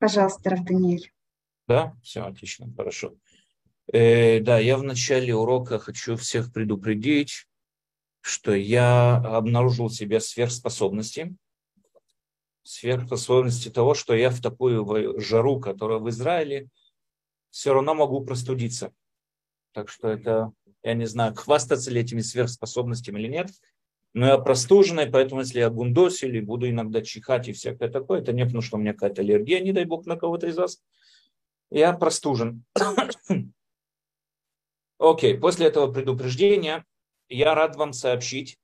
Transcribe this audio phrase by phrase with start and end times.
[0.00, 1.12] Пожалуйста, Рафданиэль.
[1.68, 3.14] Да, все отлично, хорошо.
[3.92, 7.46] Э, да, я в начале урока хочу всех предупредить,
[8.22, 11.36] что я обнаружил в себе сверхспособности.
[12.62, 16.68] Сверхспособности того, что я в такую жару, которая в Израиле,
[17.50, 18.94] все равно могу простудиться.
[19.72, 20.50] Так что это,
[20.82, 23.50] я не знаю, хвастаться ли этими сверхспособностями или нет.
[24.12, 28.32] Но я простуженный, поэтому если я гундос или буду иногда чихать и всякое такое, это
[28.32, 30.82] не потому, что у меня какая-то аллергия, не дай бог, на кого-то из вас.
[31.70, 32.64] Я простужен.
[34.98, 35.38] Окей, okay.
[35.38, 36.84] после этого предупреждения
[37.28, 38.58] я рад вам сообщить,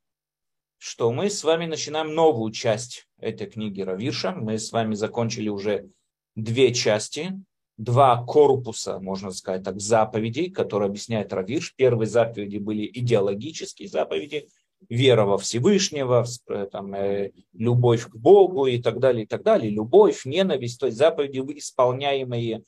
[0.79, 4.33] что мы с вами начинаем новую часть этой книги Равиша.
[4.33, 5.89] Мы с вами закончили уже
[6.35, 7.33] две части,
[7.77, 11.75] два корпуса, можно сказать так, заповедей, которые объясняет Равиш.
[11.77, 14.49] Первые заповеди были идеологические заповеди,
[14.89, 19.71] вера во Всевышнего, э, там, э, любовь к Богу и так далее, и так далее.
[19.71, 22.63] Любовь, ненависть, то есть заповеди, исполняемые,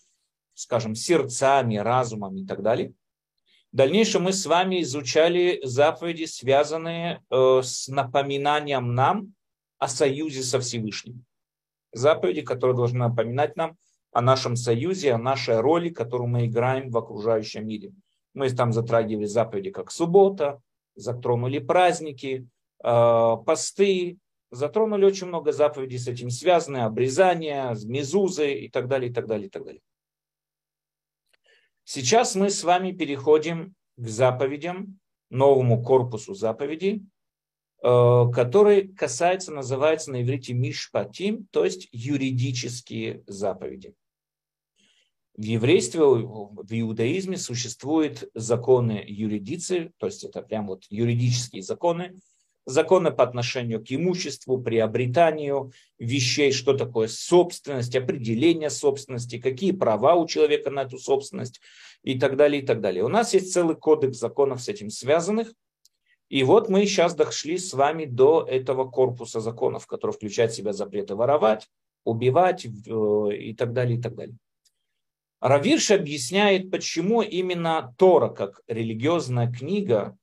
[0.55, 2.93] скажем, сердцами, разумом и так далее.
[3.73, 9.35] В дальнейшем мы с вами изучали заповеди, связанные э, с напоминанием нам
[9.79, 11.25] о союзе со Всевышним.
[11.93, 13.77] Заповеди, которые должны напоминать нам
[14.13, 17.93] о нашем союзе, о нашей роли, которую мы играем в окружающем мире.
[18.35, 20.61] Мы там затрагивали заповеди, как суббота,
[20.99, 22.47] затронули праздники,
[22.83, 24.19] э, посты,
[24.51, 29.47] затронули очень много заповедей с этим связаны, обрезания, мезузы и так далее, и так далее,
[29.47, 29.81] и так далее.
[31.85, 34.99] Сейчас мы с вами переходим к заповедям,
[35.31, 37.03] новому корпусу заповедей,
[37.83, 43.95] э, который касается, называется на иврите мишпатим, то есть юридические заповеди.
[45.39, 52.17] В еврействе, в иудаизме существуют законы юридиции, то есть это прям вот юридические законы,
[52.67, 60.27] законы по отношению к имуществу, приобретанию вещей, что такое собственность, определение собственности, какие права у
[60.27, 61.61] человека на эту собственность
[62.03, 63.05] и так далее, и так далее.
[63.05, 65.55] У нас есть целый кодекс законов с этим связанных.
[66.29, 70.73] И вот мы сейчас дошли с вами до этого корпуса законов, который включает в себя
[70.73, 71.69] запреты воровать,
[72.03, 72.69] убивать э,
[73.37, 74.37] и так далее, и так далее.
[75.41, 80.17] Равирш объясняет, почему именно Тора, как религиозная книга,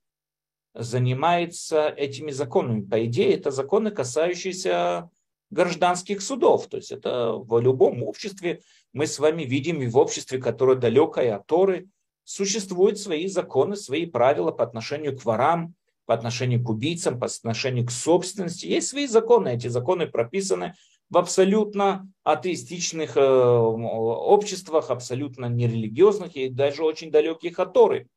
[0.74, 2.82] занимается этими законами.
[2.82, 5.10] По идее, это законы, касающиеся
[5.52, 6.68] гражданских судов.
[6.68, 8.62] То есть это в любом обществе,
[8.92, 11.88] мы с вами видим и в обществе, которое далекое от Торы,
[12.26, 17.86] существуют свои законы, свои правила по отношению к ворам, по отношению к убийцам, по отношению
[17.86, 18.66] к собственности.
[18.66, 19.50] Есть свои законы.
[19.50, 20.74] Эти законы прописаны
[21.10, 28.08] в абсолютно атеистичных э, обществах, абсолютно нерелигиозных и даже очень далеких от Торы.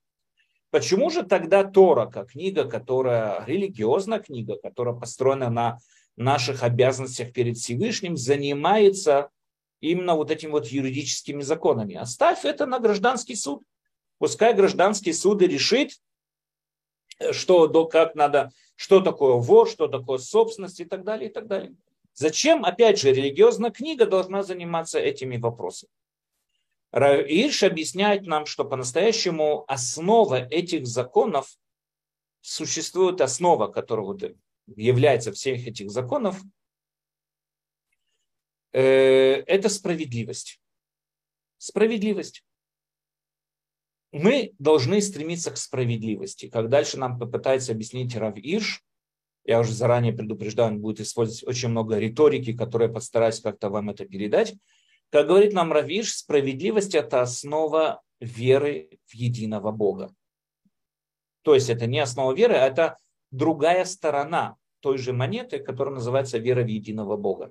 [0.70, 5.78] Почему же тогда Тора, как книга, которая религиозная книга, которая построена на
[6.16, 9.30] наших обязанностях перед Всевышним, занимается
[9.80, 11.94] именно вот этими вот юридическими законами?
[11.94, 13.62] Оставь это на гражданский суд.
[14.18, 15.92] Пускай гражданский суд решит,
[17.30, 21.74] что, как надо, что такое вор, что такое собственность и так далее, и так далее.
[22.18, 25.92] Зачем, опять же, религиозная книга должна заниматься этими вопросами?
[26.92, 31.56] Ирш объясняет нам, что по-настоящему основа этих законов,
[32.40, 34.34] существует основа, которая
[34.66, 36.42] является всех этих законов,
[38.72, 40.60] э, это справедливость.
[41.58, 42.44] Справедливость.
[44.10, 46.48] Мы должны стремиться к справедливости.
[46.48, 48.82] Как дальше нам попытается объяснить Рав Ирш,
[49.48, 54.04] я уже заранее предупреждаю, он будет использовать очень много риторики, которая постараюсь как-то вам это
[54.04, 54.54] передать.
[55.08, 60.14] Как говорит нам Равиш, справедливость– это основа веры в единого Бога.
[61.40, 62.98] То есть это не основа веры, а это
[63.30, 67.50] другая сторона той же монеты, которая называется вера в единого Бога.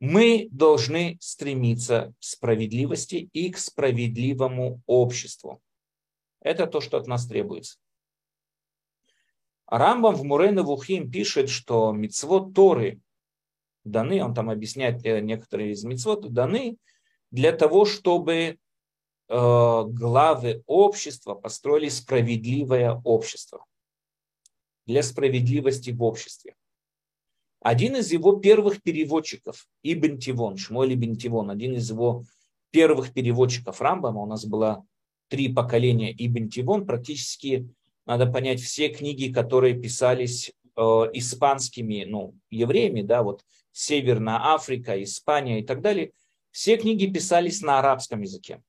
[0.00, 5.62] Мы должны стремиться к справедливости и к справедливому обществу.
[6.40, 7.78] Это то, что от нас требуется.
[9.72, 13.00] Рамбам в Мурейна Вухим пишет, что мицвод Торы
[13.84, 16.76] даны, он там объясняет э, некоторые из мецвод, даны
[17.30, 18.54] для того, чтобы э,
[19.28, 23.64] главы общества построили справедливое общество.
[24.84, 26.54] Для справедливости в обществе.
[27.60, 32.24] Один из его первых переводчиков, Ибн Тивон, Шмуэль Ибн Тивон, один из его
[32.72, 34.84] первых переводчиков Рамбама, у нас было
[35.28, 37.72] три поколения Ибн Тивон, практически,
[38.06, 40.80] надо понять, все книги, которые писались э,
[41.12, 46.12] испанскими ну, евреями, да, вот Северная Африка, Испания и так далее,
[46.50, 48.62] все книги писались на арабском языке.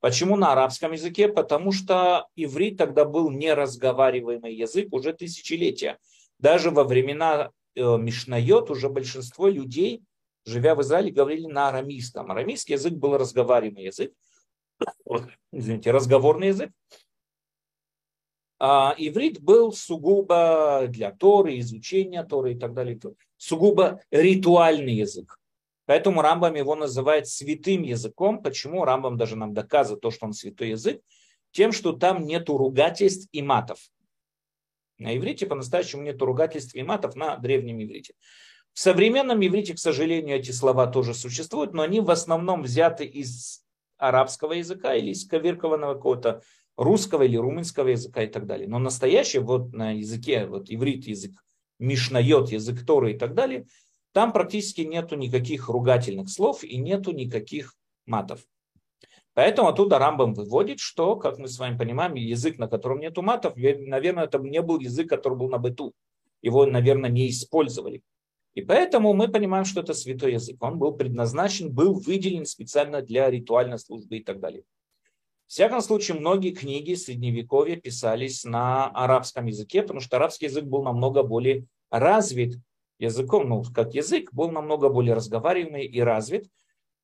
[0.00, 1.28] Почему на арабском языке?
[1.28, 5.98] Потому что иврит тогда был неразговариваемый язык уже тысячелетия.
[6.38, 10.02] Даже во времена э, Мишнайот уже большинство людей
[10.44, 12.30] живя в Израиле, говорили на арамейском.
[12.30, 14.12] Арамейский язык был разговариваемый язык,
[15.52, 16.70] извините, разговорный язык.
[18.64, 22.96] А иврит был сугубо для Торы, изучения Торы и так далее.
[23.36, 25.40] Сугубо ритуальный язык.
[25.84, 28.40] Поэтому Рамбам его называет святым языком.
[28.40, 31.02] Почему Рамбам даже нам доказывает то, что он святой язык?
[31.50, 33.80] Тем, что там нету ругательств и матов.
[34.96, 38.14] На иврите по-настоящему нету ругательств и матов на древнем иврите.
[38.72, 43.64] В современном иврите, к сожалению, эти слова тоже существуют, но они в основном взяты из
[43.98, 46.42] арабского языка или из коверкованного какого-то
[46.76, 48.68] русского или румынского языка и так далее.
[48.68, 51.32] Но настоящий вот на языке, вот иврит, язык
[51.78, 53.66] Мишнает, язык Торы и так далее,
[54.12, 57.74] там практически нету никаких ругательных слов и нету никаких
[58.06, 58.40] матов.
[59.34, 63.56] Поэтому оттуда Рамбам выводит, что, как мы с вами понимаем, язык, на котором нету матов,
[63.56, 65.94] наверное, это не был язык, который был на быту.
[66.42, 68.02] Его, наверное, не использовали.
[68.54, 70.62] И поэтому мы понимаем, что это святой язык.
[70.62, 74.64] Он был предназначен, был выделен специально для ритуальной службы и так далее.
[75.52, 81.22] Всяком случае, многие книги Средневековья писались на арабском языке, потому что арабский язык был намного
[81.22, 82.58] более развит
[82.98, 86.48] языком, ну, как язык, был намного более разговариваемый и развит.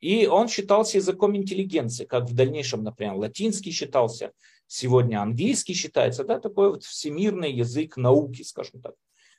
[0.00, 4.32] И он считался языком интеллигенции, как в дальнейшем, например, латинский считался,
[4.66, 8.94] сегодня английский считается, да, такой вот всемирный язык науки, скажем так,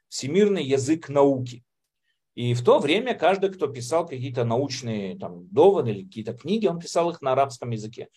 [0.08, 1.64] всемирный язык науки.
[2.36, 6.80] И в то время каждый, кто писал какие-то научные там, доводы или какие-то книги, он
[6.80, 8.10] писал их на арабском языке.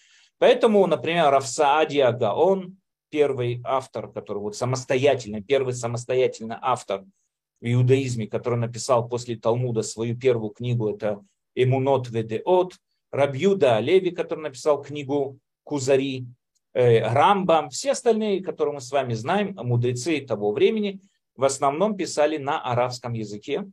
[0.42, 2.76] Поэтому, например, Рафсаади Гаон,
[3.10, 7.04] первый автор, который вот самостоятельный, первый самостоятельный автор
[7.60, 11.24] в иудаизме, который написал после Талмуда свою первую книгу, это
[11.54, 12.74] Эмунот Ведеот,
[13.12, 16.26] Рабьюда Леви, который написал книгу Кузари,
[16.74, 21.00] э, Рамбам, все остальные, которые мы с вами знаем, мудрецы того времени,
[21.36, 23.64] в основном писали на арабском языке.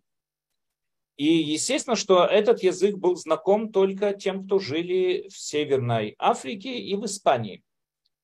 [1.20, 6.96] И естественно, что этот язык был знаком только тем, кто жили в Северной Африке и
[6.96, 7.62] в Испании.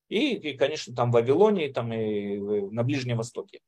[0.07, 2.37] И, и конечно, там в Вавилоне, там и
[2.71, 3.59] на Ближнем Востоке.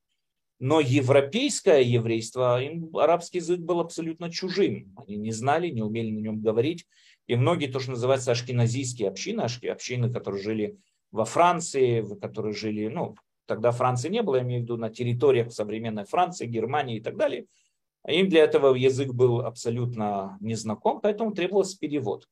[0.59, 4.95] Но европейское еврейство, им арабский язык был абсолютно чужим.
[4.95, 6.85] Они не знали, не умели на нем говорить.
[7.27, 10.77] И многие, то, что называется ашкеназийские общины, общины, которые жили
[11.11, 15.51] во Франции, которые жили, ну, тогда Франции не было, я имею в виду на территориях
[15.51, 17.47] современной Франции, Германии и так далее–
[18.07, 22.27] им для этого язык был абсолютно незнаком, поэтому требовался перевод.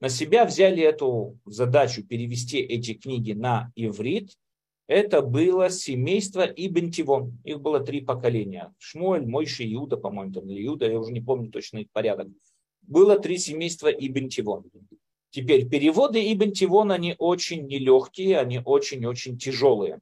[0.00, 4.36] На себя взяли эту задачу перевести эти книги на иврит.
[4.88, 7.38] Это было семейство Ибн Тивон.
[7.44, 8.72] Их было три поколения.
[8.78, 12.28] Шмуэль, Мойши, Иуда, по-моему, там, или Иуда, я уже не помню точно их порядок.
[12.82, 14.64] Было три семейства Ибн Тивон.
[15.30, 19.98] Теперь переводы Ибн Тивон, они очень нелегкие, они очень-очень тяжелые.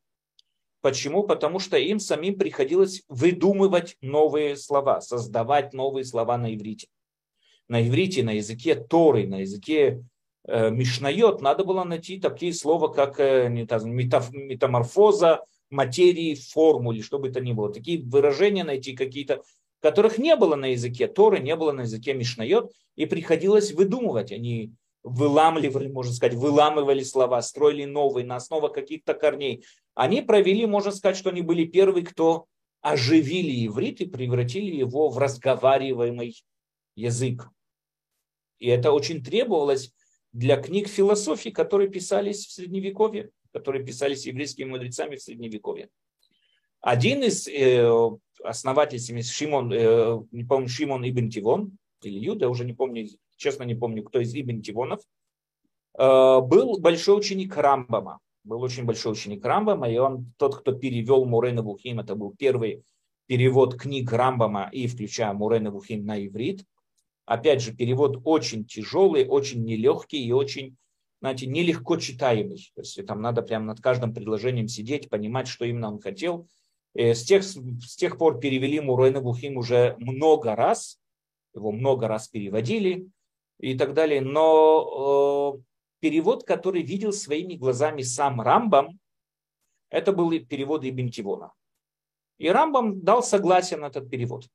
[0.84, 1.22] Почему?
[1.22, 6.88] Потому что им самим приходилось выдумывать новые слова, создавать новые слова на иврите.
[7.68, 10.04] На иврите, на языке Торы, на языке
[10.46, 15.40] э, Мишнает надо было найти такие слова, как э, метаморфоза,
[15.70, 17.72] материи, формулы, что бы то ни было.
[17.72, 19.42] Такие выражения найти какие-то,
[19.80, 24.32] которых не было на языке Торы, не было на языке Мишнает, и приходилось выдумывать.
[24.32, 29.64] Они выламливали, можно сказать, выламывали слова, строили новые на основе каких-то корней.
[29.94, 32.46] Они провели, можно сказать, что они были первые, кто
[32.80, 36.42] оживили иврит и превратили его в разговариваемый
[36.96, 37.48] язык.
[38.58, 39.92] И это очень требовалось
[40.32, 45.90] для книг философии, которые писались в Средневековье, которые писались еврейскими мудрецами в Средневековье.
[46.80, 47.88] Один из э,
[48.42, 53.06] основателей, Шимон, э, не помню, Шимон Ибн Тивон, или Юда, уже не помню,
[53.36, 55.00] честно не помню, кто из Ибн Тивонов,
[55.98, 61.24] э, был большой ученик Рамбама был очень большой ученик Рамбама, и он тот, кто перевел
[61.24, 62.84] Мурена Вухим, это был первый
[63.26, 66.64] перевод книг Рамбама и включая Мурена Вухим на иврит.
[67.24, 70.76] Опять же, перевод очень тяжелый, очень нелегкий и очень,
[71.20, 72.70] знаете, нелегко читаемый.
[72.74, 76.46] То есть там надо прямо над каждым предложением сидеть, понимать, что именно он хотел.
[76.92, 81.00] Э, с, тех, с тех пор перевели Мурена Вухим уже много раз,
[81.54, 83.08] его много раз переводили
[83.60, 84.20] и так далее.
[84.20, 85.62] Но э,
[86.00, 88.98] перевод, который видел своими глазами сам Рамбам,
[89.90, 91.52] это был перевод Ибн Тивона.
[92.38, 94.48] И Рамбам дал согласие на этот перевод.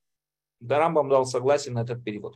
[0.60, 2.36] Да, Рамбам дал согласие на этот перевод.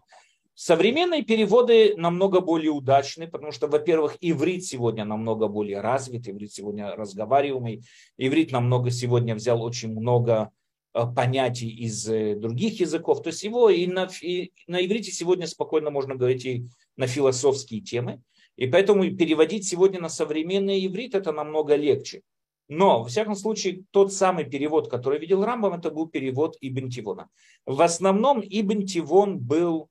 [0.56, 6.96] Современные переводы намного более удачны, потому что, во-первых, иврит сегодня намного более развит, иврит сегодня
[6.96, 7.84] разговариваемый,
[8.18, 10.52] иврит намного сегодня взял очень много
[10.94, 13.22] понятий из э, других языков.
[13.22, 17.82] То есть его и на, и на иврите сегодня спокойно можно говорить и на философские
[17.82, 18.22] темы.
[18.56, 22.22] И поэтому переводить сегодня на современный иврит это намного легче.
[22.70, 27.30] Но, во всяком случае, тот самый перевод, который видел Рамбам, это был перевод Ибн Тивона.
[27.66, 29.90] В основном Ибн Тивон был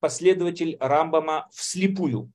[0.00, 2.32] последователь Рамбама вслепую.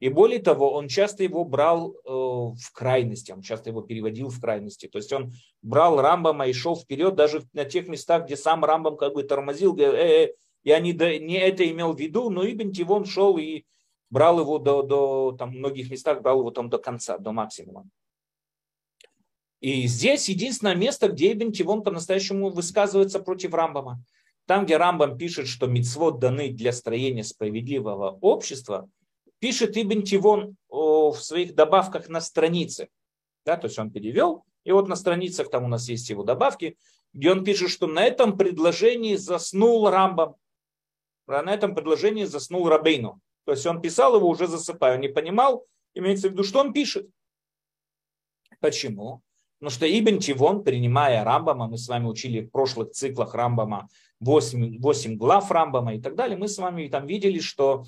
[0.00, 4.40] И более того, он часто его брал э, в крайности, он часто его переводил в
[4.40, 4.88] крайности.
[4.88, 8.96] То есть он брал Рамбама и шел вперед даже на тех местах, где сам Рамбам
[8.96, 10.32] как бы тормозил, говорил, э, э,
[10.64, 13.64] я не, не это имел в виду, но Ибн Тивон шел и
[14.08, 17.84] брал его до, до там, многих местах, брал его там до конца, до максимума.
[19.60, 24.02] И здесь единственное место, где Ибн Тивон по-настоящему высказывается против Рамбама.
[24.46, 28.88] Там, где Рамбам пишет, что мицвод даны для строения справедливого общества–
[29.40, 32.88] пишет Ибн Тивон в своих добавках на странице.
[33.44, 36.76] Да, то есть он перевел, и вот на страницах там у нас есть его добавки,
[37.12, 40.36] где он пишет, что на этом предложении заснул Рамбам,
[41.26, 43.20] на этом предложении заснул Рабейну.
[43.46, 46.72] То есть он писал его уже засыпая, он не понимал, имеется в виду, что он
[46.72, 47.08] пишет.
[48.60, 49.22] Почему?
[49.58, 53.88] Потому что Ибн Тивон, принимая Рамбама, мы с вами учили в прошлых циклах Рамбама
[54.20, 57.84] 8, 8 глав Рамбама и так далее, мы с вами там видели, что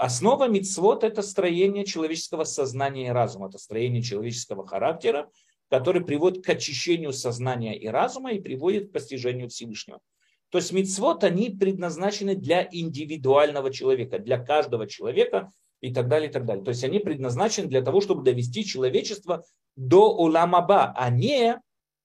[0.00, 5.30] Основа мицвод– это строение человеческого сознания и разума, это строение человеческого характера,
[5.68, 10.00] который приводит к очищению сознания и разума и приводит к постижению Всевышнего.
[10.48, 15.50] То есть мицвод, они предназначены для индивидуального человека, для каждого человека
[15.82, 16.64] и так далее, и так далее.
[16.64, 19.44] То есть они предназначены для того, чтобы довести человечество
[19.76, 21.60] до уламаба, а не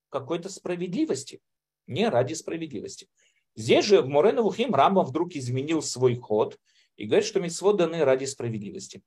[0.09, 1.39] какой-то справедливости,
[1.87, 3.07] не ради справедливости.
[3.55, 6.59] Здесь же в Мореновухим Рамбам вдруг изменил свой ход–
[6.97, 9.01] и говорит, что митцвот даны ради справедливости.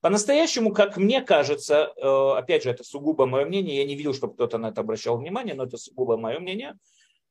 [0.00, 4.34] По-настоящему, как мне кажется, э, опять же, это сугубо мое мнение, я не видел, чтобы
[4.34, 6.78] кто-то на это обращал внимание, но это сугубо мое мнение,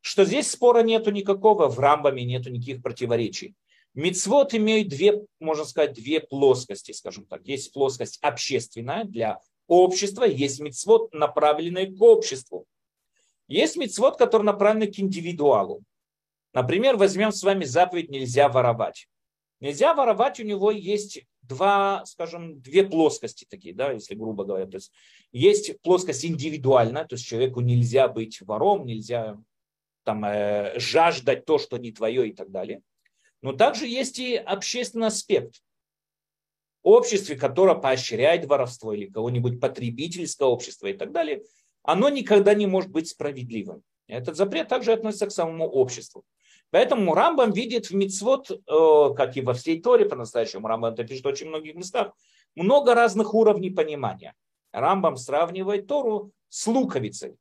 [0.02, 3.56] что здесь спора нету никакого, в Рамбаме нету никаких противоречий.
[3.94, 7.48] Мицвод имеет две, можно сказать, две плоскости, скажем так.
[7.48, 12.66] Есть плоскость общественная для общества, есть мицвод, направленный к обществу.
[13.48, 15.82] Есть мицвод, который направлен к индивидуалу.
[16.54, 19.08] Например, возьмем с вами заповедь «нельзя воровать».
[19.60, 24.68] Нельзя воровать, у него есть два, скажем, две плоскости такие, да, если грубо говоря.
[24.68, 24.92] То есть
[25.32, 29.38] есть плоскость индивидуальная, то есть человеку нельзя быть вором, нельзя
[30.04, 32.82] там, э, жаждать то, что не твое и так далее.
[33.42, 35.62] Но также есть и общественный аспект.
[36.84, 41.44] Обществе, которое поощряет воровство или кого-нибудь потребительское общество и так далее,
[41.84, 43.84] оно никогда не может быть справедливым.
[44.08, 46.24] Этот запрет также относится к самому обществу.
[46.72, 51.24] Поэтому Рамбам видит в мицвод, э, как и во всей Торе по-настоящему, Рамбам это пишет
[51.24, 52.12] в очень многих местах,
[52.56, 54.34] много разных уровней понимания.
[54.74, 57.38] Рамбам сравнивает Тору с луковицей.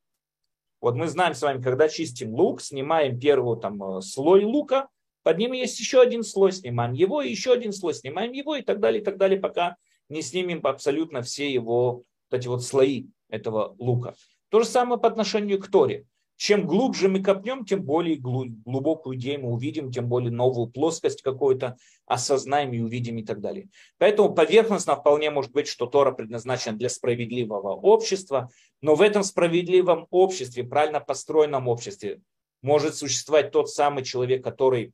[0.80, 4.88] Вот мы знаем с вами, когда чистим лук, снимаем первый там, э, слой лука,
[5.24, 8.62] под ним есть еще один слой, снимаем его, и еще один слой, снимаем его, и
[8.62, 9.76] так далее, и так далее, пока
[10.08, 14.14] не снимем абсолютно все его вот эти вот слои этого лука.
[14.50, 16.06] То же самое по отношению к Торе.
[16.36, 21.76] Чем глубже мы копнем, тем более глубокую идею мы увидим, тем более новую плоскость какую-то
[22.04, 23.68] осознаем и увидим и так далее.
[23.98, 28.50] Поэтому поверхностно вполне может быть, что Тора предназначена для справедливого общества,
[28.82, 32.20] но в этом справедливом обществе, правильно построенном обществе,
[32.60, 34.92] может существовать тот самый человек, который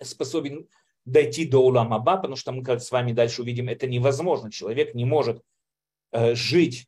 [0.00, 0.68] способен
[1.04, 4.50] дойти до Уламаба, потому что мы как с вами дальше увидим, это невозможно.
[4.50, 5.40] Человек не может
[6.12, 6.86] э, жить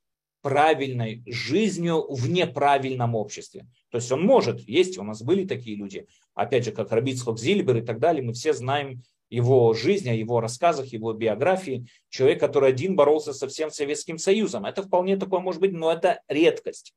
[0.49, 3.67] правильной жизнью в неправильном обществе.
[3.91, 7.77] То есть он может, есть, у нас были такие люди, опять же, как Рабицхок Зильбер
[7.77, 11.87] и так далее, мы все знаем его жизнь, о его рассказах, его биографии.
[12.09, 14.65] Человек, который один боролся со всем Советским Союзом.
[14.65, 16.95] Это вполне такое может быть, но это редкость.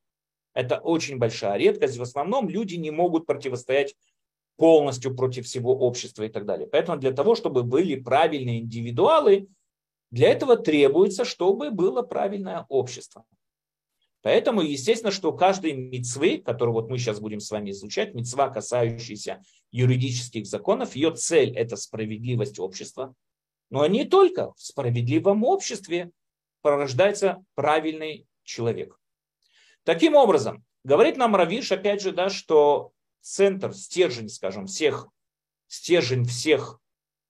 [0.54, 1.98] Это очень большая редкость.
[1.98, 3.94] В основном люди не могут противостоять
[4.56, 6.66] полностью против всего общества и так далее.
[6.66, 9.48] Поэтому для того, чтобы были правильные индивидуалы,
[10.10, 13.26] для этого требуется, чтобы было правильное общество.
[14.22, 19.42] Поэтому, естественно, что каждый мецвы, который вот мы сейчас будем с вами изучать, мецва, касающийся
[19.72, 23.14] юридических законов, ее цель– это справедливость общества.
[23.70, 26.10] Но не только в справедливом обществе
[26.60, 28.98] порождается правильный человек.
[29.82, 35.08] Таким образом, говорит нам Равиш, опять же, да, что центр, стержень, скажем, всех,
[35.66, 36.78] стержень всех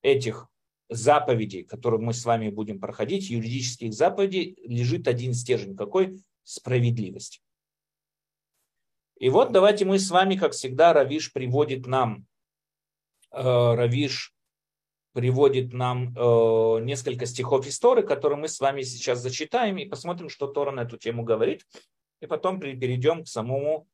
[0.03, 0.49] этих
[0.91, 5.75] заповедей, которые мы с вами будем проходить, юридических заповедей, лежит один стержень.
[5.75, 6.21] Какой?
[6.45, 7.43] Справедливость.
[9.19, 12.27] И вот давайте мы с вами, как всегда, Равиш приводит нам,
[13.31, 14.35] э, Равиш
[15.13, 20.49] приводит нам э, несколько стихов истории, которые мы с вами сейчас зачитаем и посмотрим, что
[20.49, 21.67] Тора на эту тему говорит.
[22.21, 23.87] И потом перейдем к самому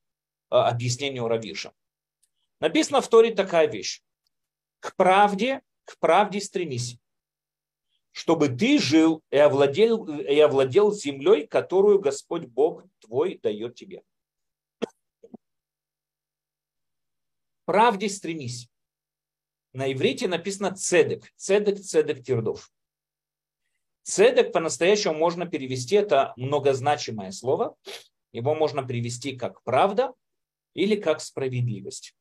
[0.50, 1.72] э, объяснению Равиша.
[2.60, 4.00] Написано в Торе такая вещь.
[4.80, 6.98] К правде к правде стремись,
[8.18, 14.02] чтобы ты жил и овладел, и овладел землей, которую Господь Бог твой дает тебе.
[17.64, 18.68] Правде стремись.
[19.72, 21.32] на иврите написано цедек.
[21.36, 22.72] Цедек, цедек тирдов.
[24.02, 27.76] Цедек по-настоящему можно перевести, это многозначимое слово.
[28.32, 30.12] Его можно перевести как правда
[30.74, 32.16] или как справедливость.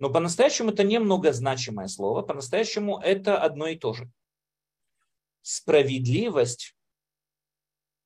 [0.00, 4.10] Но по-настоящему это не многозначимое слово, по-настоящему это одно и то же.
[5.42, 6.76] Справедливость,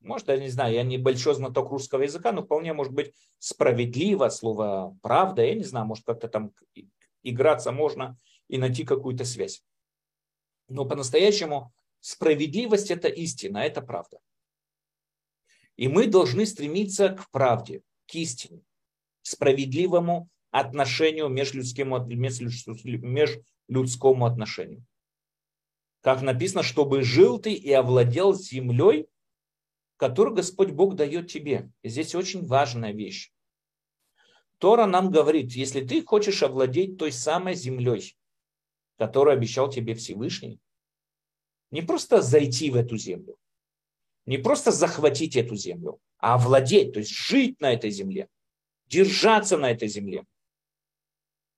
[0.00, 4.28] может, я не знаю, я не большой знаток русского языка, но вполне может быть справедливо,
[4.28, 6.52] слово правда, я не знаю, может как-то там
[7.22, 9.62] играться можно и найти какую-то связь.
[10.68, 14.18] Но по-настоящему справедливость это истина, это правда.
[15.76, 18.60] И мы должны стремиться к правде, к истине,
[19.22, 24.84] к справедливому отношению, межлюдскому, межлюдскому отношению.
[26.04, 29.08] Как написано, чтобы жил ты и овладел землей,
[29.96, 31.72] которую Господь Бог дает тебе.
[31.80, 33.32] И здесь очень важная вещь.
[34.58, 38.18] Тора нам говорит, если ты хочешь овладеть той самой землей,
[38.98, 40.60] которую обещал тебе Всевышний,
[41.70, 43.38] не просто зайти в эту землю,
[44.26, 48.28] не просто захватить эту землю, а овладеть, то есть жить на этой земле,
[48.88, 50.26] держаться на этой земле.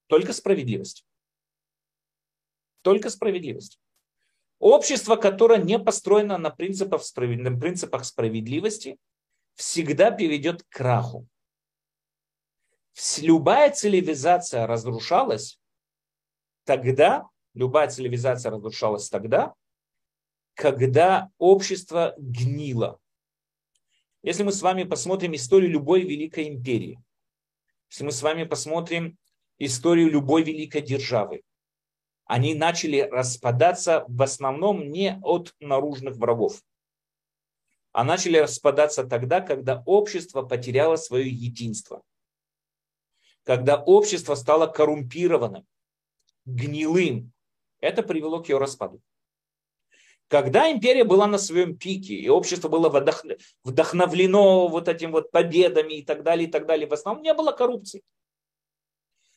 [0.07, 1.05] Только справедливость.
[2.83, 3.81] Только справедливость.
[4.59, 8.99] Общество, которое не построено на принципах, на принципах справедливости,
[9.55, 11.27] всегда приведет к краху.
[13.21, 15.61] Любая цивилизация разрушалась
[16.65, 19.55] тогда, любая цивилизация разрушалась тогда,
[20.55, 22.99] когда общество гнило.
[24.23, 26.99] Если мы с вами посмотрим историю любой великой империи,
[27.91, 29.19] если мы с вами посмотрим
[29.59, 31.43] историю любой великой державы,
[32.27, 36.61] они начали распадаться в основном не от наружных врагов,
[37.93, 42.03] а начали распадаться тогда, когда общество потеряло свое единство,
[43.45, 45.67] когда общество стало коррумпированным,
[46.45, 47.33] гнилым.
[47.81, 49.01] Это привело к ее распаду.
[50.29, 52.89] Когда империя была на своем пике, и общество было
[53.63, 57.53] вдохновлено вот этим вот победами и так далее, и так далее, в основном не было
[57.53, 58.03] коррупции.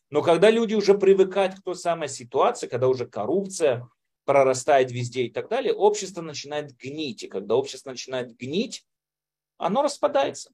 [0.10, 3.88] Но когда люди уже привыкают к той самой ситуации, когда уже коррупция
[4.26, 7.24] прорастает везде и так далее, общество начинает гнить.
[7.24, 8.86] И когда общество начинает гнить,
[9.58, 10.52] оно распадается.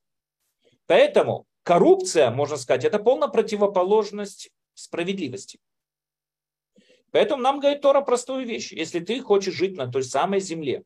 [0.87, 5.59] Поэтому коррупция, можно сказать, это полная противоположность справедливости.
[7.11, 8.73] Поэтому нам говорит Тора простую вещь.
[8.73, 10.83] Если ты хочешь жить на той самой земле,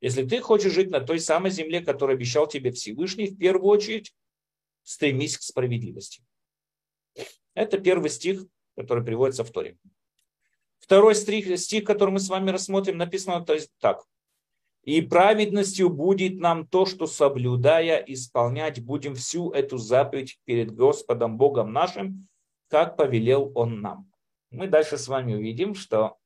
[0.00, 4.14] если ты хочешь жить на той самой земле, которую обещал тебе Всевышний, в первую очередь
[4.82, 6.22] стремись к справедливости.
[7.54, 8.44] Это первый стих,
[8.76, 9.76] который приводится в Торе.
[10.78, 13.44] Второй стих, стих, который мы с вами рассмотрим, написано
[13.78, 14.04] так.
[14.82, 21.72] «И праведностью будет нам то, что соблюдая, исполнять будем всю эту заповедь перед Господом Богом
[21.72, 22.26] нашим,
[22.68, 24.10] как повелел Он нам»
[24.50, 26.18] мы дальше с вами увидим, что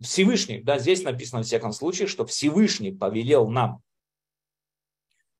[0.00, 3.82] Всевышний, да, здесь написано в всяком случае, что Всевышний повелел нам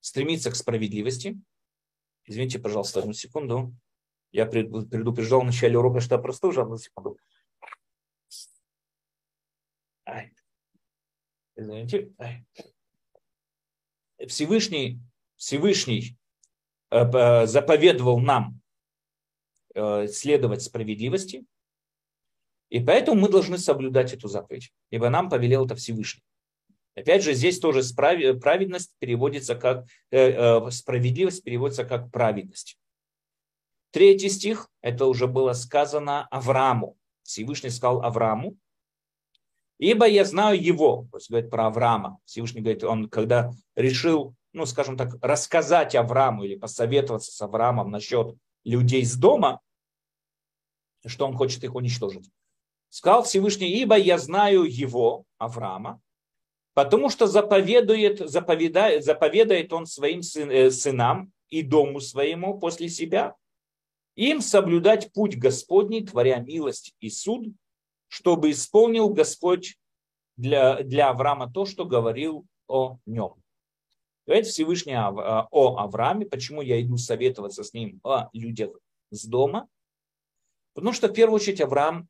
[0.00, 1.40] стремиться к справедливости.
[2.24, 3.74] Извините, пожалуйста, одну секунду.
[4.32, 6.62] Я предупреждал в начале урока, что я простужу.
[6.62, 7.18] Одну секунду.
[11.56, 12.12] Извините.
[14.26, 15.00] Всевышний,
[15.36, 16.16] Всевышний
[16.90, 18.60] э, э, заповедовал нам
[19.78, 21.44] Э, следовать справедливости.
[22.68, 26.24] И поэтому мы должны соблюдать эту заповедь, ибо нам повелел это Всевышний.
[26.96, 32.76] Опять же, здесь тоже праведность переводится как, справедливость переводится как праведность.
[33.90, 36.96] Третий стих, это уже было сказано Аврааму.
[37.22, 38.56] Всевышний сказал Аврааму,
[39.78, 42.18] ибо я знаю его, то есть говорит про Авраама.
[42.24, 48.36] Всевышний говорит, он когда решил, ну скажем так, рассказать Аврааму или посоветоваться с Авраамом насчет
[48.64, 49.60] людей с дома,
[51.06, 52.30] что он хочет их уничтожить.
[52.90, 56.00] Сказал Всевышний, ибо я знаю его, Авраама,
[56.74, 63.34] потому что заповедует, заповедает, заповедает он своим сын, э, сынам и дому своему после себя,
[64.26, 67.46] им соблюдать путь Господний, творя милость и суд,
[68.08, 69.76] чтобы исполнил Господь
[70.36, 73.34] для, для Авраама то, что говорил о нем.
[74.26, 78.70] Говорит Всевышний о Аврааме, почему я иду советоваться с ним о людях
[79.10, 79.68] с дома,
[80.78, 82.08] Потому что в первую очередь Авраам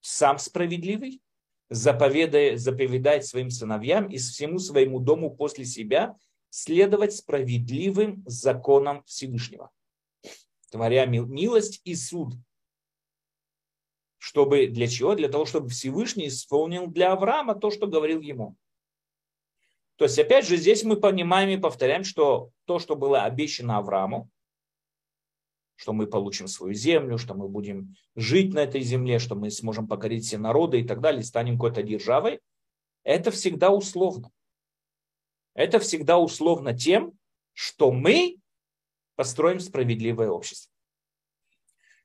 [0.00, 1.22] сам справедливый,
[1.70, 6.16] заповедает, заповедает своим сыновьям и всему своему дому после себя
[6.50, 9.70] следовать справедливым законам Всевышнего,
[10.70, 12.34] творя милость и суд.
[14.18, 15.14] Чтобы для чего?
[15.14, 18.56] Для того, чтобы Всевышний исполнил для Авраама то, что говорил ему.
[19.96, 24.28] То есть, опять же, здесь мы понимаем и повторяем, что то, что было обещано Аврааму,
[25.76, 29.86] что мы получим свою землю, что мы будем жить на этой земле, что мы сможем
[29.86, 32.40] покорить все народы и так далее, станем какой-то державой,
[33.04, 34.30] это всегда условно.
[35.54, 37.18] Это всегда условно тем,
[37.54, 38.36] что мы
[39.16, 40.72] построим справедливое общество.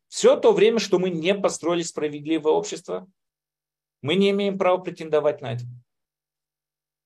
[0.08, 3.10] Все то время, что мы не построили справедливое общество,
[4.02, 5.64] мы не имеем права претендовать на это.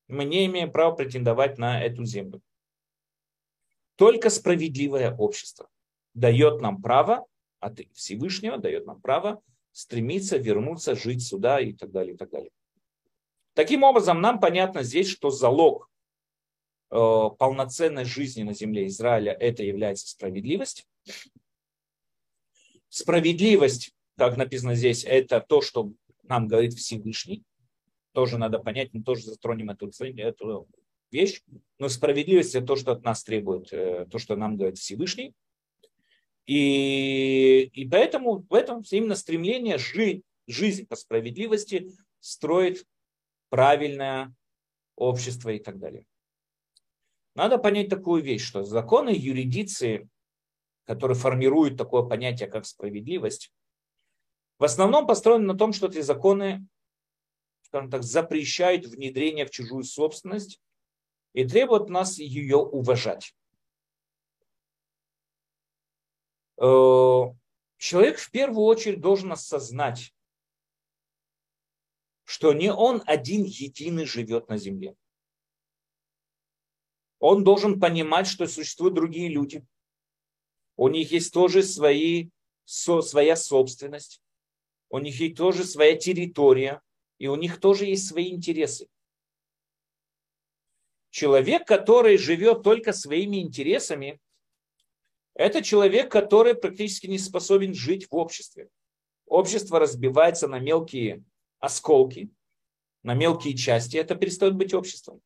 [0.08, 2.42] Мы не имеем права претендовать на эту землю.
[3.96, 5.70] Только справедливое общество
[6.14, 7.26] дает нам право,
[7.60, 9.42] от Всевышнего дает нам право
[9.72, 12.52] стремиться вернуться, жить сюда и так далее, и так далее.
[13.54, 15.90] Таким образом, нам понятно здесь, что залог
[16.96, 20.88] полноценной жизни на земле Израиля это является справедливость.
[22.90, 25.92] Справедливость, как написано здесь, это то, что
[26.24, 27.44] нам говорит Всевышний.
[28.14, 30.68] Тоже надо понять, мы тоже затронем эту, эту
[31.12, 31.42] вещь.
[31.80, 35.34] Но справедливость это то, что от нас требует, э, то, что нам говорит Всевышний.
[36.46, 42.86] И, и поэтому в этом именно стремление жить, жизнь по справедливости строит
[43.50, 44.34] правильное
[44.96, 46.06] общество и так далее.
[47.36, 50.10] Надо понять такую вещь, что законы юридиции,
[50.86, 53.54] которые формируют такое понятие, как справедливость,
[54.58, 56.66] в основном построены на том, что эти законы,
[57.64, 60.62] скажем так, запрещают внедрение в чужую собственность
[61.34, 63.36] и требуют нас ее уважать.
[66.58, 67.24] Э,
[67.78, 70.14] человек в первую очередь должен осознать,
[72.24, 74.96] что не он один единый живет на земле.
[77.20, 79.66] Он должен понимать, что существуют другие люди.
[80.76, 82.30] У них есть тоже свои,
[82.66, 84.22] со, своя собственность.
[84.90, 86.82] У них есть тоже своя территория.
[87.18, 88.88] И у них тоже есть свои интересы.
[91.10, 94.20] Человек, который живет только своими интересами,
[95.34, 98.70] это человек, который практически не способен жить в обществе.
[99.26, 101.24] Общество разбивается на мелкие
[101.60, 102.30] осколки,
[103.04, 103.98] на мелкие части.
[103.98, 105.22] Это перестает быть обществом.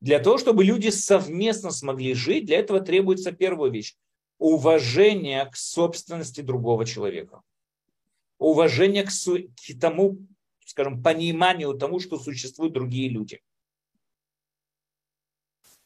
[0.00, 3.96] Для того, чтобы люди совместно смогли жить, для этого требуется первая вещь–
[4.38, 7.42] уважение к собственности другого человека.
[8.38, 10.18] Уважение к, к тому,
[10.64, 13.40] скажем, пониманию тому, что существуют другие люди.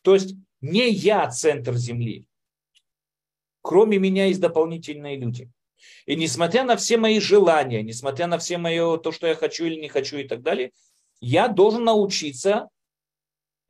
[0.03, 2.27] То есть не я центр Земли,
[3.63, 5.49] Кроме меня есть дополнительные люди.
[6.05, 9.81] И несмотря на все мои желания, несмотря на все мое, то, что я хочу или
[9.81, 10.73] не хочу и так далее,
[11.21, 12.69] я должен научиться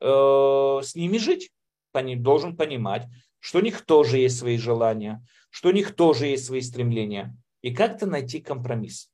[0.03, 1.51] с ними жить.
[1.93, 3.07] Должен понимать,
[3.39, 7.35] что у них тоже есть свои желания, что у них тоже есть свои стремления.
[7.61, 9.09] И как-то найти компромисс.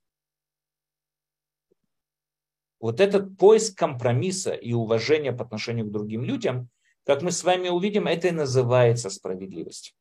[2.80, 6.70] Вот этот поиск компромисса и уважения по отношению к другим людям,
[7.04, 9.96] как мы с вами увидим, это и называется справедливость.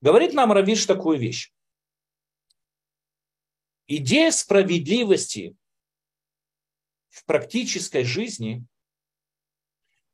[0.00, 1.52] Говорит нам Равиш такую вещь.
[3.86, 5.56] Идея справедливости
[7.14, 8.66] в практической жизни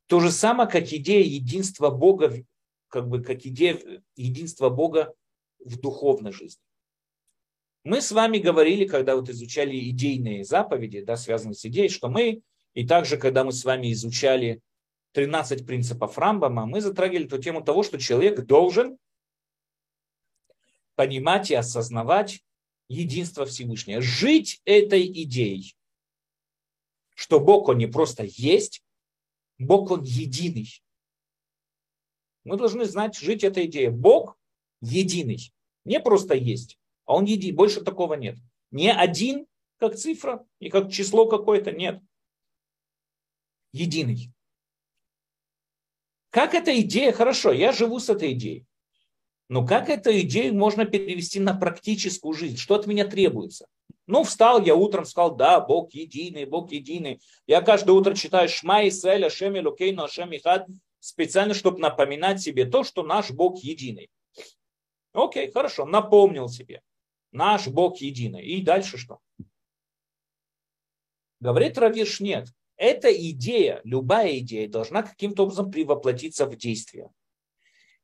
[0.05, 2.43] то же самое, как идея единства Бога,
[2.89, 5.11] как бы как идея единства Бога
[5.57, 6.61] в духовной жизни.
[7.83, 12.43] Мы с вами говорили, когда вот изучали идейные заповеди, да, связанные с идеей, что мы,
[12.75, 14.61] и также, когда мы с вами изучали
[15.13, 18.99] 13 принципов Рамбама, мы затрагивали эту тему того, что человек должен
[20.93, 22.43] понимать и осознавать
[22.87, 24.01] единство Всевышнего.
[24.01, 25.75] Жить этой идеей,
[27.21, 28.81] что Бог, Он не просто есть,
[29.59, 30.81] Бог, Он единый.
[32.43, 33.89] Мы должны знать, жить этой идеей.
[33.89, 34.39] Бог
[34.81, 35.53] единый.
[35.85, 37.55] Не просто есть, а Он един.
[37.55, 38.39] Больше такого нет.
[38.71, 39.45] Не один,
[39.77, 42.01] как цифра, и как число какое-то, нет.
[43.71, 44.33] Единый.
[46.31, 47.11] Как эта идея?
[47.11, 48.65] Хорошо, я живу с этой идеей.
[49.47, 52.57] Но как эту идею можно перевести на практическую жизнь?
[52.57, 53.67] Что от меня требуется?
[54.11, 57.21] Ну, встал я утром, сказал, да, Бог единый, Бог единый.
[57.47, 60.67] Я каждое утро читаю Шма Исраэль, Ашем Элокейну, Ашем Ихад,
[60.99, 64.09] специально, чтобы напоминать себе то, что наш Бог единый.
[65.13, 66.81] Окей, хорошо, напомнил себе.
[67.31, 68.45] Наш Бог единый.
[68.45, 69.19] И дальше что?
[71.39, 72.49] Говорит Равиш, нет.
[72.75, 77.11] Эта идея, любая идея, должна каким-то образом превоплотиться в действие.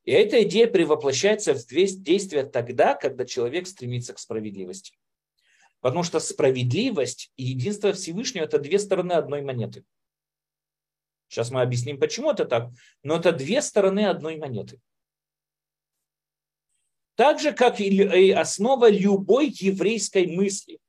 [0.05, 4.97] И эта идея превоплощается в действие тогда, когда человек стремится к справедливости.
[5.81, 9.83] Потому что справедливость и единство Всевышнего– это две стороны одной монеты.
[11.27, 12.71] Сейчас мы объясним, почему это так,
[13.03, 14.79] но это две стороны одной монеты.
[17.15, 20.79] Так же, как и основа любой еврейской мысли.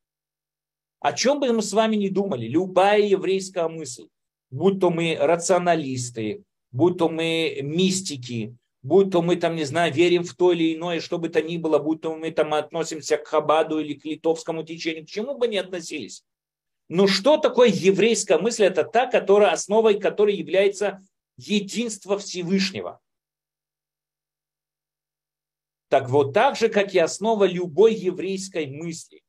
[1.01, 4.09] О чем бы мы с вами не думали, любая еврейская мысль,
[4.51, 10.25] будь то мы рационалисты, будь то мы мистики, будь то мы там, не знаю, верим
[10.25, 13.27] в то или иное, что бы то ни было, будь то мы там относимся к
[13.27, 16.25] Хабаду или к литовскому течению, к чему бы ни относились.
[16.89, 18.65] Но что такое еврейская мысль?
[18.65, 21.03] Это та, которая, основой которой является
[21.37, 23.01] единство Всевышнего.
[25.89, 29.23] Так вот, так же, как и основа любой еврейской мысли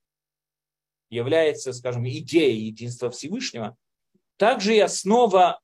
[1.09, 3.77] является, скажем, идея единства Всевышнего,
[4.37, 5.59] также и основа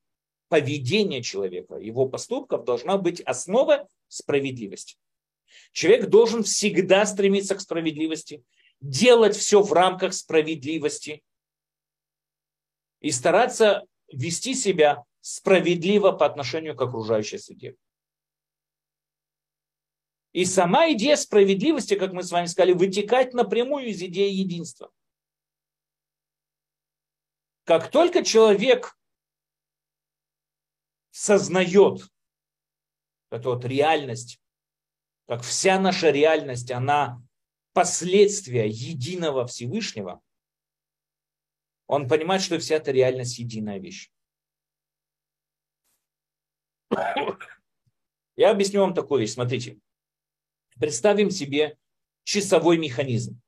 [0.47, 4.97] поведения человека, его поступков должна быть основа справедливости.
[5.71, 8.43] Человек должен всегда стремиться к справедливости,
[8.81, 11.23] делать все в рамках справедливости
[13.01, 17.75] и стараться вести себя справедливо по отношению к окружающей среде.
[20.33, 24.91] И сама идея справедливости, как мы с вами сказали, вытекает напрямую из идеи единства.
[27.63, 28.97] Как только человек
[31.15, 32.11] сознает
[33.29, 34.41] эту вот реальность,
[35.27, 37.23] как вся наша реальность, она
[37.71, 40.21] последствия единого Всевышнего,
[41.87, 44.11] он понимает, что вся эта реальность единая вещь.
[48.35, 49.31] Я объясню вам такую вещь.
[49.31, 49.79] Смотрите.
[50.77, 51.77] Представим себе
[52.25, 53.39] часовой механизм.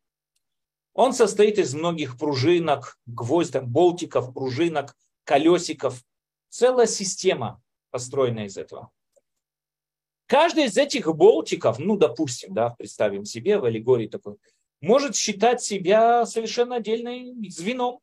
[0.94, 6.02] Он состоит из многих пружинок, гвоздок, болтиков, пружинок, колесиков.
[6.50, 8.92] Целая система построена из этого.
[10.28, 14.38] Каждый из этих болтиков, ну, допустим, да, представим себе в аллегории такой,
[14.82, 18.00] может считать себя совершенно отдельным звеном.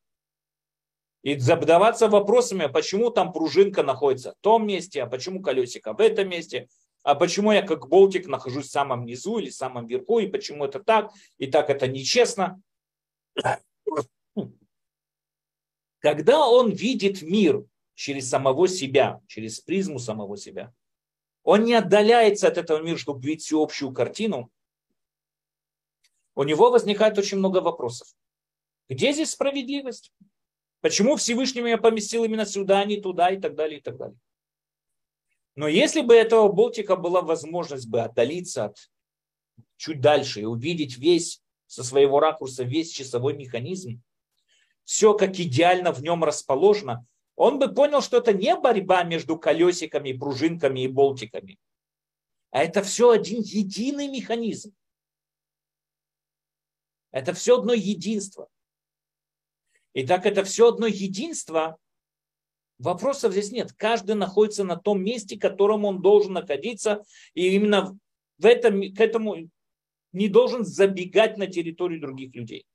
[1.22, 6.00] И задаваться вопросами, а почему там пружинка находится в том месте, а почему колесико в
[6.00, 6.68] этом месте,
[7.02, 10.64] а почему я как болтик нахожусь в самом низу или в самом верху, и почему
[10.64, 12.60] это так, и так это нечестно.
[15.98, 20.72] Когда он видит мир через самого себя, через призму самого себя,
[21.42, 24.50] он не отдаляется от этого мира, чтобы видеть всю общую картину,
[26.34, 28.08] у него возникает очень много вопросов.
[28.88, 30.12] Где здесь справедливость?
[30.80, 34.18] Почему Всевышний меня поместил именно сюда, а не туда и так далее, и так далее.
[35.54, 38.90] Но если бы этого болтика была возможность бы отдалиться от
[39.76, 44.02] чуть дальше и увидеть весь со своего ракурса весь часовой механизм,
[44.84, 50.12] все как идеально в нем расположено, он бы понял, что это не борьба между колесиками,
[50.12, 51.58] пружинками и болтиками,
[52.50, 54.74] а это все один единый механизм.
[57.10, 58.48] Это все одно единство.
[59.92, 61.78] И так это все одно единство,
[62.78, 63.72] Вопросов здесь нет.
[63.72, 67.04] Каждый находится на том месте, которому он должен находиться.
[67.34, 67.96] И именно
[68.38, 69.48] в этом, к этому
[70.12, 72.66] не должен забегать на территорию других людей.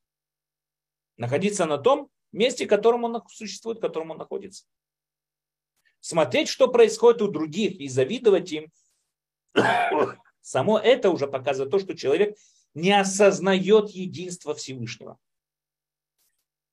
[1.18, 4.66] Находиться на том месте, в котором он существует, в котором он находится.
[6.00, 8.72] Смотреть, что происходит у других и завидовать им.
[10.42, 12.38] Само это уже показывает то, что человек
[12.74, 15.18] не осознает единство Всевышнего.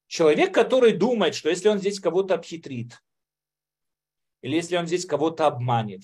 [0.07, 3.03] Человек, который думает, что если он здесь кого-то обхитрит,
[4.43, 6.03] или если он здесь кого-то обманет,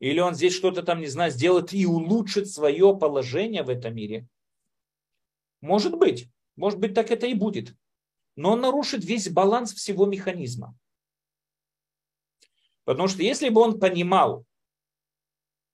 [0.00, 4.26] или он здесь что-то там, не знаю, сделает и улучшит свое положение в этом мире,
[5.60, 7.76] может быть, может быть, так это и будет.
[8.40, 10.74] Но он нарушит весь баланс всего механизма.
[12.84, 14.46] Потому что если бы он понимал,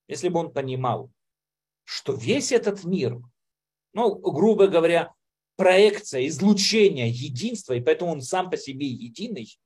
[0.09, 1.13] если бы он понимал,
[1.85, 3.21] что весь этот мир,
[3.93, 5.15] ну, грубо говоря,
[5.55, 9.61] проекция, излучение единства, и поэтому он сам по себе единый,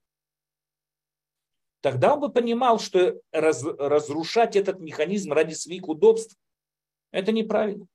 [1.80, 6.36] тогда он бы понимал, что раз, разрушать этот механизм ради своих удобств–
[7.12, 7.86] это неправильно.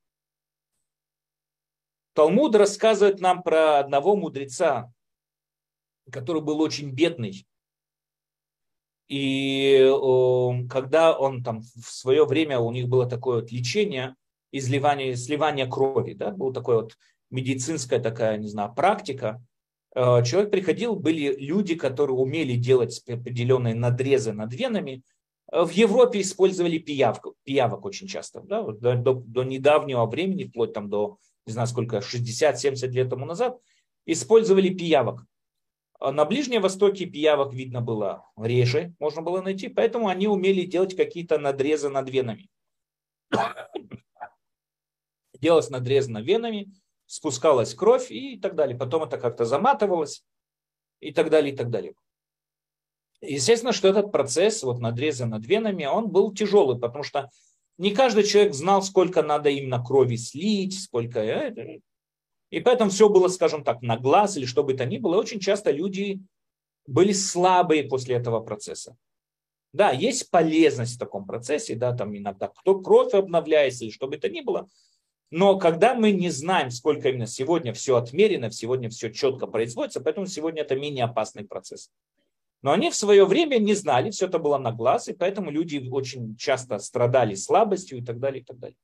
[2.14, 4.92] Талмуд рассказывает нам про одного мудреца,
[6.12, 7.46] который был очень бедный.
[9.08, 9.88] И
[10.70, 14.16] когда он там в свое время, у них было такое вот лечение,
[14.52, 16.98] изливание, сливание крови, да, была такая вот
[17.30, 19.44] медицинская такая, не знаю, практика,
[19.96, 25.02] Э, человек приходил, были люди, которые умели делать определенные надрезы над венами.
[25.52, 28.42] Э, в Европе использовали пиявку, пиявок очень часто.
[28.42, 28.62] Да?
[28.62, 33.58] До, до, до недавнего времени, вплоть там до, не знаю сколько, 60-70 лет тому назад,
[34.06, 35.24] использовали пиявок.
[36.00, 40.96] А на Ближнем Востоке пиявок видно было реже, можно было найти, поэтому они умели делать
[40.96, 42.50] какие-то надрезы над венами.
[45.42, 46.74] Делалось надрез над венами,
[47.06, 48.78] спускалась кровь и так далее.
[48.78, 50.24] Потом это как-то заматывалось
[51.00, 51.94] и так далее, и так далее.
[53.22, 57.30] Естественно, что этот процесс вот надреза над венами, он был тяжелый, потому что
[57.78, 61.44] не каждый человек знал, сколько надо именно крови слить, сколько...
[62.50, 65.18] И поэтому все было, скажем так, на глаз или что бы то ни было.
[65.18, 66.22] Очень часто люди
[66.88, 68.96] были слабые после этого процесса.
[69.74, 74.16] Да, есть полезность в таком процессе, да, там иногда кто кровь обновляется или что бы
[74.16, 74.70] это ни было.
[75.32, 80.28] Но когда мы не знаем, сколько именно сегодня все отмерено, сегодня все четко производится, поэтому
[80.28, 81.90] сегодня это менее опасный процесс.
[82.62, 85.86] Но они в свое время не знали, все это было на глаз, и поэтому люди
[85.92, 88.78] очень часто страдали слабостью и так далее, и так далее.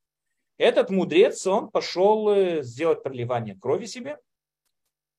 [0.62, 4.20] Этот мудрец, он пошел э, сделать проливание крови себе.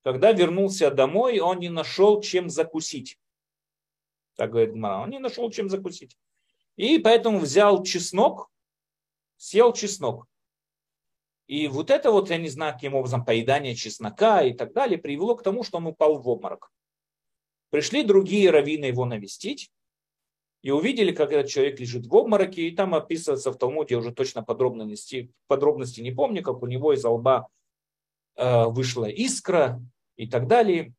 [0.01, 3.19] Когда вернулся домой, он не нашел, чем закусить.
[4.37, 5.01] Так говорит Мара.
[5.01, 6.17] Он не нашел, чем закусить.
[6.77, 8.49] И поэтому взял чеснок,
[9.35, 10.27] съел чеснок.
[11.47, 15.35] И вот это вот, я не знаю, каким образом, поедание чеснока и так далее, привело
[15.35, 16.71] к тому, что он упал в обморок.
[17.69, 19.73] Пришли другие раввины его навестить
[20.63, 24.13] и увидели, как этот человек лежит в обмороке, и там описывается в Талмуде, я уже
[24.13, 27.49] точно подробности, подробности не помню, как у него из лба
[28.35, 29.81] э, вышла искра
[30.15, 30.93] и так далее.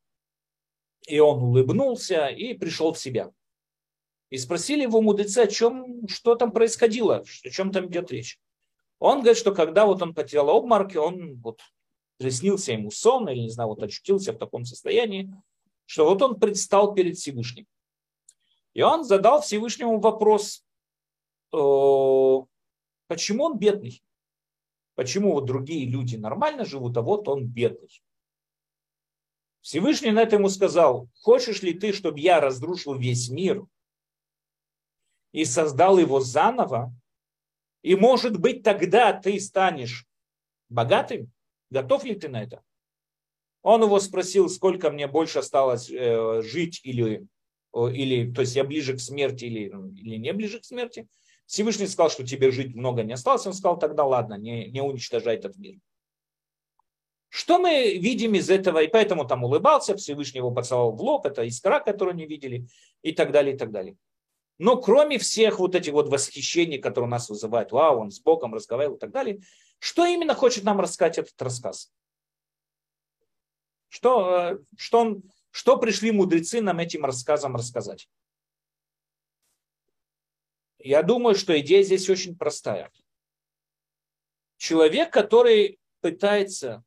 [1.07, 3.31] И он улыбнулся и пришел в себя.
[4.29, 8.39] И спросили его мудрецы, о чем, что там происходило, о чем там идет речь.
[8.99, 11.59] Он говорит, что когда вот он потерял обморок, он вот
[12.17, 15.33] приснился ему сон, или, не знаю, вот очутился в таком состоянии,
[15.85, 17.65] что вот он предстал перед Всевышним.
[18.75, 20.63] И он задал Всевышнему вопрос,
[21.49, 24.03] почему он бедный?
[24.95, 28.03] Почему вот другие люди нормально живут, а вот он бедный?
[29.61, 33.65] Всевышний на это ему сказал, хочешь ли ты, чтобы я разрушил весь мир
[35.31, 36.93] и создал его заново,
[37.81, 40.05] и может быть тогда ты станешь
[40.69, 41.31] богатым?
[41.69, 42.61] Готов ли ты на это?
[43.61, 47.25] Он его спросил, сколько мне больше осталось э, жить или,
[47.75, 51.07] или, то есть я ближе к смерти или, или не ближе к смерти.
[51.45, 53.45] Всевышний сказал, что тебе жить много не осталось.
[53.45, 55.79] Он сказал, тогда ладно, не, не уничтожай этот мир.
[57.29, 58.81] Что мы видим из этого?
[58.81, 62.67] И поэтому там улыбался, Всевышний его поцеловал в лоб, это искра, которую не видели,
[63.01, 63.97] и так далее, и так далее.
[64.57, 68.53] Но кроме всех вот этих вот восхищений, которые у нас вызывают, вау, он с Богом
[68.53, 69.41] разговаривал и так далее,
[69.79, 71.91] что именно хочет нам рассказать этот рассказ?
[73.89, 75.23] Что, э, что, он,
[75.55, 78.09] что пришли мудрецы нам этим рассказом рассказать?
[80.79, 82.91] Я думаю, что идея здесь очень простая.
[84.57, 86.83] Человек, который пытается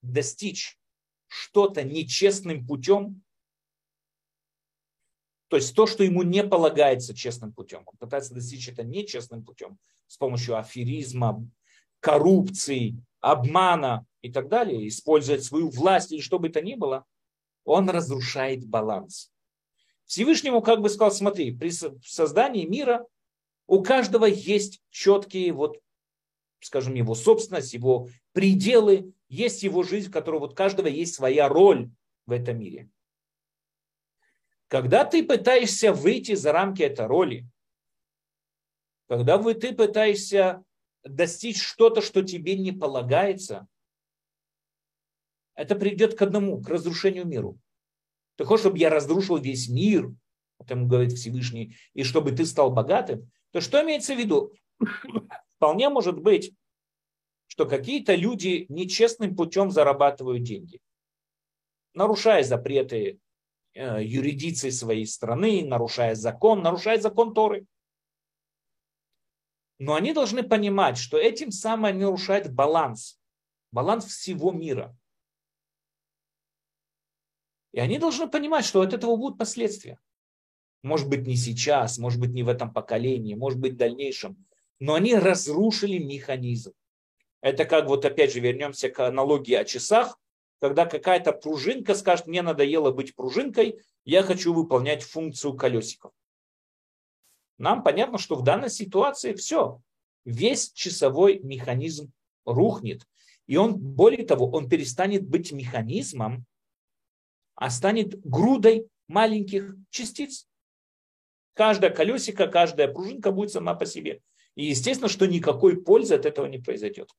[0.00, 0.78] достичь
[1.26, 3.22] что-то нечестным путем,
[5.48, 9.78] то есть то, что ему не полагается честным путем, он пытается достичь это нечестным путем
[10.06, 11.46] с помощью аферизма,
[12.00, 17.04] коррупции, обмана и так далее, использовать свою власть или что бы то ни было,
[17.64, 19.30] он разрушает баланс.
[20.04, 23.06] Всевышнему как бы сказал, смотри, при создании мира
[23.66, 25.78] у каждого есть четкие, вот,
[26.60, 31.90] скажем, его собственность, его пределы, есть его жизнь, в которой вот каждого есть своя роль
[32.26, 32.90] в этом мире.
[34.68, 37.46] Когда ты пытаешься выйти за рамки этой роли,
[39.08, 40.64] когда вы, ты пытаешься
[41.04, 43.66] достичь что-то, что тебе не полагается,
[45.54, 47.58] это приведет к одному, к разрушению миру.
[48.36, 50.12] Ты хочешь, чтобы я разрушил весь мир,
[50.68, 54.52] ему говорит Всевышний, и чтобы ты стал богатым, то что имеется в виду?
[55.56, 56.54] Вполне может быть,
[57.46, 60.80] что какие-то люди нечестным путем зарабатывают деньги,
[61.94, 63.20] нарушая запреты
[63.74, 67.66] э, юридиции своей страны, нарушая закон, нарушая закон Торы.
[69.78, 73.20] Но они должны понимать, что этим самым они нарушают баланс,
[73.70, 74.96] баланс всего мира.
[77.72, 79.98] И они должны понимать, что от этого будут последствия.
[80.82, 84.44] Может быть, не сейчас, может быть, не в этом поколении, может быть, в дальнейшем.
[84.78, 86.72] Но они разрушили механизм.
[87.40, 90.18] Это как вот опять же вернемся к аналогии о часах,
[90.60, 96.12] когда какая-то пружинка скажет, мне надоело быть пружинкой, я хочу выполнять функцию колесиков.
[97.58, 99.80] Нам понятно, что в данной ситуации все,
[100.24, 102.12] весь часовой механизм
[102.44, 103.06] рухнет.
[103.46, 106.44] И он, более того, он перестанет быть механизмом,
[107.54, 110.46] а станет грудой маленьких частиц.
[111.54, 114.22] Каждая колесико, каждая пружинка будет сама по себе.
[114.54, 117.10] И естественно, что никакой пользы от этого не произойдет.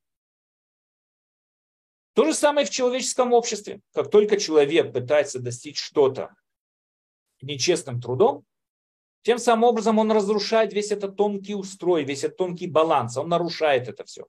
[2.14, 3.80] То же самое в человеческом обществе.
[3.92, 6.34] Как только человек пытается достичь что-то
[7.42, 8.44] нечестным трудом,
[9.22, 13.88] тем самым образом он разрушает весь этот тонкий устрой, весь этот тонкий баланс, он нарушает
[13.88, 14.26] это все.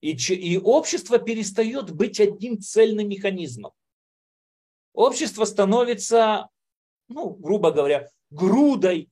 [0.00, 3.72] И, и общество перестает быть одним цельным механизмом.
[4.96, 6.48] Общество становится,
[7.08, 9.10] ну, грубо говоря, грудой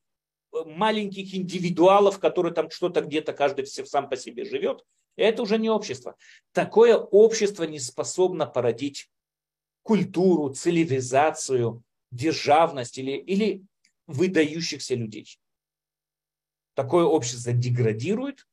[0.51, 4.83] э, маленьких индивидуалов, которые там что-то где-то каждый сам по себе живет,
[5.17, 6.17] это уже не общество.
[6.53, 9.11] Такое общество не способно породить
[9.83, 13.63] культуру, цивилизацию, державность или, или
[14.07, 15.39] выдающихся людей.
[16.73, 18.49] Такое общество деградирует,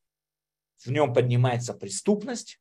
[0.84, 2.60] в нем поднимается преступность,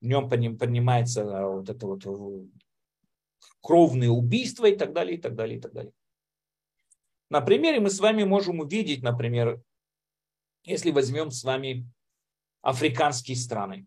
[0.00, 2.46] в нем поднимается а, вот это вот э,
[3.60, 5.92] кровные убийства и так далее, и так далее, и так далее.
[7.30, 9.62] На примере мы с вами можем увидеть, например,
[10.64, 11.86] если возьмем с вами
[12.62, 13.86] африканские страны.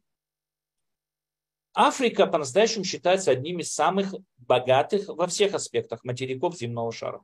[1.74, 7.24] Африка по-настоящему считается одним из самых богатых во всех аспектах материков земного шара.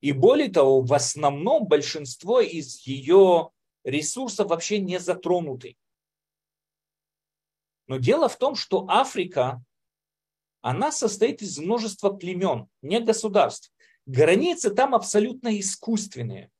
[0.00, 3.50] И более того, в основном большинство из ее
[3.84, 5.78] ресурсов вообще не затронуты.
[7.86, 9.62] Но дело в том, что Африка,
[10.64, 13.70] она состоит из множества племен, не государств.
[14.06, 16.50] Границы там абсолютно искусственные.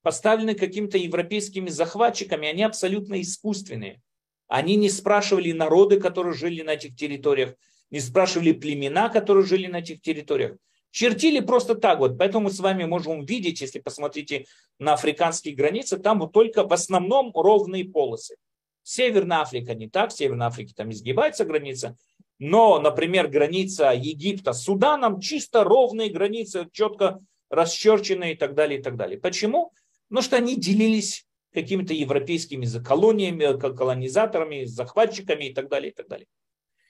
[0.00, 4.00] Поставлены какими-то европейскими захватчиками, они абсолютно искусственные.
[4.46, 7.54] Они не спрашивали народы, которые жили на этих территориях,
[7.90, 10.56] не спрашивали племена, которые жили на этих территориях.
[10.90, 12.16] Чертили просто так вот.
[12.16, 14.46] Поэтому мы с вами можем увидеть, если посмотрите
[14.78, 18.36] на африканские границы, там вот только в основном ровные полосы.
[18.84, 21.98] Северная Африка не так, в Северной Африке там изгибается граница.
[22.38, 27.18] Но, например, граница Египта с Суданом чисто ровные границы, четко
[27.50, 29.18] расчерченные и так далее, и так далее.
[29.18, 29.72] Почему?
[30.08, 36.26] Потому что они делились какими-то европейскими колониями, колонизаторами, захватчиками и так далее, и так далее.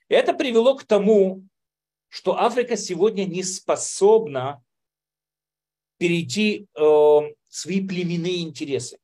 [0.09, 1.45] И это привело к тому,
[2.09, 4.63] что Африка сегодня не способна
[5.99, 8.99] перейти э, свои племенные интересы.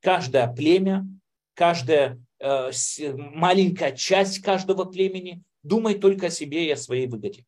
[0.00, 1.06] Каждое племя,
[1.54, 7.44] каждая э, маленькая часть каждого племени думает только о себе и о своей выгоде.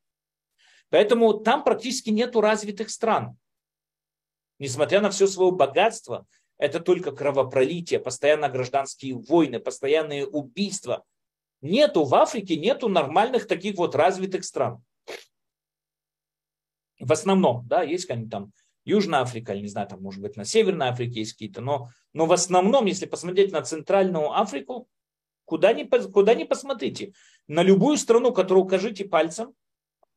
[0.91, 3.37] Поэтому там практически нет развитых стран.
[4.59, 6.27] Несмотря на все свое богатство,
[6.57, 11.05] это только кровопролитие, постоянно гражданские войны, постоянные убийства.
[11.61, 14.83] Нету в Африке, нету нормальных таких вот развитых стран.
[16.99, 18.53] В основном, да, есть какие-нибудь там
[18.89, 22.25] Южная Африка, или не знаю, там, может быть, на Северной Африке есть какие-то, но, но
[22.25, 24.89] в основном, если посмотреть на Центральную Африку,
[25.45, 27.13] куда ни, куда ни посмотрите,
[27.49, 29.53] на любую страну, которую укажите пальцем,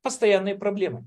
[0.01, 1.05] постоянные проблемы.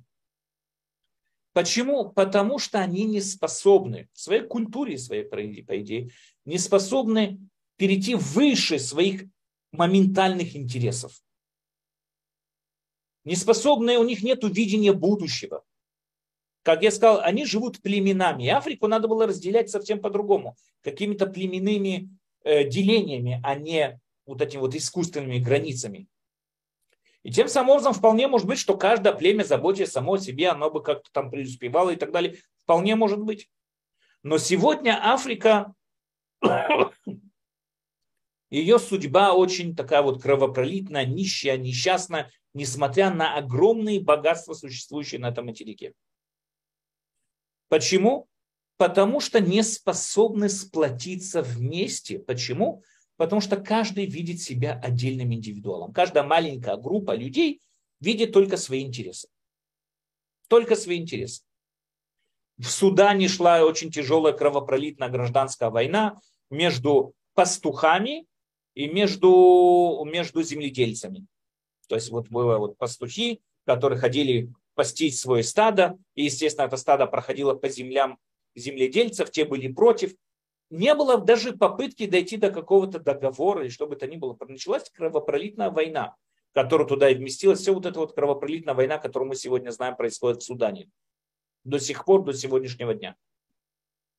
[1.54, 2.10] Почему?
[2.10, 6.10] Потому что они не способны, в своей культуре, своей, по идее,
[6.44, 7.40] не способны
[7.76, 9.24] перейти выше своих
[9.72, 11.12] моментальных интересов.
[13.24, 15.64] Не способны, у них нет видения будущего.
[16.64, 18.48] Как я сказал, они живут племенами.
[18.48, 20.56] Африку надо было разделять совсем по-другому.
[20.82, 22.08] Какими-то племенными
[22.42, 26.08] э, делениями, а не вот этими вот искусственными границами.
[27.22, 30.70] И тем самым образом вполне может быть, что каждое племя, заботясь само о себе, оно
[30.70, 32.38] бы как-то там преуспевало и так далее.
[32.62, 33.50] Вполне может быть.
[34.22, 35.74] Но сегодня Африка,
[38.50, 45.44] ее судьба очень такая вот кровопролитная, нищая, несчастная, несмотря на огромные богатства, существующие на этом
[45.44, 45.92] материке.
[47.74, 48.28] Почему?
[48.76, 52.20] Потому что не способны сплотиться вместе.
[52.20, 52.84] Почему?
[53.16, 55.92] Потому что каждый видит себя отдельным индивидуалом.
[55.92, 57.60] Каждая маленькая группа людей
[57.98, 59.26] видит только свои интересы.
[60.46, 61.42] Только свои интересы.
[62.58, 66.20] В Судане шла очень тяжелая кровопролитная гражданская война
[66.50, 68.24] между пастухами
[68.74, 71.26] и между, между земледельцами.
[71.88, 77.06] То есть вот было вот пастухи, которые ходили пастись свое стадо, и, естественно, это стадо
[77.06, 78.18] проходило по землям
[78.54, 80.14] земледельцев, те были против,
[80.70, 84.36] не было даже попытки дойти до какого-то договора или что бы то ни было.
[84.48, 86.16] Началась кровопролитная война,
[86.52, 87.60] которая туда и вместилась.
[87.60, 90.90] Все вот эта вот кровопролитная война, которую мы сегодня знаем, происходит в Судане.
[91.64, 93.16] До сих пор, до сегодняшнего дня.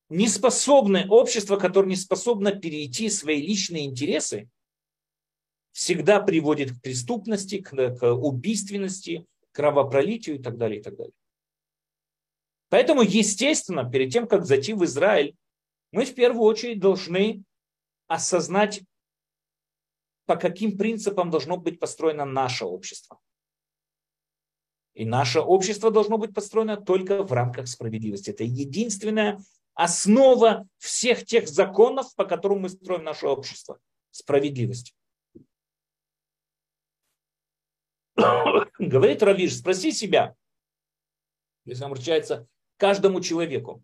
[0.10, 4.49] Неспособное общество, которое не способно перейти свои личные интересы,
[5.72, 9.26] всегда приводит к преступности, к, убийственности,
[9.56, 11.14] кровопролитию и так далее, и так далее.
[12.70, 15.36] Поэтому, естественно, перед тем, как зайти в Израиль,
[15.91, 17.43] мы в первую очередь должны
[18.08, 18.84] осознать,
[20.26, 23.20] по каким принципам должно быть построено наше общество.
[24.93, 28.32] И наше общество должно быть построено только в рамках справедливости.
[28.32, 29.41] Это единственная
[29.74, 33.80] основа всех тех законов, по которым мы строим наше общество.
[34.12, 34.95] Справедливость.
[38.16, 40.36] Говорит Равиш, спроси себя,
[41.66, 42.47] если обращается
[42.78, 43.84] каждому человеку,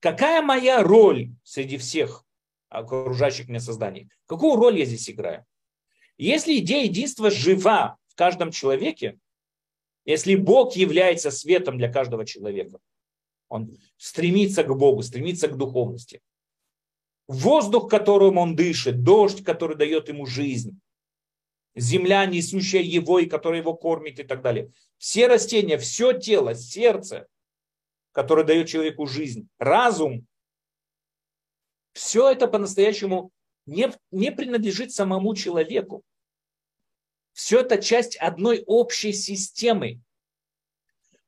[0.00, 2.24] Какая моя роль среди всех
[2.70, 4.08] окружающих меня созданий?
[4.26, 5.44] Какую роль я здесь играю?
[6.16, 9.18] Если идея единства жива в каждом человеке,
[10.06, 12.78] если Бог является светом для каждого человека,
[13.48, 16.22] он стремится к Богу, стремится к духовности.
[17.28, 20.80] Воздух, которым он дышит, дождь, который дает ему жизнь,
[21.74, 24.72] земля, несущая его и которая его кормит и так далее.
[24.98, 27.26] Все растения, все тело, сердце–
[28.12, 30.26] который дает человеку жизнь, разум,
[31.92, 33.30] все это по-настоящему
[33.66, 36.02] не, не принадлежит самому человеку.
[37.32, 40.00] Все это часть одной общей системы,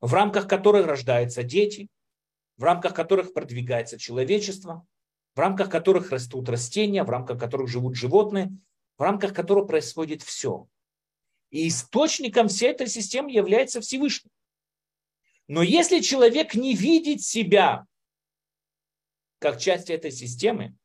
[0.01, 1.89] в рамках которой рождаются дети,
[2.57, 4.87] в рамках которых продвигается человечество,
[5.35, 8.53] в рамках которых растут растения, в рамках которых живут животные,
[8.99, 10.69] в рамках которого происходит все.
[11.51, 14.31] И источником всей этой системы является Всевышний.
[15.49, 17.87] Но если человек не видит себя
[19.39, 20.77] как часть этой системы,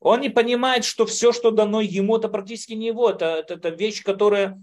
[0.00, 3.10] он не понимает, что все, что дано ему, это практически не его.
[3.10, 4.62] Это, это, это вещь, которая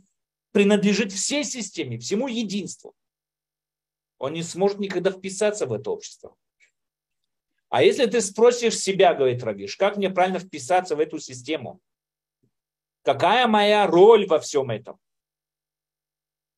[0.52, 2.96] принадлежит всей системе, всему единству.
[4.18, 6.36] Он не сможет никогда вписаться в это общество.
[7.76, 11.82] А если ты спросишь себя, говорит Равиш, как мне правильно вписаться в эту систему?
[13.02, 14.98] Какая моя роль во всем этом?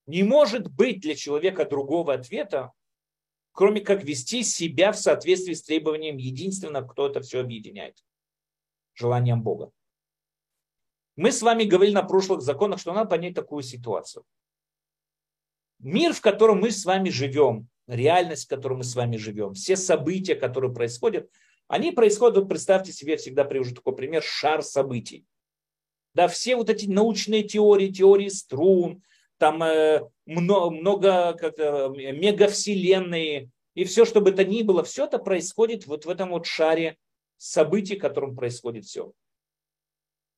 [0.06, 2.72] Не может быть для человека другого ответа,
[3.52, 7.98] кроме как вести себя в соответствии с требованием единственного, кто это все объединяет.
[8.94, 9.72] Желанием Бога.
[11.16, 14.24] Мы с вами говорили на прошлых законах, что надо понять такую ситуацию.
[15.80, 19.76] Мир, в котором мы с вами живем, реальность, в которой мы с вами живем, все
[19.76, 21.30] события, которые происходят,
[21.68, 25.26] они происходят, вот представьте себе, всегда привожу такой пример, шар событий.
[26.14, 29.04] Да, все вот эти научные теории, теории струн,
[29.38, 35.06] там э, много, много как, э, мегавселенные, и все, что бы это ни было, все
[35.06, 36.98] это происходит вот в этом вот шаре
[37.38, 39.12] событий, в котором происходит все.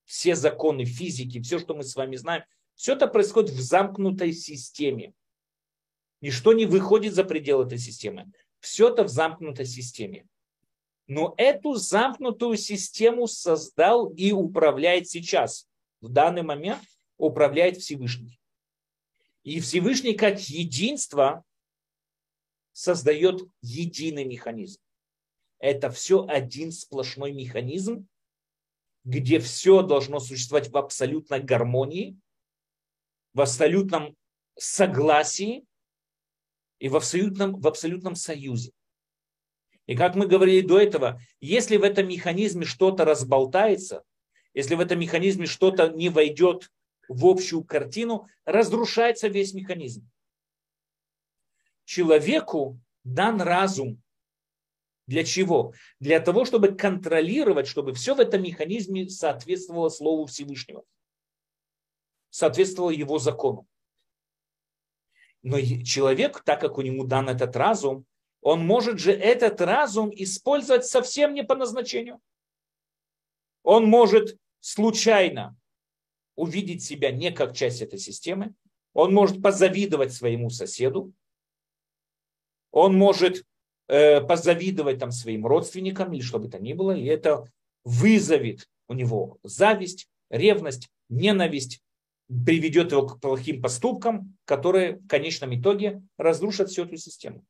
[0.04, 2.44] Все законы физики, все, что мы с вами знаем,
[2.76, 5.14] все это происходит в замкнутой системе.
[6.22, 8.32] Ничто не выходит за пределы этой системы.
[8.60, 10.28] Все это в замкнутой системе.
[11.08, 15.68] Но эту замкнутую систему создал и управляет сейчас.
[16.02, 16.82] В данный момент
[17.18, 18.40] управляет Всевышний.
[19.44, 21.44] И Всевышний как единство
[22.74, 24.80] создает единый механизм.
[25.60, 28.08] Это все один сплошной механизм,
[29.04, 32.18] где все должно существовать в абсолютной гармонии,
[33.34, 34.16] в абсолютном
[34.58, 35.66] согласии,
[36.80, 38.72] и в абсолютном, в абсолютном союзе.
[39.86, 44.04] И как мы говорили до этого, если в этом механизме что-то разболтается,
[44.54, 46.72] если в этом механизме что-то не войдет
[47.08, 50.08] в общую картину, разрушается весь механизм.
[51.86, 54.02] Человеку дан разум.
[55.08, 55.74] Для чего?
[56.00, 60.84] Для того, чтобы контролировать, чтобы все в этом механизме соответствовало Слову Всевышнего,
[62.30, 63.68] соответствовало его закону.
[65.42, 68.06] Но человек, так как у него дан этот разум,
[68.42, 72.20] он может же этот разум использовать совсем не по назначению.
[73.64, 75.58] Он может случайно
[76.36, 78.54] увидеть себя не как часть этой системы,
[78.94, 81.14] он может позавидовать своему соседу,
[82.72, 83.44] он может
[83.88, 87.52] э, позавидовать там своим родственникам или что бы то ни было, и это
[87.84, 91.82] вызовет у него зависть, ревность, ненависть,
[92.30, 97.44] приведет его к плохим поступкам, которые в конечном итоге разрушат всю эту систему.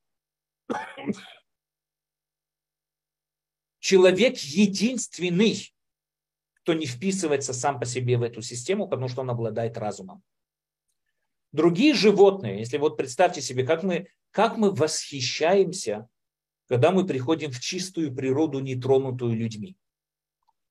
[3.79, 5.73] Человек единственный,
[6.53, 10.23] кто не вписывается сам по себе в эту систему, потому что он обладает разумом.
[11.51, 16.07] Другие животные, если вот представьте себе, как мы, как мы восхищаемся,
[16.67, 19.75] когда мы приходим в чистую природу, нетронутую людьми.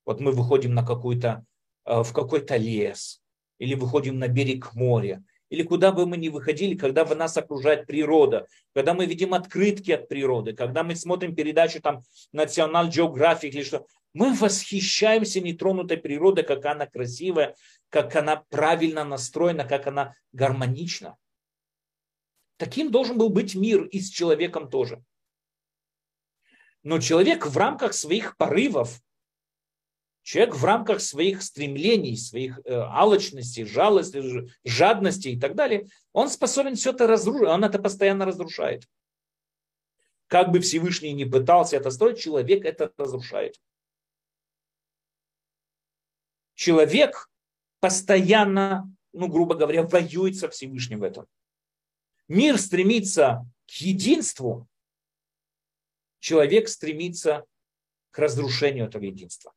[0.05, 1.45] Вот мы выходим на какой-то,
[1.85, 3.21] э, в какой-то лес,
[3.59, 7.87] или выходим на берег моря, или куда бы мы ни выходили, когда в нас окружает
[7.87, 12.03] природа, когда мы видим открытки от природы, когда мы смотрим передачу там
[12.35, 17.55] National Geographic или что, мы восхищаемся нетронутой природой, как она красивая,
[17.89, 21.17] как она правильно настроена, как она гармонична.
[22.57, 25.03] Таким должен был быть мир и с человеком тоже.
[26.83, 29.01] Но человек в рамках своих порывов,
[30.29, 36.75] Человек в рамках своих стремлений, своих э, алчностей, жалости, жадности и так далее, он способен
[36.75, 38.87] все это разрушить, он это постоянно разрушает.
[40.27, 43.59] Как бы Всевышний не пытался это строить, человек это разрушает.
[46.53, 47.31] Человек
[47.81, 51.27] постоянно, ну, грубо говоря, воюет со Всевышним в этом.
[52.29, 54.69] Мир стремится к единству,
[56.19, 57.47] человек стремится
[58.11, 59.55] к разрушению этого единства.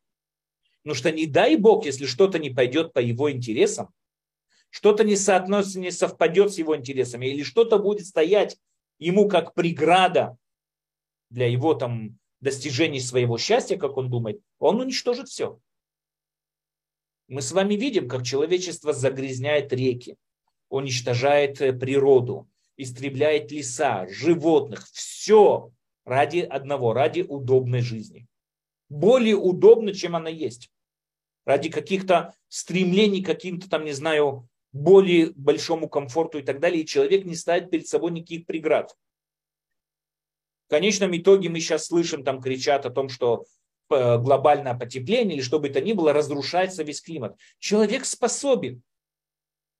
[0.82, 3.92] Потому что не дай Бог, если что-то не пойдет по его интересам,
[4.70, 8.56] что-то не соотносится, не совпадет с его интересами, или что-то будет стоять
[8.98, 10.36] ему как преграда
[11.30, 15.60] для его там достижений своего счастья, как он думает, он уничтожит все.
[17.28, 20.16] Мы с вами видим, как человечество загрязняет реки,
[20.68, 25.70] уничтожает э, природу, истребляет леса, животных, все
[26.04, 28.26] ради одного, ради удобной жизни.
[28.92, 30.70] Более удобно, чем она есть.
[31.46, 36.82] Ради каких-то стремлений, каким-то там, не знаю, более большому комфорту и так далее.
[36.82, 38.94] И человек не ставит перед собой никаких преград.
[40.66, 43.46] В конечном итоге мы сейчас слышим, там кричат о том, что
[43.88, 47.34] э, глобальное потепление или что бы то ни было, разрушается весь климат.
[47.60, 48.82] Человек способен.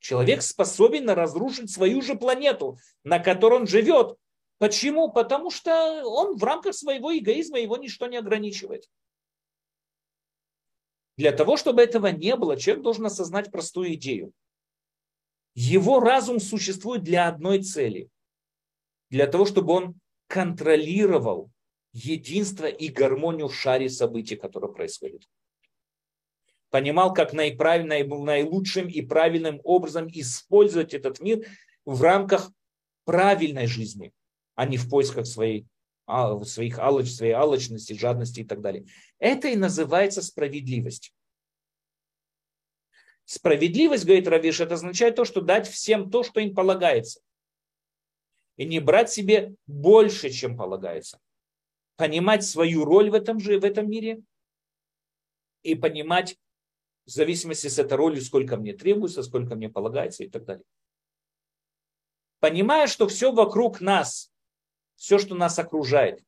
[0.01, 4.17] Человек способен разрушить свою же планету, на которой он живет.
[4.63, 5.11] Почему?
[5.11, 8.89] Потому что он в рамках своего эгоизма его ничто не ограничивает.
[11.17, 14.33] Для того, чтобы этого не было, человек должен осознать простую идею.
[15.57, 18.09] Его разум существует для одной цели.
[19.11, 21.51] Для того, чтобы он контролировал
[21.93, 25.25] единство и гармонию в шаре событий, которые происходят.
[26.71, 31.45] Понимал, как наилучшим и правильным образом использовать этот мир
[31.85, 32.53] в рамках
[33.05, 34.13] правильной жизни,
[34.55, 35.67] а не в поисках своей,
[36.07, 38.87] а, своих алоч, своей алочности, жадности и так далее.
[39.19, 41.13] Это и называется справедливость.
[43.25, 47.21] Справедливость, говорит Равиш, это означает то, что дать всем то, что им полагается.
[48.57, 51.19] И не брать себе больше, чем полагается.
[51.97, 54.23] Понимать свою роль в этом же, в этом мире
[55.63, 56.37] и понимать
[57.07, 60.65] в зависимости с этой ролью, сколько мне требуется, сколько мне полагается и так далее.
[62.41, 64.32] Понимая, что все вокруг нас,
[65.03, 66.25] все, что нас окружает,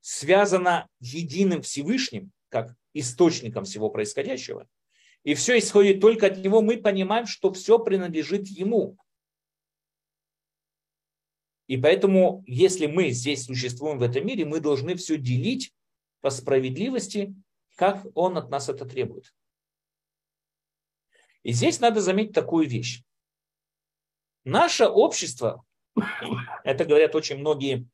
[0.00, 4.68] связано единым Всевышним, как источником всего происходящего–
[5.24, 8.98] и все исходит только от него, мы понимаем, что все принадлежит ему.
[11.66, 15.72] И поэтому, если мы здесь существуем в этом мире, мы должны все делить
[16.20, 17.34] по справедливости,
[17.76, 19.34] как он от нас это требует.
[21.42, 23.02] И здесь надо заметить такую вещь.
[24.44, 25.64] Наше общество,
[26.64, 27.88] это говорят очень многие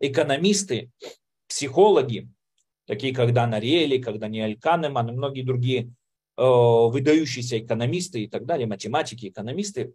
[0.00, 0.90] экономисты,
[1.48, 2.28] психологи,
[2.86, 5.92] такие как Дан Ариэли, как Даниэль Канеман и многие другие
[6.36, 9.94] э, выдающиеся экономисты и так далее, математики, экономисты,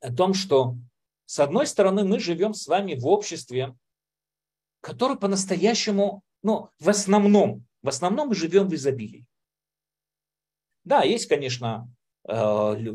[0.00, 0.76] о том, что
[1.26, 3.76] с одной стороны мы живем с вами в обществе,
[4.80, 9.26] которое по-настоящему, ну, в основном, в основном мы живем в изобилии.
[10.84, 11.88] Да, есть, конечно,
[12.26, 12.32] э,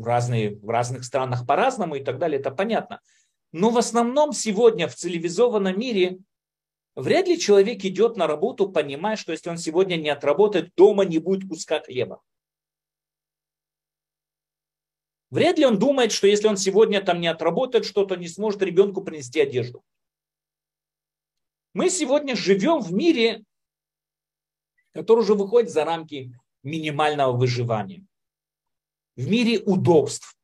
[0.02, 3.00] разные, в разных странах по-разному и так далее, это понятно.
[3.58, 6.18] Но в основном сегодня в цивилизованном мире
[6.94, 11.18] Вряд ли человек идет на работу, понимая, что если он сегодня не отработает, дома не
[11.18, 12.22] будет куска хлеба.
[15.28, 19.04] Вряд ли он думает, что если он сегодня там не отработает что-то, не сможет ребенку
[19.04, 19.82] принести одежду.
[21.74, 23.44] Мы сегодня живем в мире,
[24.92, 26.32] который уже выходит за рамки
[26.62, 28.06] минимального выживания.
[29.16, 30.35] В мире удобств.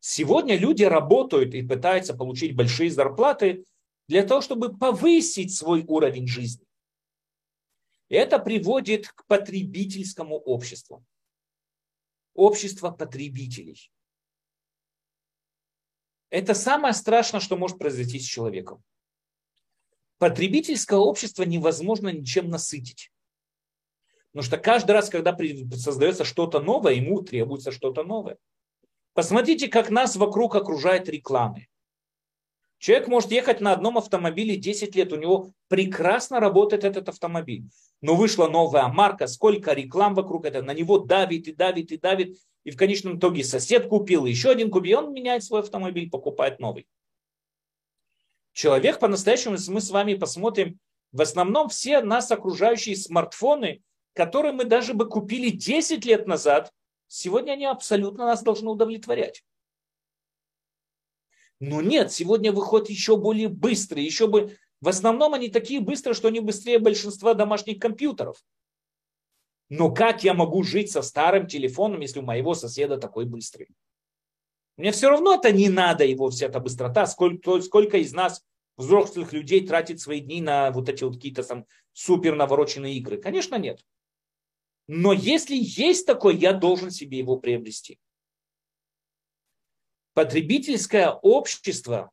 [0.00, 3.64] Сегодня люди работают и пытаются получить большие зарплаты,
[4.08, 6.66] для того, чтобы повысить свой уровень жизни.
[8.08, 11.04] Это приводит к потребительскому обществу.
[12.34, 13.92] Общество потребителей.
[16.28, 18.82] Это самое страшное, что может произойти с человеком.
[20.18, 23.12] Потребительское общество невозможно ничем насытить.
[24.32, 25.36] Потому что каждый раз, когда
[25.76, 28.38] создается что-то новое, ему требуется что-то новое.
[29.20, 31.68] Посмотрите, как нас вокруг окружает рекламы.
[32.78, 37.64] Человек может ехать на одном автомобиле 10 лет, у него прекрасно работает этот автомобиль.
[38.00, 42.38] Но вышла новая марка, сколько реклам вокруг этого, на него давит и давит и давит.
[42.64, 46.58] И в конечном итоге сосед купил, еще один купил, и он меняет свой автомобиль, покупает
[46.58, 46.88] новый.
[48.54, 50.78] Человек по-настоящему, если мы с вами посмотрим,
[51.12, 53.82] в основном все нас окружающие смартфоны,
[54.14, 56.72] которые мы даже бы купили 10 лет назад,
[57.10, 59.44] сегодня они абсолютно нас должны удовлетворять.
[61.58, 64.56] Но нет, сегодня выходят еще более быстрые, еще бы...
[64.80, 68.42] В основном они такие быстрые, что они быстрее большинства домашних компьютеров.
[69.68, 73.68] Но как я могу жить со старым телефоном, если у моего соседа такой быстрый?
[74.78, 77.06] Мне все равно это не надо, его вся эта быстрота.
[77.06, 78.42] Сколько, сколько из нас,
[78.78, 83.18] взрослых людей, тратит свои дни на вот эти вот какие-то там супер навороченные игры?
[83.18, 83.84] Конечно, нет.
[84.92, 87.98] Но если есть такой, я должен себе его приобрести
[90.14, 92.10] потребительское общество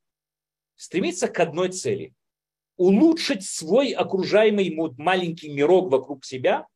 [0.76, 2.14] стремится к одной цели–
[2.78, 6.68] улучшить свой окружаемый маленький мирок вокруг себя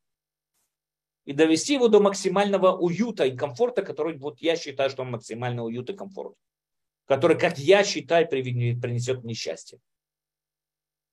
[1.24, 5.62] и довести его до максимального уюта и комфорта, который вот я считаю, что он максимально
[5.62, 6.34] уют и комфорт,
[7.06, 9.78] который, как я считаю, принесет мне счастье.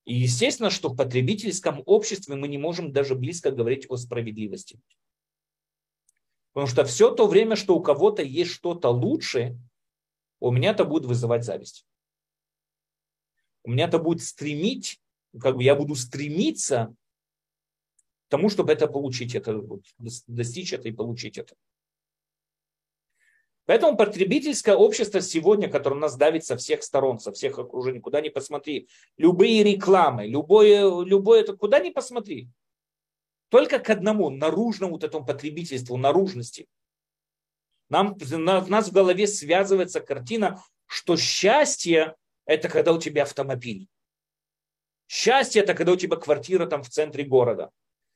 [0.06, 4.80] И естественно, что в потребительском обществе мы не можем даже близко говорить о справедливости.
[6.54, 9.58] Потому что все то время, что у кого-то есть что-то лучше,
[10.40, 11.86] у меня это будет вызывать зависть.
[13.64, 15.00] У меня это будет стремить,
[15.40, 16.96] как бы я буду стремиться
[18.28, 19.62] к тому, чтобы это получить, это,
[20.28, 21.56] достичь это и получить это.
[23.70, 28.30] Поэтому потребительское общество сегодня, которое нас давит со всех сторон, со всех окружений, куда ни
[28.30, 32.50] посмотри, любые рекламы, любое, любое это, куда ни посмотри,
[33.50, 36.66] только к одному, наружному вот этому потребительству, наружности.
[37.90, 42.16] Нам, на, нас в голове связывается картина, что счастье–
[42.48, 43.88] это когда у тебя автомобиль.
[45.08, 47.70] Счастье– это когда у тебя квартира там в центре города.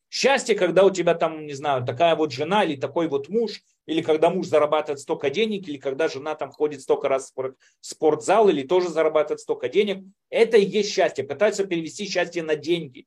[0.09, 4.01] Счастье, когда у тебя там, не знаю, такая вот жена или такой вот муж, или
[4.01, 8.63] когда муж зарабатывает столько денег, или когда жена там ходит столько раз в спортзал, или
[8.65, 10.05] тоже зарабатывает столько денег.
[10.29, 11.23] Это и есть счастье.
[11.23, 13.05] Пытаются перевести счастье на деньги.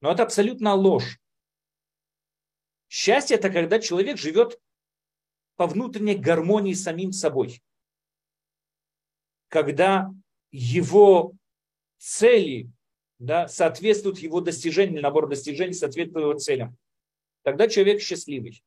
[0.00, 1.18] Но это абсолютно ложь.
[2.88, 4.60] Счастье– это когда человек живет
[5.56, 7.60] по внутренней гармонии с самим собой.
[9.48, 10.10] Когда
[10.52, 11.32] его
[11.98, 12.70] цели
[13.18, 16.76] да, соответствует его достижениям, набор достижений соответствует его целям.
[17.42, 18.62] Тогда человек счастливый.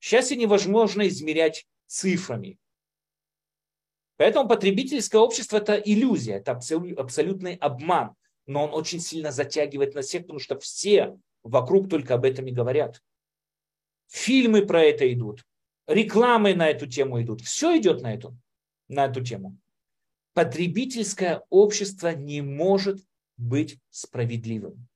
[0.00, 2.58] Счастье невозможно измерять цифрами.
[4.16, 8.14] Поэтому потребительское общество– это иллюзия, это абсолютный обман.
[8.46, 12.52] Но он очень сильно затягивает на всех, потому что все вокруг только об этом и
[12.52, 13.02] говорят.
[14.08, 15.44] Фильмы про это идут,
[15.86, 17.42] рекламы на эту тему идут.
[17.42, 18.36] Все идет на эту,
[18.88, 19.56] на эту тему
[20.34, 23.04] потребительское общество не может
[23.36, 24.88] быть справедливым.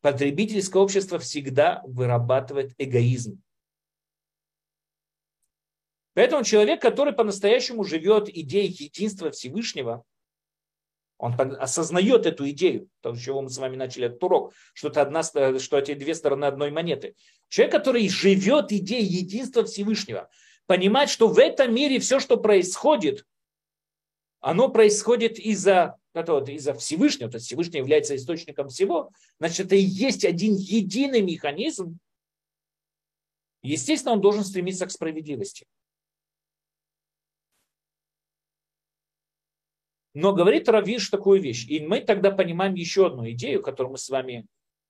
[0.00, 3.42] Потребительское общество всегда вырабатывает эгоизм.
[6.14, 10.04] Поэтому человек, который по-настоящему живет идеей единства Всевышнего,
[11.18, 15.02] он осознает эту идею, то, с чего мы с вами начали этот урок, что, это
[15.02, 17.14] одна, что эти две стороны одной монеты.
[17.48, 20.30] Человек, который живет идеей единства Всевышнего,
[20.66, 23.26] понимать, что в этом мире все, что происходит,
[24.40, 29.80] оно происходит из-за вот, из-за Всевышнего, то есть Всевышний является источником всего, значит, это и
[29.80, 31.98] есть один единый механизм.
[33.62, 35.66] Естественно, он должен стремиться к справедливости.
[40.14, 41.66] Но говорит Равиш такую вещь.
[41.68, 44.46] И мы тогда понимаем еще одну идею, которую мы с вами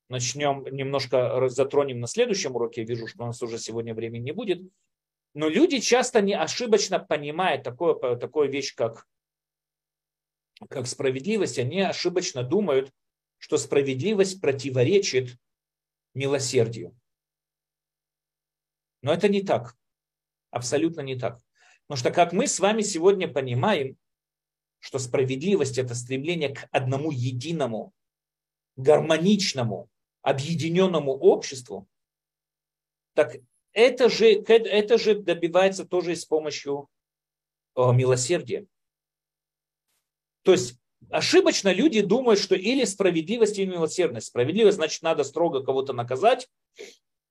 [0.08, 2.82] начнем немножко затронем на следующем уроке.
[2.82, 4.62] Я вижу, что у нас уже сегодня времени не будет.
[5.34, 9.06] Но люди часто не ошибочно понимают такое, такую вещь, как,
[10.68, 11.58] как справедливость.
[11.58, 12.92] Они ошибочно думают,
[13.38, 15.38] что справедливость противоречит
[16.14, 16.96] милосердию.
[19.02, 19.76] Но это не так.
[20.50, 21.40] Абсолютно не так.
[21.86, 23.96] Потому что, как мы с вами сегодня понимаем,
[24.78, 27.92] что справедливость– это стремление к одному единому,
[28.76, 29.88] гармоничному,
[30.22, 31.88] объединенному обществу,
[33.14, 33.36] так
[33.72, 36.88] это же, это же добивается тоже с помощью
[37.76, 38.66] э, милосердия.
[40.42, 40.78] То есть
[41.10, 44.28] ошибочно люди думают, что или справедливость, или милосердность.
[44.28, 46.48] Справедливость значит, надо строго кого-то наказать.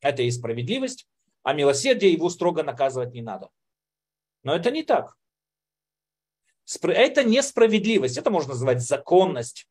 [0.02, 1.08] Это и справедливость.
[1.44, 3.50] А милосердие его строго наказывать не надо.
[4.44, 5.18] Но это не так.
[6.84, 8.18] Это несправедливость.
[8.18, 9.68] Это можно называть законность.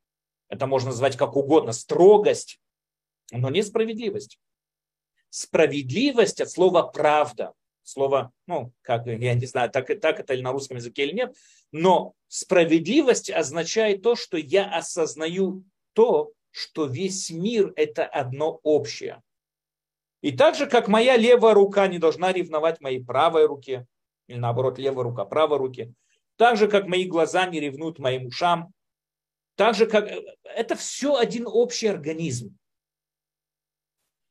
[0.48, 1.72] Это можно назвать как угодно.
[1.72, 2.60] Строгость.
[3.30, 4.38] Но несправедливость
[5.30, 7.52] справедливость от слова правда.
[7.88, 11.34] Слово, ну, как, я не знаю, так, так это или на русском языке или нет,
[11.72, 15.64] но справедливость означает то, что я осознаю
[15.94, 19.22] то, что весь мир– это одно общее.
[20.20, 23.86] И так же, как моя левая рука не должна ревновать моей правой руке,
[24.26, 25.94] или наоборот, левая рука правой руке,
[26.36, 28.70] так же, как мои глаза не ревнуют моим ушам,
[29.54, 30.10] так же, как
[30.42, 32.54] это все один общий организм.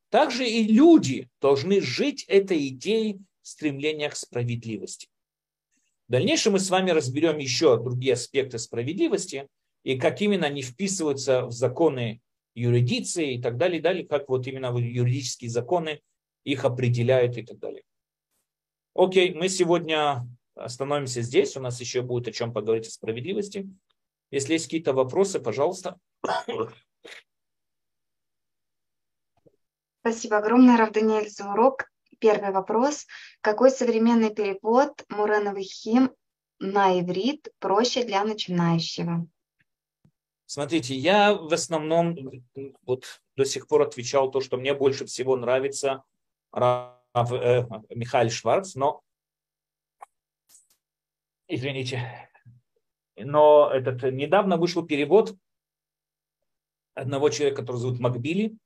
[0.09, 5.07] Также и люди должны жить этой идеей стремления к справедливости.
[6.07, 9.47] В дальнейшем мы с вами разберем еще другие аспекты справедливости
[9.83, 12.21] и как именно они вписываются в законы
[12.55, 16.01] юридиции и так далее, и далее, как вот именно юридические законы
[16.43, 17.83] их определяют и так далее.
[18.93, 21.55] Окей, мы сегодня остановимся здесь.
[21.55, 23.69] У нас еще будет о чем поговорить о справедливости.
[24.31, 25.97] Если есть какие-то вопросы, пожалуйста.
[30.01, 31.89] Спасибо огромное, Равданиэль, за урок.
[32.19, 33.05] Первый вопрос.
[33.41, 36.11] Какой современный перевод Муреновых хим
[36.59, 39.27] на иврит проще для начинающего?
[40.45, 42.15] Смотрите, я в основном
[42.83, 46.03] вот до сих пор отвечал то, что мне больше всего нравится
[46.51, 49.01] Рав, э, Михаил Шварц, но
[51.47, 52.29] извините,
[53.15, 55.35] но этот недавно вышел перевод
[56.93, 58.57] одного человека, который зовут Макбили,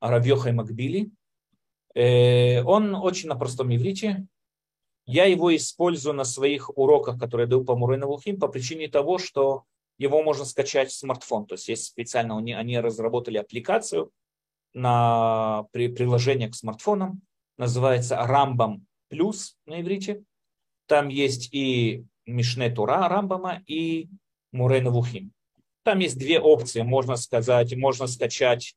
[0.00, 1.10] Равьоха и Макбили.
[1.94, 4.26] Э, он очень на простом иврите.
[5.04, 9.18] Я его использую на своих уроках, которые я даю по Мурейна Вулхим, по причине того,
[9.18, 9.64] что
[9.98, 11.46] его можно скачать в смартфон.
[11.46, 14.10] То есть есть специально, они, они разработали аппликацию
[14.74, 17.22] на при, приложение к смартфонам,
[17.58, 20.24] называется Рамбам Плюс на иврите.
[20.86, 24.08] Там есть и Мишне Тура Рамбама и
[24.52, 25.32] Мурейна Вухим.
[25.82, 28.74] Там есть две опции, можно сказать, можно скачать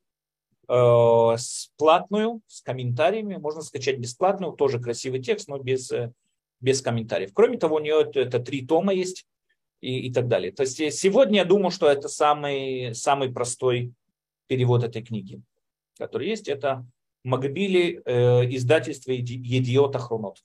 [0.67, 1.37] э,
[1.77, 6.11] платную с комментариями, можно скачать бесплатную, тоже красивый текст, но без, э,
[6.59, 7.31] без комментариев.
[7.33, 9.25] Кроме того, у нее это, три тома есть
[9.81, 10.51] и, и так далее.
[10.51, 13.93] То есть сегодня я думаю, что это самый, самый простой
[14.47, 15.41] перевод этой книги,
[15.97, 16.47] который есть.
[16.47, 16.85] Это
[17.23, 20.43] Магбили, э, издательство Едиота Хронот.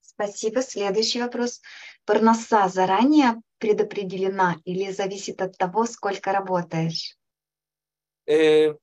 [0.00, 0.60] Спасибо.
[0.62, 1.62] Следующий вопрос.
[2.04, 7.16] Парноса заранее предопределена или зависит от того, сколько работаешь?
[8.26, 8.74] Э,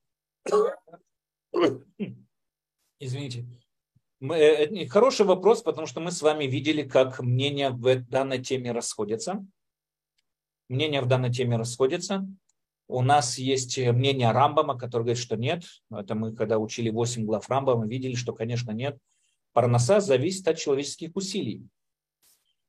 [3.00, 3.46] извините.
[4.22, 9.46] Э, хороший вопрос, потому что мы с вами видели, как мнения в данной теме расходятся.
[10.70, 12.28] Мнения в данной теме расходятся.
[12.88, 15.64] У нас есть мнение Рамбама, который говорит, что нет.
[15.92, 18.98] Это мы, когда учили 8 глав Рамбама, видели, что, конечно, нет.
[19.54, 21.68] Парноса зависит от человеческих усилий.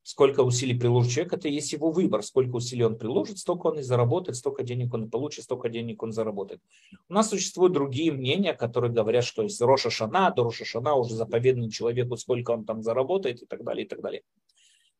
[0.03, 2.23] Сколько усилий приложит человек, это есть его выбор.
[2.23, 6.01] Сколько усилий он приложит, столько он и заработает, столько денег он и получит, столько денег
[6.01, 6.61] он заработает.
[7.09, 11.15] У нас существуют другие мнения, которые говорят, что из Роша Шана до Роша Шана уже
[11.15, 14.23] заповедано человеку, сколько он там заработает и так далее, и так далее.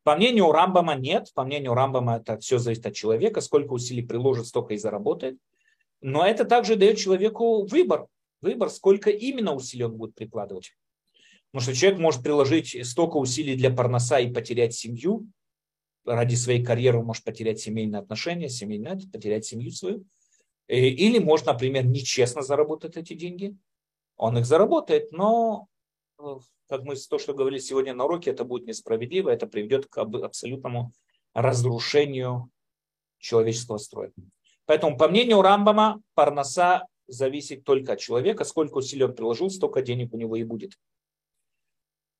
[0.02, 4.46] По мнению Рамбама нет, по мнению Рамбама это все зависит от человека, сколько усилий приложит,
[4.46, 5.38] столько и заработает.
[6.00, 8.06] Но это также дает человеку выбор,
[8.40, 10.72] выбор, сколько именно усилий он будет прикладывать.
[11.52, 15.26] Потому что человек может приложить столько усилий для парноса и потерять семью,
[16.04, 20.04] ради своей карьеры может потерять семейные отношения, семейные, потерять семью свою.
[20.68, 23.56] Э, или может, например, нечестно заработать эти деньги.
[24.16, 25.66] Он их заработает, но,
[26.18, 26.22] э,
[26.68, 30.92] как мы то, что говорили сегодня на уроке, это будет несправедливо, это приведет к абсолютному
[31.34, 32.50] разрушению
[33.18, 34.12] человеческого строя.
[34.66, 38.44] Поэтому, по мнению Рамбама, парноса зависит только от человека.
[38.44, 40.74] Сколько усилий он приложил, столько денег у него и будет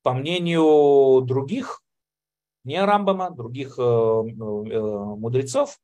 [0.03, 1.83] по мнению других,
[2.65, 5.79] не Рамбама, других э, э, мудрецов,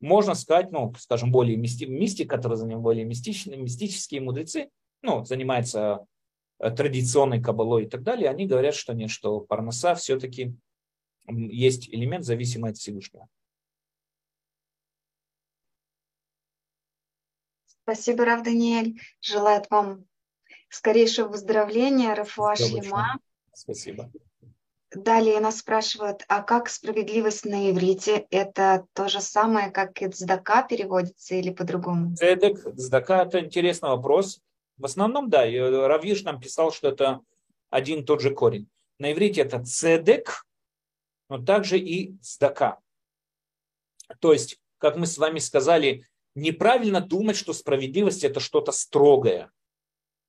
[0.00, 4.70] можно сказать, ну, скажем, более мисти, мистик, которые занимаются более мистичные, мистические мудрецы,
[5.02, 6.06] ну, занимаются
[6.58, 10.56] э, традиционной кабалой и так далее, они говорят, что нет, что парноса все-таки
[11.28, 13.28] есть элемент, зависимый от Всевышнего.
[17.82, 19.00] Спасибо, Рав Даниэль.
[19.20, 20.04] Желаю вам
[20.68, 23.18] скорейшего выздоровления, Рафуа Шлема.
[23.52, 24.10] Спасибо.
[24.94, 28.26] Далее нас спрашивают, а как справедливость на иврите?
[28.30, 32.14] Это то же самое, как и цдака переводится или по-другому?
[32.14, 34.40] Цедек, цдака– это интересный вопрос.
[34.76, 37.20] В основном, да, Равиш нам писал, что это
[37.70, 38.68] один и тот же корень.
[38.98, 40.44] На иврите это цедек,
[41.30, 42.78] но также и цдака.
[44.20, 49.50] То есть, как мы с вами сказали, неправильно думать, что справедливость– это что-то строгое.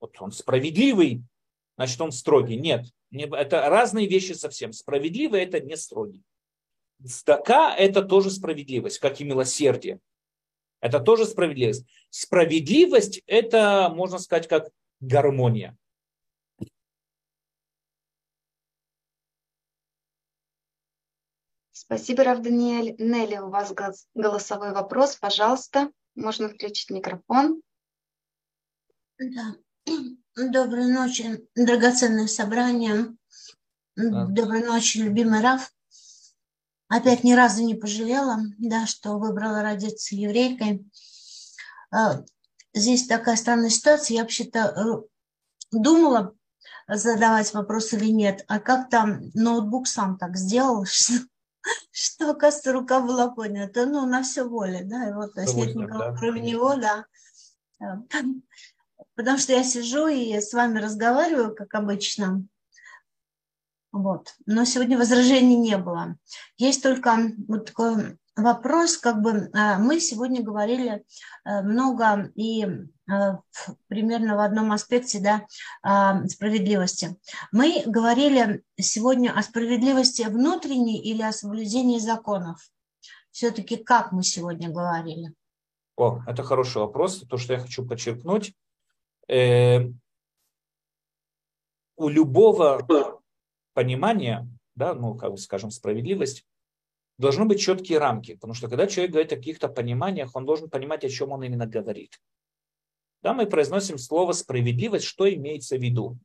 [0.00, 1.22] Вот он справедливый,
[1.76, 2.56] значит он строгий.
[2.56, 4.72] Нет, это разные вещи совсем.
[4.72, 6.22] Справедливый это не строгий.
[7.04, 10.00] Стака это тоже справедливость, как и милосердие.
[10.80, 11.86] Это тоже справедливость.
[12.10, 14.70] Справедливость это, можно сказать, как
[15.00, 15.76] гармония.
[21.72, 22.94] Спасибо, Рав Даниэль.
[22.98, 23.74] Нелли, у вас
[24.14, 25.16] голосовой вопрос.
[25.16, 27.60] Пожалуйста, можно включить микрофон.
[29.18, 29.56] Да.
[30.36, 33.16] Доброй ночи, драгоценное собрание.
[33.94, 34.26] Да.
[34.26, 35.72] Доброй ночи, любимый Раф.
[36.88, 40.84] Опять ни разу не пожалела, да, что выбрала родиться еврейкой.
[41.92, 42.24] А,
[42.72, 44.16] здесь такая странная ситуация.
[44.16, 46.34] Я вообще-то э, думала
[46.88, 51.12] задавать вопрос или нет, а как там ноутбук сам так сделал, что,
[51.92, 53.86] что оказывается, рука была поднята.
[53.86, 56.16] Ну, на все воля, да, и вот, то есть нет никого, да.
[56.16, 57.06] кроме него, да
[59.14, 62.44] потому что я сижу и с вами разговариваю, как обычно.
[63.92, 64.34] Вот.
[64.46, 66.16] Но сегодня возражений не было.
[66.56, 71.04] Есть только вот такой вопрос, как бы а, мы сегодня говорили
[71.44, 73.12] э, много и э,
[73.86, 75.46] примерно в одном аспекте да,
[75.82, 77.16] а, справедливости.
[77.52, 82.68] Мы говорили сегодня о справедливости внутренней или о соблюдении законов.
[83.30, 85.32] Все-таки как мы сегодня говорили?
[85.96, 87.24] О, это хороший вопрос.
[87.28, 88.52] То, что я хочу подчеркнуть,
[89.28, 89.90] э,
[91.96, 93.20] у любого
[93.72, 96.44] понимания, да, ну, как бы скажем, справедливость,
[97.18, 101.04] должны быть четкие рамки, потому что когда человек говорит о каких-то пониманиях, он должен понимать,
[101.04, 102.20] о чем он именно говорит.
[103.22, 106.18] Да, мы произносим слово справедливость, что имеется в виду.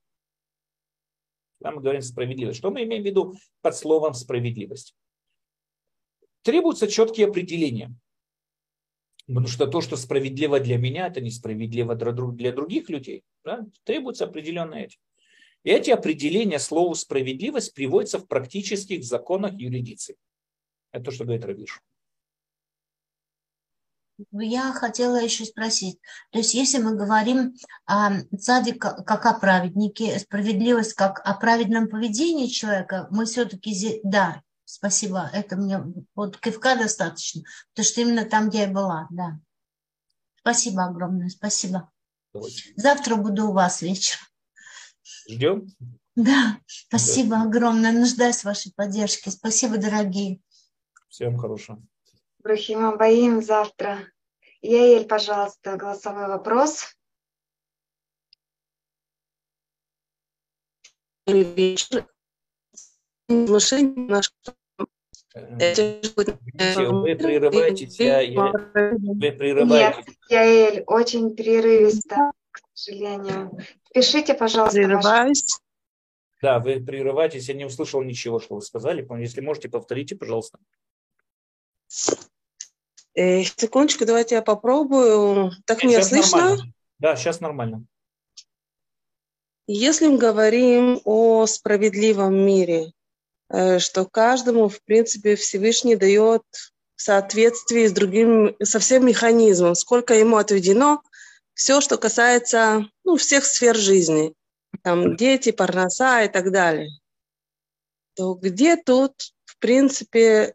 [1.60, 4.96] Когда мы говорим справедливость, что мы имеем в виду под словом справедливость?
[6.42, 7.94] Требуются четкие определения.
[9.30, 13.24] Потому что то, что справедливо для меня, это несправедливо для других людей.
[13.46, 13.64] Да?
[13.84, 14.98] Требуются определенные эти.
[15.64, 20.16] И эти определения слову справедливость приводятся в практических законах юридиции.
[20.92, 21.80] Это то, что говорит Равиш.
[24.32, 26.00] Я хотела еще спросить,
[26.32, 27.54] то есть если мы говорим
[27.86, 35.30] о цадик как о праведнике, справедливость как о праведном поведении человека, мы все-таки, да, спасибо,
[35.34, 35.84] это мне
[36.16, 39.40] вот кивка достаточно, потому что именно там, где я была, да.
[40.38, 41.92] Спасибо огромное, спасибо.
[42.34, 42.74] Давайте.
[42.76, 44.26] Завтра буду у вас вечером.
[45.28, 45.68] Ждем?
[46.16, 47.44] Да, спасибо да.
[47.44, 49.32] огромное, нуждаюсь в вашей поддержке.
[49.32, 50.42] Спасибо, дорогие.
[51.10, 51.82] Всем хорошего.
[52.40, 54.08] Брахима Баим завтра.
[54.62, 56.96] Яэль, пожалуйста, голосовой вопрос.
[61.28, 62.08] вечер.
[63.28, 64.32] наш
[65.36, 70.08] вы прерываетесь, я, я, вы прерываетесь.
[70.08, 73.52] Нет, Яэль, очень прерывисто, к сожалению.
[73.94, 74.78] Пишите, пожалуйста.
[74.78, 75.46] Прерываюсь.
[76.42, 79.06] Да, вы прерываетесь, я не услышал ничего, что вы сказали.
[79.20, 80.58] Если можете, повторите, пожалуйста.
[83.14, 85.52] Э, секундочку, давайте я попробую.
[85.66, 86.38] Так меня слышно?
[86.38, 86.74] Нормально.
[87.00, 87.86] Да, сейчас нормально.
[89.68, 92.92] Если мы говорим о справедливом мире, э,
[93.52, 96.44] что каждому, в принципе, Всевышний дает
[96.96, 101.02] в соответствии с другим, со всем механизмом, сколько ему отведено,
[101.54, 104.34] все, что касается ну, всех сфер жизни,
[104.84, 106.90] там дети, парноса и так далее,
[108.16, 109.14] то где тут,
[109.46, 110.54] в принципе,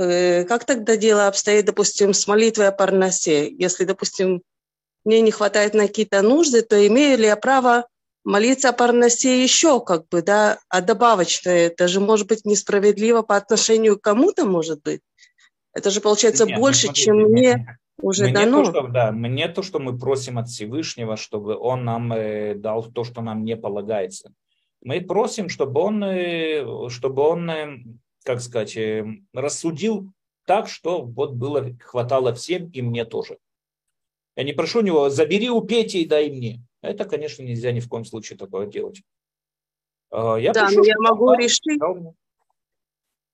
[0.00, 3.50] Э, как тогда дело обстоит, допустим, с молитвой о парносе?
[3.50, 4.42] Если, допустим,
[5.04, 7.86] мне не хватает на какие-то нужды, то имею ли я право
[8.24, 13.36] молиться о парносе еще, как бы, да, а добавочное, это же может быть несправедливо по
[13.36, 15.00] отношению к кому-то, может быть.
[15.72, 17.60] Это же получается нет, больше, смотрите, чем мне нет.
[18.02, 18.64] уже мне дано.
[18.64, 22.84] То, что, да, мне то, что мы просим от Всевышнего, чтобы он нам э, дал
[22.84, 24.32] то, что нам не полагается.
[24.82, 27.78] Мы просим, чтобы он, э, чтобы он э,
[28.24, 30.12] как сказать, э, рассудил
[30.46, 33.38] так, что вот было, хватало всем и мне тоже.
[34.36, 36.62] Я не прошу него, забери у Пети и дай мне.
[36.82, 39.02] Это, конечно, нельзя ни в коем случае такое делать.
[40.10, 41.80] А, я да, прошу, но я могу решить.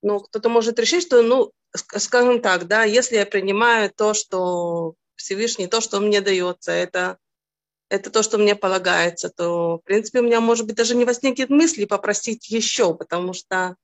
[0.03, 5.67] Ну, кто-то может решить, что, ну, скажем так, да, если я принимаю то, что Всевышний,
[5.67, 7.19] то, что мне дается, это,
[7.89, 11.51] это то, что мне полагается, то, в принципе, у меня, может быть, даже не возникнет
[11.51, 13.77] мысли попросить еще, потому что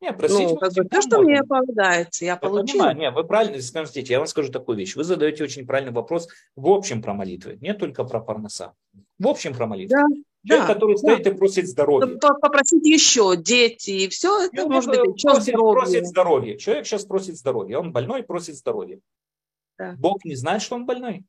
[0.00, 2.94] не, просить ну, как бы то, что мне полагается, я, я получила.
[2.94, 4.96] Не, вы правильно, скажите, я вам скажу такую вещь.
[4.96, 8.72] Вы задаете очень правильный вопрос в общем про молитвы, не только про парноса.
[9.18, 9.96] В общем про молитвы.
[9.96, 10.06] Да.
[10.46, 10.98] Человек, да, который да.
[10.98, 12.18] стоит и просит здоровья.
[12.18, 15.80] Попросить еще дети, и все это ну, может быть просит, здоровье.
[15.82, 16.58] просит здоровье.
[16.58, 17.78] Человек сейчас просит здоровья.
[17.78, 19.00] Он больной, просит здоровья.
[19.78, 19.94] Да.
[19.98, 21.24] Бог не знает, что он больной.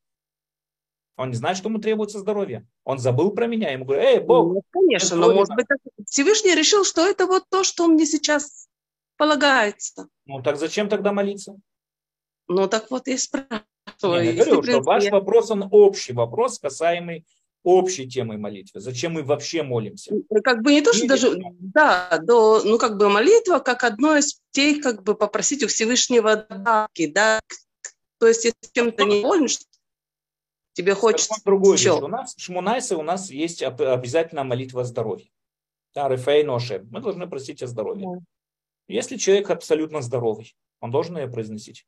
[1.18, 2.66] Он не знает, что ему требуется здоровье.
[2.84, 3.72] Он забыл про меня.
[3.72, 4.53] Ему говорю, эй, Бог.
[4.53, 5.68] Ну, конечно, но может быть
[6.07, 8.68] Всевышний решил, что это вот то, что мне сейчас
[9.18, 10.07] полагается.
[10.26, 11.55] Ну так зачем тогда молиться?
[12.47, 13.64] Ну так вот и спрашиваю.
[14.01, 17.26] Я говорю, что ваш вопрос, он общий вопрос, касаемый
[17.64, 18.80] общей темой молитвы.
[18.80, 20.14] Зачем мы вообще молимся?
[20.43, 24.34] Как бы не то, что даже, да, до, ну как бы молитва как одно из
[24.34, 27.39] путей, как бы попросить у Всевышнего добавки, да,
[28.20, 29.59] то есть если чем-то не молишь,
[30.74, 31.78] тебе хочется другое.
[31.93, 35.30] У нас в Шмунайсе у нас есть обязательно молитва о здоровье.
[35.93, 36.86] Да, Рефей Ноше.
[36.89, 38.07] Мы должны просить о здоровье.
[38.07, 38.19] Да.
[38.88, 41.86] Если человек абсолютно здоровый, он должен ее произносить.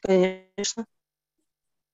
[0.00, 0.86] Конечно.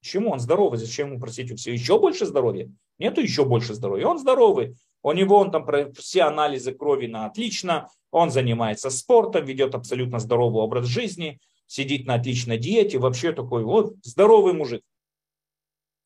[0.01, 0.79] Почему он здоровый?
[0.79, 2.71] Зачем ему просить у всех еще больше здоровья?
[2.99, 4.07] Нету еще больше здоровья.
[4.07, 4.77] Он здоровый.
[5.03, 7.89] У него он там все анализы крови на отлично.
[8.11, 12.99] Он занимается спортом, ведет абсолютно здоровый образ жизни, сидит на отличной диете.
[12.99, 14.83] Вообще такой вот здоровый мужик.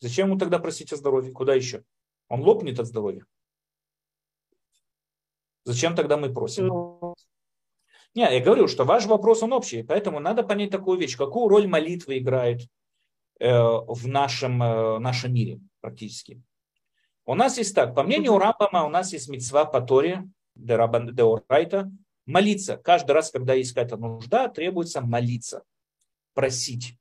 [0.00, 1.32] Зачем ему тогда просить о здоровье?
[1.32, 1.82] Куда еще?
[2.28, 3.24] Он лопнет от здоровья.
[5.64, 6.68] Зачем тогда мы просим?
[6.68, 7.14] Ну...
[8.14, 11.66] Не, я говорю, что ваш вопрос он общий, поэтому надо понять такую вещь, какую роль
[11.66, 12.62] молитвы играет
[13.40, 16.42] э, в нашем, э, нашем мире практически.
[17.24, 21.90] У нас есть так, по мнению Рамбама, у нас есть мецва по Торе, де Орайта,
[22.26, 22.76] молиться.
[22.76, 25.62] Каждый раз, когда есть какая-то нужда, требуется молиться,
[26.34, 26.96] просить.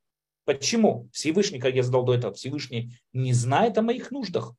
[0.46, 1.10] Почему?
[1.12, 4.54] Всевышний, как я задал до этого, Всевышний не знает о моих нуждах.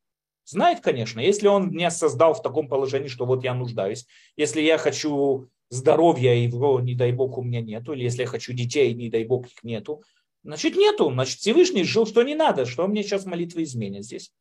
[0.44, 1.20] Знает, конечно.
[1.20, 4.06] Если он меня создал в таком положении, что вот я нуждаюсь,
[4.36, 8.26] если я хочу здоровья, и его, не дай бог, у меня нету, или если я
[8.28, 10.02] хочу детей, не дай бог, их нету,
[10.44, 11.10] значит, нету.
[11.10, 14.32] Значит, Всевышний жил, что не надо, что мне сейчас молитва изменит здесь.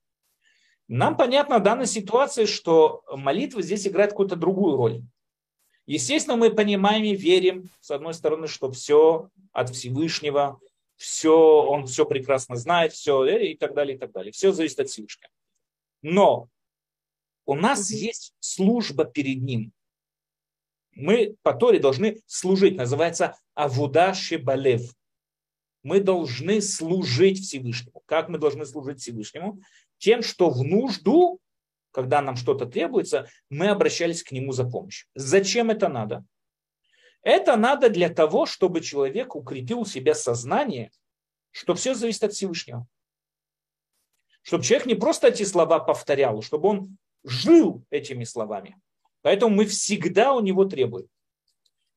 [0.88, 5.04] Нам понятно в данной ситуации, что молитва здесь играет какую-то другую роль.
[5.86, 10.60] Естественно, мы понимаем и верим, с одной стороны, что все от Всевышнего,
[10.96, 14.32] все, он все прекрасно знает, все э, и так далее, и так далее.
[14.32, 15.30] Все зависит от Всевышнего.
[16.02, 16.50] Но
[17.46, 19.72] у нас есть служба перед ним.
[20.94, 22.76] Мы по Торе должны служить.
[22.76, 24.94] Называется Авуда Шебалев.
[25.84, 28.02] Мы должны служить Всевышнему.
[28.06, 29.62] Как мы должны служить Всевышнему?
[29.98, 31.40] Тем, что в нужду,
[31.96, 35.08] когда нам что-то требуется, мы обращались к нему за помощью.
[35.16, 36.26] Зачем это надо?
[37.22, 40.92] Это надо для того, чтобы человек укрепил у себя сознание,
[41.52, 42.86] что все зависит от Всевышнего.
[44.42, 48.78] Чтобы человек не просто эти слова повторял, чтобы он жил этими словами.
[49.22, 51.08] Поэтому мы всегда у него требуем.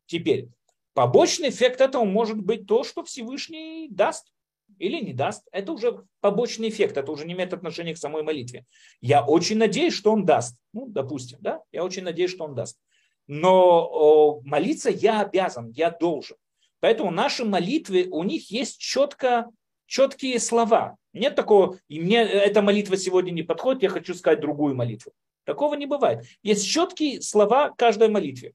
[0.06, 0.48] Теперь,
[0.94, 4.32] побочный эффект этого может быть то, что Всевышний даст
[4.78, 5.46] или не даст.
[5.52, 8.64] Это уже побочный эффект, это уже не имеет отношения к самой молитве.
[9.00, 10.56] Я очень надеюсь, что он даст.
[10.72, 12.78] Ну, допустим, да, я очень надеюсь, что он даст.
[13.26, 16.36] Но молиться я обязан, я должен.
[16.80, 19.50] Поэтому наши молитвы, у них есть четко,
[19.86, 20.96] четкие слова.
[21.12, 25.12] Нет такого, и мне эта молитва сегодня не подходит, я хочу сказать другую молитву.
[25.44, 26.26] Такого не бывает.
[26.42, 28.54] Есть четкие слова каждой молитве.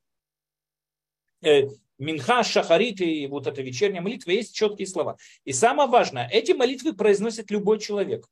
[1.97, 5.17] Минха, Шахарит и вот эта вечерняя молитва, есть четкие слова.
[5.45, 8.27] И самое важное, эти молитвы произносит любой человек.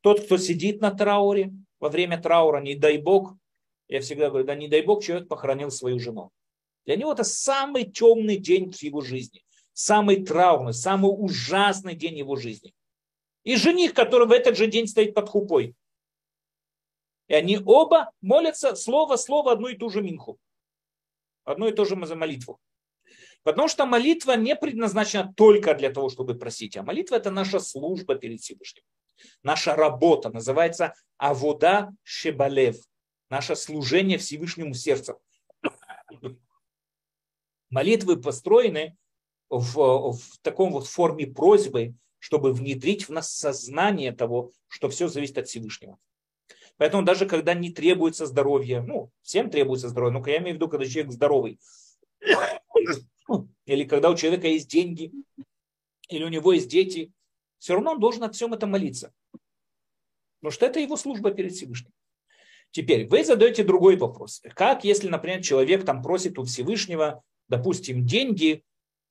[0.00, 3.34] Тот, кто сидит на трауре, во время траура, не дай Бог,
[3.88, 6.30] я всегда говорю, да не дай Бог, человек похоронил свою жену.
[6.86, 12.36] Для него это самый темный день в его жизни, самый траурный, самый ужасный день его
[12.36, 12.74] жизни.
[13.44, 15.74] И жених, который в этот же день стоит под хупой.
[17.28, 20.38] И они оба молятся слово-слово одну и ту же минху.
[21.44, 22.60] Одну и ту же за молитву.
[23.42, 28.14] Потому что молитва не предназначена только для того, чтобы просить, а молитва это наша служба
[28.14, 28.84] перед Всевышним.
[29.42, 32.76] Наша работа называется Авода Шебалев
[33.32, 35.16] наше служение Всевышнему сердцем.
[37.70, 38.94] Молитвы построены
[39.48, 45.38] в, в таком вот форме просьбы, чтобы внедрить в нас сознание того, что все зависит
[45.38, 45.98] от Всевышнего.
[46.82, 50.68] Поэтому даже когда не требуется здоровье, ну, всем требуется здоровье, но я имею в виду,
[50.68, 51.60] когда человек здоровый,
[53.66, 55.12] или когда у человека есть деньги,
[56.08, 57.12] или у него есть дети,
[57.58, 59.12] все равно он должен от всем это молиться.
[60.40, 61.92] Потому что это его служба перед Всевышним.
[62.72, 64.42] Теперь вы задаете другой вопрос.
[64.56, 68.64] Как, если, например, человек там просит у Всевышнего, допустим, деньги,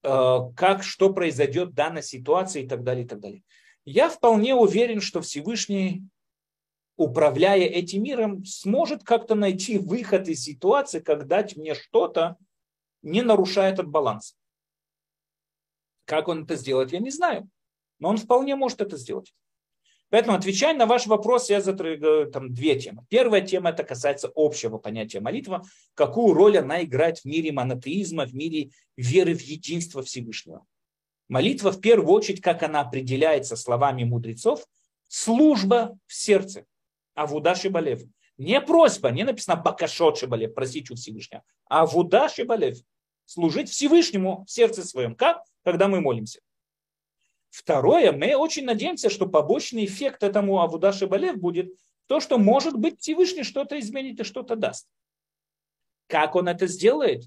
[0.04, 3.44] э, как, что произойдет в данной ситуации и так далее, и так далее.
[3.86, 6.04] Я вполне уверен, что Всевышний,
[7.02, 12.38] управляя этим миром, сможет как-то найти выход из ситуации, как дать мне что-то,
[13.02, 14.36] не нарушая этот баланс.
[16.06, 17.50] Как он это сделает, я не знаю.
[18.00, 19.34] Но он вполне может это сделать.
[20.10, 23.06] Поэтому, отвечая на ваш вопрос, я затрагиваю там две темы.
[23.10, 28.36] Первая тема, это касается общего понятия молитва, какую роль она играет в мире монотеизма, в
[28.36, 30.66] мире веры в единство Всевышнего.
[31.30, 34.66] Молитва, в первую очередь, как она определяется словами мудрецов,
[35.08, 36.66] служба в сердце.
[37.14, 38.02] А Авуда Шибалев.
[38.38, 42.78] Не просьба, не написано Бакашот Шибалев, просить у Всевышнего, а Авуда Шибалев.
[43.26, 45.16] Служить Всевышнему в сердце своем.
[45.16, 45.44] Как?
[45.64, 46.42] Когда мы молимся.
[47.52, 51.74] Второе, мы очень надеемся, что побочный эффект этому Авудаши Балев будет
[52.08, 54.88] то, что, может быть, Всевышний что-то изменит и что-то даст.
[56.08, 57.26] Как он это сделает?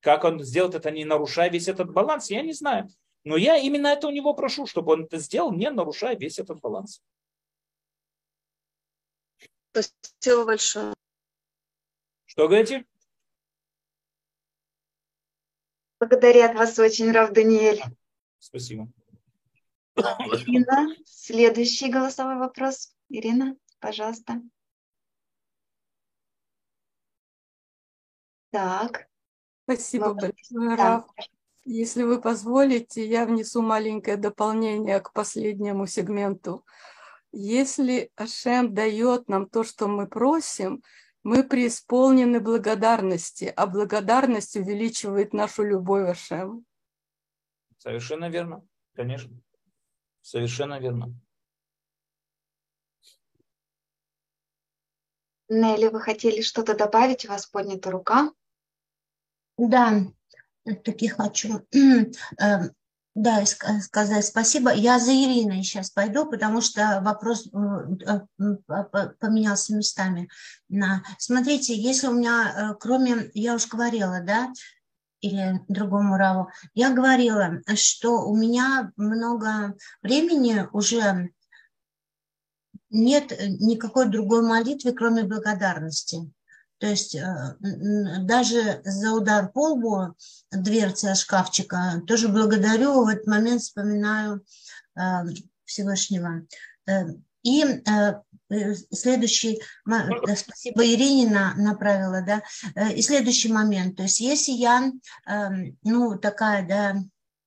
[0.00, 2.88] Как он сделает это, не нарушая весь этот баланс, я не знаю.
[3.24, 6.60] Но я именно это у него прошу, чтобы он это сделал, не нарушая весь этот
[6.60, 7.02] баланс.
[9.76, 10.94] Спасибо большое.
[12.24, 12.86] Что говорите?
[16.00, 17.82] Благодарят вас очень, Рав Даниэль.
[18.38, 18.88] Спасибо.
[19.96, 22.94] Ирина, следующий голосовой вопрос.
[23.10, 24.40] Ирина, пожалуйста.
[28.50, 29.08] Так.
[29.64, 31.04] Спасибо большое, Раф.
[31.16, 31.24] Да.
[31.64, 36.64] Если вы позволите, я внесу маленькое дополнение к последнему сегменту.
[37.38, 40.82] Если Ашем дает нам то, что мы просим,
[41.22, 46.64] мы преисполнены благодарности, а благодарность увеличивает нашу любовь Ашем.
[47.76, 49.38] Совершенно верно, конечно.
[50.22, 51.14] Совершенно верно.
[55.50, 57.26] Нелли, вы хотели что-то добавить?
[57.26, 58.32] У вас поднята рука.
[59.58, 60.06] Да,
[60.84, 61.66] таки хочу.
[63.16, 64.74] Да, сказать спасибо.
[64.74, 68.20] Я за Ириной сейчас пойду, потому что вопрос э,
[69.18, 70.28] поменялся местами.
[71.16, 74.52] Смотрите, если у меня, э, кроме, я уж говорила, да,
[75.22, 81.30] или другому Раву, я говорила, что у меня много времени уже
[82.90, 86.30] нет никакой другой молитвы, кроме благодарности.
[86.78, 87.56] То есть э,
[88.20, 90.14] даже за удар по лбу
[90.50, 94.44] дверцы шкафчика тоже благодарю, в этот момент вспоминаю
[94.94, 95.00] э,
[95.64, 96.46] Всевышнего.
[96.86, 97.04] Э,
[97.42, 97.64] и
[98.92, 102.42] следующий, спасибо Ирине направила, да,
[102.90, 104.92] и следующий момент, то есть если я,
[105.82, 106.96] ну, такая, да,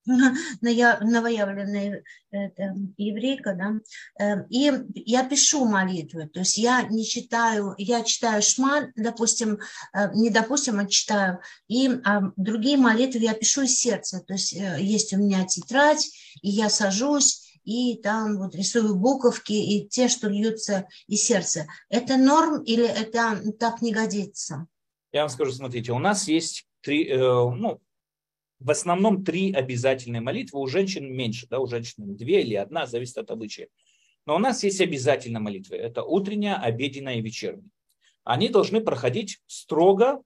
[0.62, 3.80] новоявленная это, еврейка, да,
[4.24, 9.60] эм, и я пишу молитвы, то есть я не читаю, я читаю шма, допустим,
[9.94, 14.54] э, не допустим, а читаю, и а другие молитвы я пишу из сердца, то есть
[14.56, 16.10] э, есть у меня тетрадь,
[16.42, 21.68] и я сажусь, и там вот рисую буковки, и те, что льются из сердца.
[21.90, 24.68] Это норм или это так не годится?
[25.12, 27.80] Я вам скажу, смотрите, у нас есть три, э, ну,
[28.60, 33.18] в основном три обязательные молитвы, у женщин меньше, да, у женщин две или одна, зависит
[33.18, 33.70] от обычая.
[34.26, 35.78] Но у нас есть обязательные молитвы.
[35.78, 37.70] Это утренняя, обеденная и вечерняя.
[38.24, 40.22] Они должны проходить строго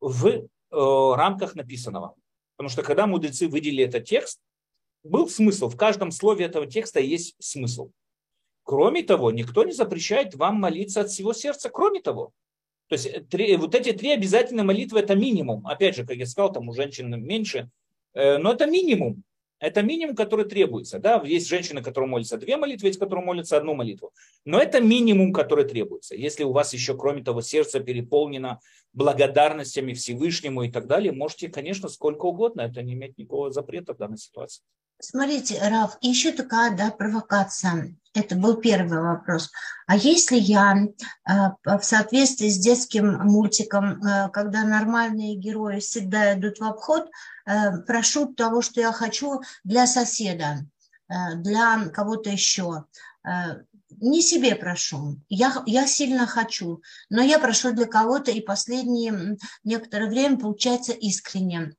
[0.00, 2.14] в э, рамках написанного.
[2.56, 4.40] Потому что когда мудрецы выделили этот текст,
[5.04, 5.68] был смысл.
[5.68, 7.90] В каждом слове этого текста есть смысл.
[8.64, 11.70] Кроме того, никто не запрещает вам молиться от всего сердца.
[11.70, 12.32] Кроме того,
[12.92, 15.66] то есть э, три, вот эти три обязательные молитвы это минимум.
[15.66, 17.70] Опять же, как я сказал, там у женщин меньше,
[18.12, 19.22] э, но это минимум.
[19.58, 20.98] Это минимум, который требуется.
[20.98, 21.22] Да?
[21.24, 24.12] Есть женщины, которые молятся две молитвы, есть, которые молятся одну молитву.
[24.44, 26.14] Но это минимум, который требуется.
[26.14, 28.60] Если у вас еще, кроме того, сердце переполнено
[28.92, 32.60] благодарностями Всевышнему и так далее, можете, конечно, сколько угодно.
[32.60, 34.62] Это не имеет никакого запрета в данной ситуации.
[35.04, 37.96] Смотрите, Раф, еще такая да, провокация.
[38.14, 39.50] Это был первый вопрос.
[39.88, 41.32] А если я э,
[41.64, 47.10] в соответствии с детским мультиком, э, когда нормальные герои всегда идут в обход,
[47.46, 50.66] э, прошу того, что я хочу для соседа,
[51.34, 52.84] для кого-то еще,
[54.00, 56.80] не себе прошу, я, я сильно хочу,
[57.10, 61.74] но я прошу для кого-то, и последнее некоторое время получается искренне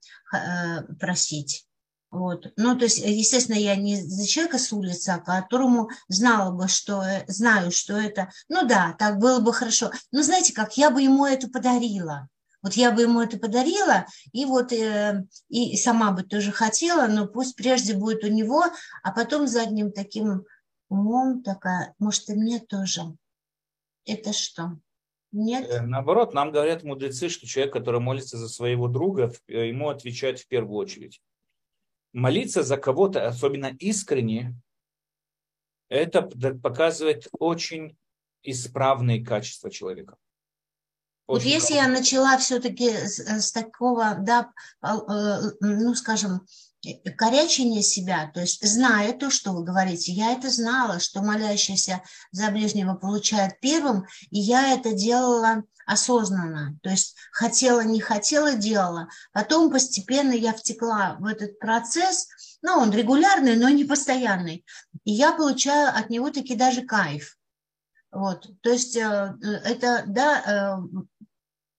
[1.00, 1.66] просить.
[2.14, 2.54] Вот.
[2.58, 7.02] Ну, то есть, естественно, я не за человека с улицы, а которому знала бы, что,
[7.02, 9.90] э, знаю, что это, ну да, так было бы хорошо.
[10.12, 12.30] Но знаете как, я бы ему это подарила.
[12.62, 17.26] Вот я бы ему это подарила, и вот э, и сама бы тоже хотела, но
[17.26, 18.64] пусть прежде будет у него,
[19.02, 20.46] а потом задним таким
[20.90, 23.02] умом такая, может, и мне тоже.
[24.06, 24.78] Это что?
[25.32, 25.68] Нет?
[25.68, 30.48] Э, наоборот, нам говорят мудрецы, что человек, который молится за своего друга, ему отвечают в
[30.48, 31.20] первую очередь
[32.14, 34.56] молиться за кого-то, особенно искренне,
[35.90, 37.98] это показывает очень
[38.44, 40.18] исправные качества человека.
[41.26, 46.46] Очень вот если я начала все-таки с, с такого, да, а, э, ну, скажем,
[47.18, 52.02] корячения себя, то есть зная то, что вы говорите, я это знала, что молящийся
[52.32, 59.08] за ближнего получает первым, и я это делала осознанно, то есть хотела, не хотела, делала.
[59.34, 62.28] Потом постепенно я втекла в этот процесс,
[62.62, 64.66] ну, он регулярный, но не постоянный.
[65.04, 67.38] И я получаю от него таки даже кайф.
[68.12, 69.36] Вот, то есть э,
[69.66, 70.80] это, да,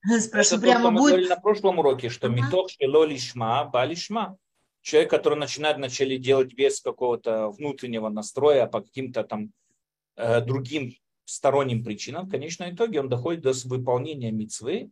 [0.04, 1.02] э, спрошу это прямо то, что будет...
[1.02, 2.28] Мы говорили на прошлом уроке, что
[2.68, 4.36] шело лишма, ба лишма.
[4.84, 9.50] Человек, который начинает вначале делать без какого-то внутреннего настроя, а по каким-то там
[10.16, 10.94] э, другим
[11.24, 14.90] сторонним причинам, в конечном итоге он доходит до выполнения мецвы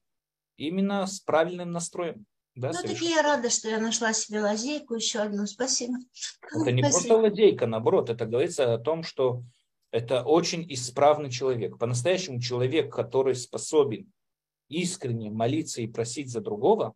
[0.57, 2.25] именно с правильным настроем.
[2.55, 5.45] Да, ну, так я рада, что я нашла себе лазейку, еще одну.
[5.45, 5.93] Спасибо.
[6.63, 7.15] Это не Спасибо.
[7.15, 9.43] просто лазейка, наоборот, это говорится о том, что
[9.91, 11.77] это очень исправный человек.
[11.77, 14.11] По-настоящему человек, который способен
[14.71, 16.95] искренне молиться и просить за другого,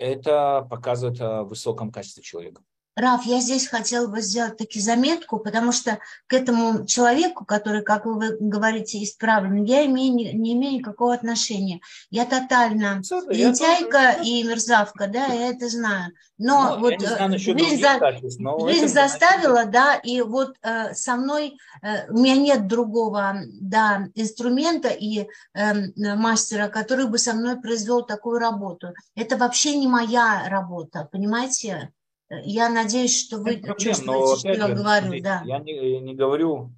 [0.00, 2.62] это показывает о высоком качестве человека.
[2.96, 8.04] Раф, я здесь хотела бы сделать таки заметку, потому что к этому человеку, который, как
[8.04, 11.80] вы говорите, исправлен, я имею, не, не имею никакого отношения.
[12.10, 16.12] Я тотально Супер, лентяйка я и мерзавка, да, я это знаю.
[16.36, 21.16] Но ну, вот знаю, жизнь, за, качеств, но жизнь заставила, да, и вот э, со
[21.16, 27.60] мной э, у меня нет другого, да, инструмента и э, мастера, который бы со мной
[27.60, 28.94] произвел такую работу.
[29.14, 31.92] Это вообще не моя работа, понимаете?
[32.30, 35.02] Я надеюсь, что вы проблем, чувствуете, что я же, говорю.
[35.02, 35.42] Смотрите, да.
[35.44, 36.72] Я не, не говорю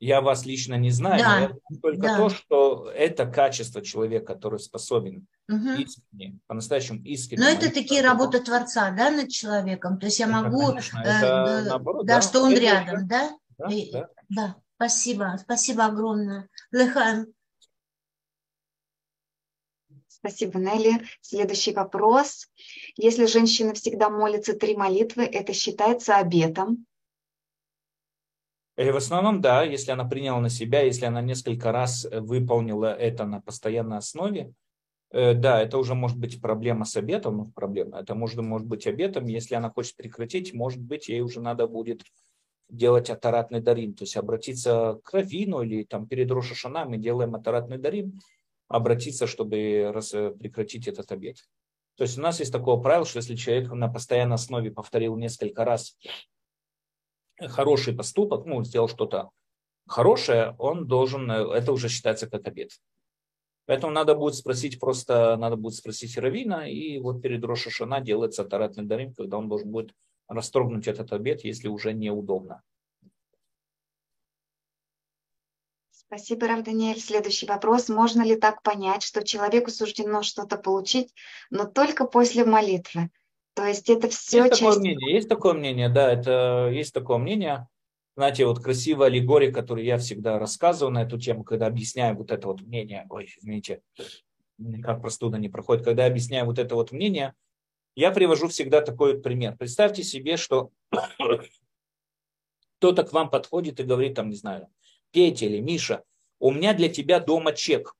[0.00, 2.16] Я вас лично не знаю, Да, но я знаю только да.
[2.18, 5.74] то, что это качество человека, который способен Мгм.
[5.80, 7.42] искренне, по-настоящему искренне.
[7.42, 8.12] Но это такие Богу.
[8.12, 9.98] работы Творца, да, над человеком.
[9.98, 12.22] То есть я Это, могу, конечно, э, это да, наоборот, да, да.
[12.22, 13.30] что он Это рядом, да?
[13.56, 14.08] Да, И- да.
[14.28, 16.48] Да, спасибо, спасибо огромное.
[16.70, 17.26] Лехаем,
[20.20, 21.00] Спасибо, Нелли.
[21.20, 22.48] Следующий вопрос.
[22.96, 26.86] Если женщина всегда молится три молитвы, это считается обетом?
[28.76, 32.86] И в основном, да, если она приняла на себя, если она несколько раз э, выполнила
[32.86, 34.52] это на постоянной основе,
[35.10, 38.86] э, да, это уже может быть проблема с обетом, ну, проблема, это может, может быть
[38.86, 42.02] обетом, если она хочет прекратить, может быть, ей уже надо будет
[42.68, 47.78] делать атаратный дарим, то есть обратиться к раввину или там перед Рошашана мы делаем атаратный
[47.78, 48.20] дарим,
[48.68, 51.38] обратиться, чтобы раз, э, прекратить этот обет.
[51.96, 55.64] То есть у нас есть такое правило, что если человек на постоянной основе повторил несколько
[55.64, 55.98] раз
[57.40, 59.30] хороший поступок, ну, сделал что-то
[59.86, 62.70] хорошее, он должен, э, это уже считается как обед.
[63.66, 68.84] Поэтому надо будет спросить просто, надо будет спросить Равина, и вот перед Рошашана делается таратный
[68.84, 69.92] дарим, когда он должен будет
[70.26, 72.62] расторгнуть этот обед, если уже неудобно.
[76.08, 76.98] Спасибо, Рав Даниэль.
[76.98, 77.90] Следующий вопрос.
[77.90, 81.12] Можно ли так понять, что человеку суждено что-то получить,
[81.50, 83.10] но только после молитвы?
[83.52, 84.80] То есть это все Есть такое часть...
[84.80, 87.68] мнение, есть такое мнение, да, это есть такое мнение.
[88.16, 92.46] Знаете, вот красивая аллегория, которую я всегда рассказываю на эту тему, когда объясняю вот это
[92.46, 93.82] вот мнение, ой, извините,
[94.82, 97.34] как простуда не проходит, когда я объясняю вот это вот мнение,
[97.96, 99.56] я привожу всегда такой вот пример.
[99.58, 100.70] Представьте себе, что
[102.78, 104.68] кто-то к вам подходит и говорит, там, не знаю,
[105.10, 106.04] Петя или Миша,
[106.38, 107.94] у меня для тебя дома чек.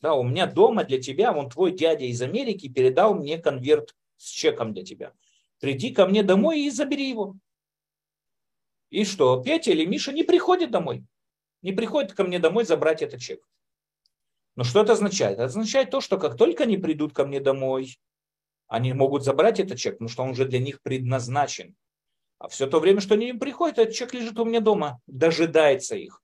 [0.00, 4.28] Да, у меня дома для тебя, вон твой дядя из Америки передал мне конверт с
[4.28, 5.12] чеком для тебя.
[5.60, 7.36] Приди ко мне домой и забери его.
[8.90, 11.04] И что, Петя или Миша не приходит домой.
[11.62, 13.48] Не приходит ко мне домой забрать этот чек.
[14.56, 15.34] Но что это означает?
[15.34, 17.98] Это означает то, что как только они придут ко мне домой,
[18.68, 21.74] они могут забрать этот чек, потому что он уже для них предназначен.
[22.44, 26.20] А все то время, что они приходят, этот чек лежит у меня дома, дожидается их.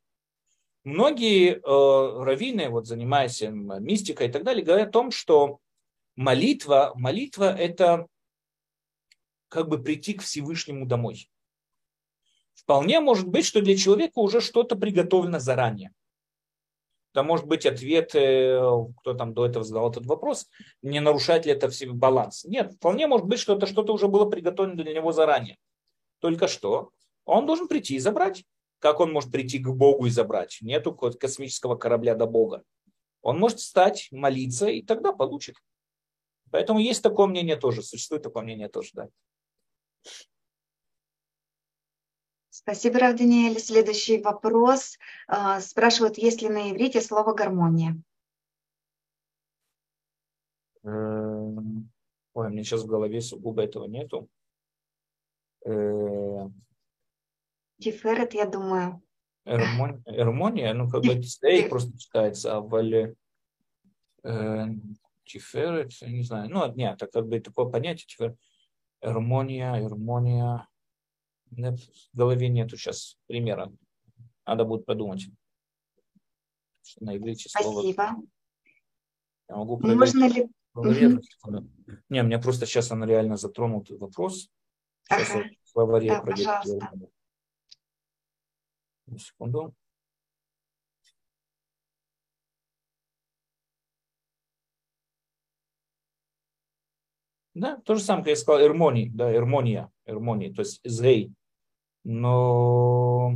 [0.85, 5.61] Многие э, раввины, вот занимаясь мистикой и так далее, говорят о том, что
[6.17, 8.07] молитва, молитва это
[9.49, 11.31] как бы прийти к Всевышнему домой.
[12.53, 15.91] Вполне может быть, что для человека уже что-то приготовлено заранее.
[17.15, 20.51] Это может быть ответ, кто там до этого задал этот вопрос,
[20.83, 22.45] не нарушает ли это все баланс.
[22.45, 25.57] Нет, вполне может быть, что это что-то уже было приготовлено для него заранее.
[26.21, 26.91] Только что
[27.25, 28.45] он должен прийти и забрать.
[28.79, 30.59] Как он может прийти к Богу и забрать?
[30.63, 32.63] Нету космического корабля до Бога.
[33.21, 35.57] Он может встать, молиться, и тогда получит.
[36.51, 39.09] Поэтому есть такое мнение тоже, существует такое мнение тоже, да.
[42.49, 43.59] Спасибо, Рав Даниэль.
[43.59, 44.99] Следующий вопрос.
[45.29, 47.97] А, Спрашивают, есть ли на иврите слово гармония?
[50.83, 51.91] Эм,
[52.33, 54.29] Ой, меня сейчас в голове сугубо этого нету.
[55.67, 56.49] Э,
[57.79, 59.03] Тиферет, я думаю.
[59.47, 63.15] Эрмон- Эрмония, ну как бы стейк просто читается, а вале
[65.25, 66.51] Тиферет, я не знаю.
[66.51, 68.37] Ну, нет, это как бы такое понятие, тиферет.
[69.01, 70.69] Эрмония, эрмония.
[71.51, 73.73] Нет, в голове нету сейчас примера.
[74.45, 75.27] Надо будет подумать.
[76.83, 77.81] Что на иврите слово.
[77.81, 78.17] Спасибо.
[79.49, 79.99] Я могу проверить.
[79.99, 80.49] Можно ли...
[82.09, 84.51] Не, меня просто сейчас она реально затронул вопрос.
[85.11, 85.39] Сейчас Ага.
[85.41, 86.45] я в словаре Да, проверю.
[86.45, 86.99] пожалуйста.
[89.19, 89.75] Секунду.
[97.55, 101.33] Да, то же самое, как я сказал, эрмоний, да, эрмония, эрмония, то есть зей.
[102.05, 103.35] Но,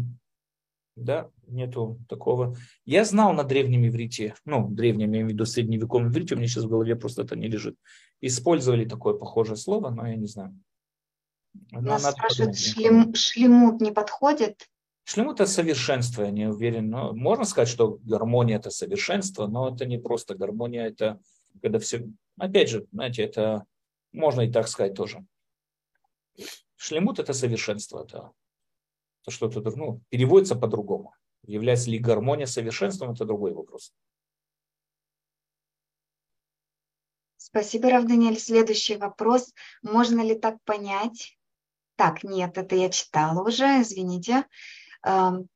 [0.94, 2.56] да, нету такого.
[2.84, 6.46] Я знал на древнем иврите, ну, древнем, я имею в виду средневековом иврите, у меня
[6.46, 7.76] сейчас в голове просто это не лежит.
[8.20, 10.56] Использовали такое похожее слово, но я не знаю.
[11.70, 14.68] Но Нас спрашивают, шлем, шлемут не подходит?
[15.04, 16.88] Шлем это совершенство, я не уверен.
[16.90, 21.20] Но можно сказать, что гармония это совершенство, но это не просто гармония, это
[21.60, 22.06] когда все.
[22.38, 23.64] Опять же, знаете, это
[24.12, 25.24] можно и так сказать тоже.
[26.76, 28.32] Шлемут это совершенство, это,
[29.22, 31.14] это что-то ну, переводится по-другому.
[31.46, 33.92] Является ли гармония совершенством, это другой вопрос.
[37.36, 38.38] Спасибо, Рав Даниэль.
[38.38, 39.52] Следующий вопрос.
[39.82, 41.38] Можно ли так понять?
[41.96, 44.46] Так, нет, это я читала уже, извините.
[45.04, 45.48] Эм,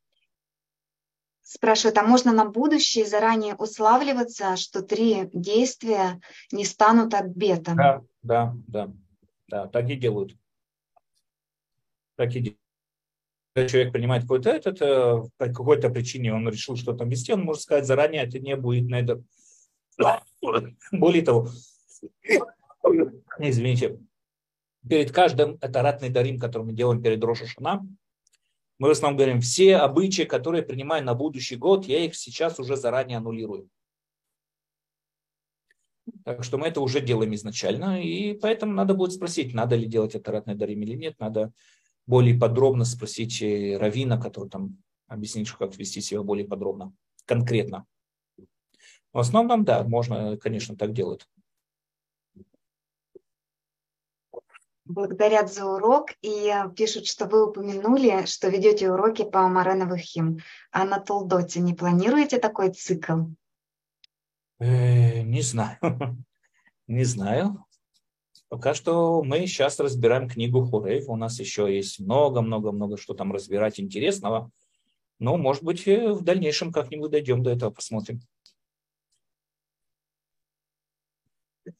[1.51, 6.21] Спрашивают, а можно на будущее заранее уславливаться, что три действия
[6.53, 7.77] не станут обетом?
[7.77, 8.93] Да, да, да,
[9.49, 10.37] да, так и делают.
[12.17, 12.59] Так и
[13.55, 17.87] человек принимает какой-то этот, э, по какой-то причине он решил что-то вести, он может сказать
[17.87, 19.23] заранее, это не будет на это.
[20.93, 21.49] Более того,
[23.39, 23.99] извините,
[24.87, 27.87] перед каждым это ратный дарим, который мы делаем перед Рошашана,
[28.79, 32.77] мы в основном говорим, все обычаи, которые принимаю на будущий год, я их сейчас уже
[32.77, 33.69] заранее аннулирую.
[36.25, 40.15] Так что мы это уже делаем изначально, и поэтому надо будет спросить, надо ли делать
[40.15, 41.53] это ратный дарим или нет, надо
[42.07, 46.95] более подробно спросить Равина, который там объяснит, как вести себя более подробно,
[47.27, 47.85] конкретно.
[49.13, 51.27] В основном, да, можно, конечно, так делать.
[54.89, 60.39] Благодарят за урок и пишут, что вы упомянули, что ведете уроки по Мареновых хим.
[60.73, 63.25] А на Толдоте не планируете такой цикл?
[64.59, 65.77] Э, не знаю.
[66.87, 67.67] не знаю.
[68.49, 71.11] Пока что мы сейчас разбираем книгу Хурейв.
[71.11, 74.51] У нас еще есть много-много-много что там разбирать интересного.
[75.19, 78.21] Но, может быть, э, в дальнейшем как-нибудь дойдем до этого, посмотрим.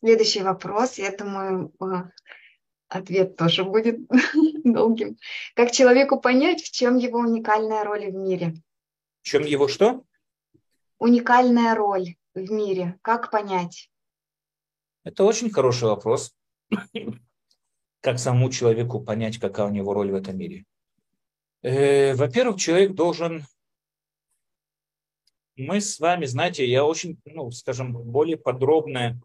[0.01, 2.11] Следующий вопрос, я думаю, э,
[2.89, 3.99] ответ тоже будет
[4.65, 5.17] долгим.
[5.55, 8.55] Как человеку понять, в чем его уникальная роль в мире?
[9.23, 10.05] В чем его что?
[10.99, 12.99] Уникальная роль в мире.
[13.03, 13.91] Как понять?
[15.05, 16.35] Это очень хороший вопрос.
[18.01, 20.65] Как самому человеку понять, какая у него роль в этом мире?
[21.63, 23.45] Э, во-первых, человек должен...
[25.57, 29.17] Мы с вами, знаете, я очень, ну, скажем, более подробный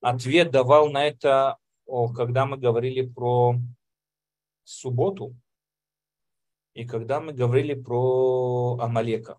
[0.00, 1.58] ответ давал на это
[2.14, 3.56] когда мы говорили про
[4.64, 5.34] субботу
[6.74, 9.38] и когда мы говорили про Амалека.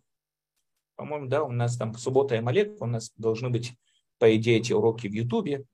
[0.96, 3.74] По-моему, да, у нас там суббота и Амалек, у нас должны быть,
[4.20, 5.66] по идее, эти уроки в Ютубе.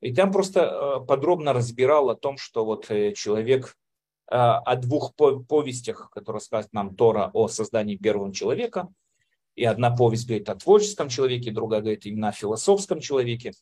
[0.00, 3.76] И там просто э, подробно разбирал о том, что вот э, человек
[4.30, 8.88] э, о двух повестях, которые сказать нам Тора о создании первого человека,
[9.54, 13.52] и одна повесть говорит о творческом человеке, другая говорит именно о философском человеке.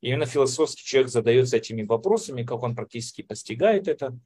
[0.00, 4.18] И именно философский человек задается этими вопросами, как он практически постигает это.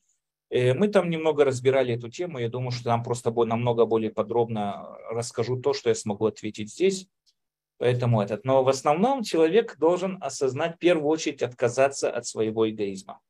[0.50, 2.38] Э, мы там немного разбирали эту тему.
[2.38, 7.08] Я думаю, что там просто намного более подробно расскажу то, что я смогу ответить здесь.
[7.78, 8.44] Поэтому этот.
[8.44, 13.20] Но в основном человек должен осознать, в первую очередь, отказаться от своего эгоизма.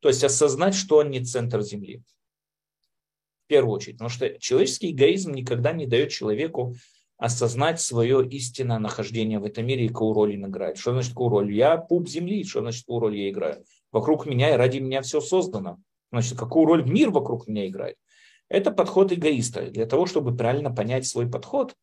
[0.00, 2.02] То есть осознать, что он не центр Земли.
[3.44, 3.94] В первую очередь.
[3.94, 6.74] Потому что человеческий эгоизм никогда не дает человеку
[7.18, 10.78] осознать свое истинное нахождение в этом мире и какую роль он играет.
[10.78, 11.52] Что значит какую роль?
[11.52, 13.64] Я пуп земли, что значит какую роль я играю?
[13.90, 15.78] Вокруг меня и ради меня все создано.
[16.12, 17.96] Значит, какую роль мир вокруг меня играет?
[18.48, 19.70] Это подход эгоиста.
[19.70, 21.74] Для того, чтобы правильно понять свой подход,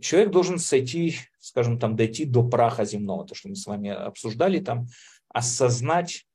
[0.00, 4.58] человек должен сойти, скажем, там, дойти до праха земного, то, что мы с вами обсуждали,
[4.58, 4.86] там,
[5.28, 6.26] осознать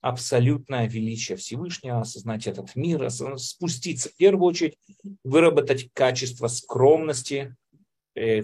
[0.00, 4.76] абсолютное величие Всевышнего, осознать этот мир, спуститься в первую очередь,
[5.24, 7.56] выработать качество скромности,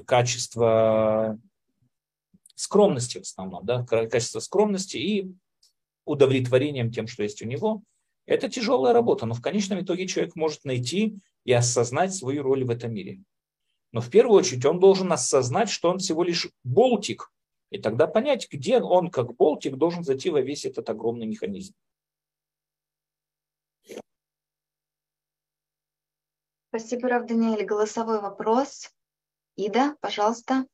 [0.06, 1.38] качество
[2.54, 5.32] скромности в основном, да, качество скромности и
[6.04, 7.82] удовлетворением тем, что есть у него.
[8.26, 12.70] Это тяжелая работа, но в конечном итоге человек может найти и осознать свою роль в
[12.70, 13.22] этом мире.
[13.92, 17.30] Но в первую очередь он должен осознать, что он всего лишь болтик,
[17.70, 21.74] и тогда понять, где он как болтик должен зайти во весь этот огромный механизм.
[26.68, 27.64] Спасибо, Рав Даниэль.
[27.64, 28.90] Голосовой вопрос.
[29.56, 30.66] Ида, пожалуйста,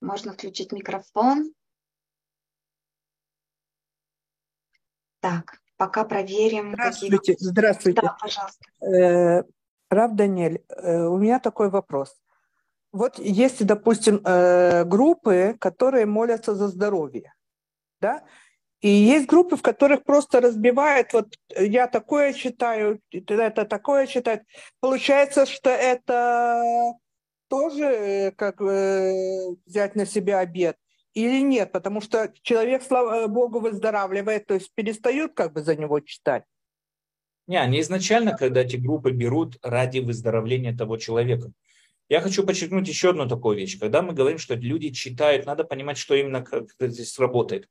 [0.00, 1.52] можно включить микрофон.
[5.20, 6.72] Так, пока проверим.
[6.72, 7.36] Здравствуйте, какие...
[7.38, 8.00] здравствуйте.
[8.02, 8.64] Да, пожалуйста.
[8.84, 9.44] Э,
[9.90, 12.16] Рав Даниэль, э, у меня такой вопрос.
[12.92, 17.32] Вот есть, допустим, э, группы, которые молятся за здоровье,
[18.00, 18.24] да,
[18.80, 24.42] и есть группы, в которых просто разбивают, вот я такое читаю, это такое читать.
[24.80, 26.94] Получается, что это
[27.50, 29.12] тоже э, как э,
[29.66, 30.76] взять на себя обед
[31.12, 31.72] или нет?
[31.72, 36.44] Потому что человек, слава Богу, выздоравливает, то есть перестают как бы за него читать.
[37.46, 41.50] Не, они изначально, когда эти группы берут ради выздоровления того человека.
[42.08, 43.78] Я хочу подчеркнуть еще одну такую вещь.
[43.78, 47.68] Когда мы говорим, что люди читают, надо понимать, что именно как здесь работает.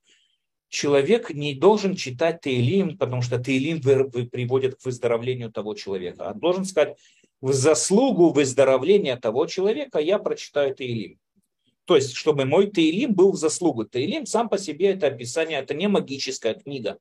[0.68, 6.32] Человек не должен читать Тейлим, потому что Тейлим приводит к выздоровлению того человека.
[6.34, 6.98] Он должен сказать,
[7.41, 11.20] в заслугу выздоровления того человека я прочитаю Таилим.
[11.86, 13.86] То есть, чтобы мой Таилим был в заслугу.
[13.86, 16.98] Таилим сам по себе это описание, это не магическая книга.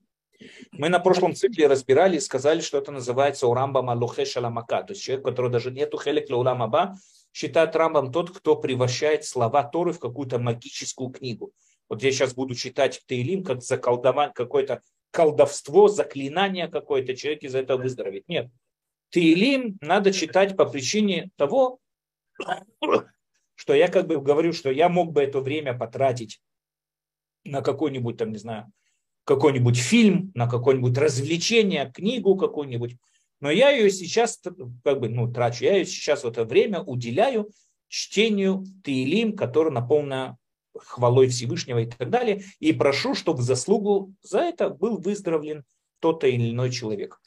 [0.70, 4.84] Мы на прошлом цикле разбирали и сказали, что это называется Урамбам Алухе Шаламака.
[4.84, 6.96] То есть человек, у которого даже нету хелек Лауламаба,
[7.32, 11.52] считает Рамбам тот, кто превращает слова Торы в какую-то магическую книгу.
[11.88, 17.82] Вот я сейчас буду читать Таилим, как заколдовать какое-то колдовство, заклинание какое-то, человек из этого
[17.82, 18.28] выздоровеет.
[18.28, 18.50] Нет,
[19.10, 21.80] Таилим надо читать по причине того,
[23.54, 26.40] что я как бы говорю, что я мог бы это время потратить
[27.44, 28.70] на какой-нибудь там, не знаю,
[29.24, 32.96] какой-нибудь фильм, на какое-нибудь развлечение, книгу какую-нибудь.
[33.40, 34.40] Но я ее сейчас
[34.84, 37.50] как бы, ну, трачу, я ее сейчас в это время уделяю
[37.88, 40.36] чтению Таилим, который наполнено
[40.76, 45.64] хвалой Всевышнего и так далее, и прошу, чтобы заслугу за это был выздоровлен
[46.00, 47.20] тот или иной человек.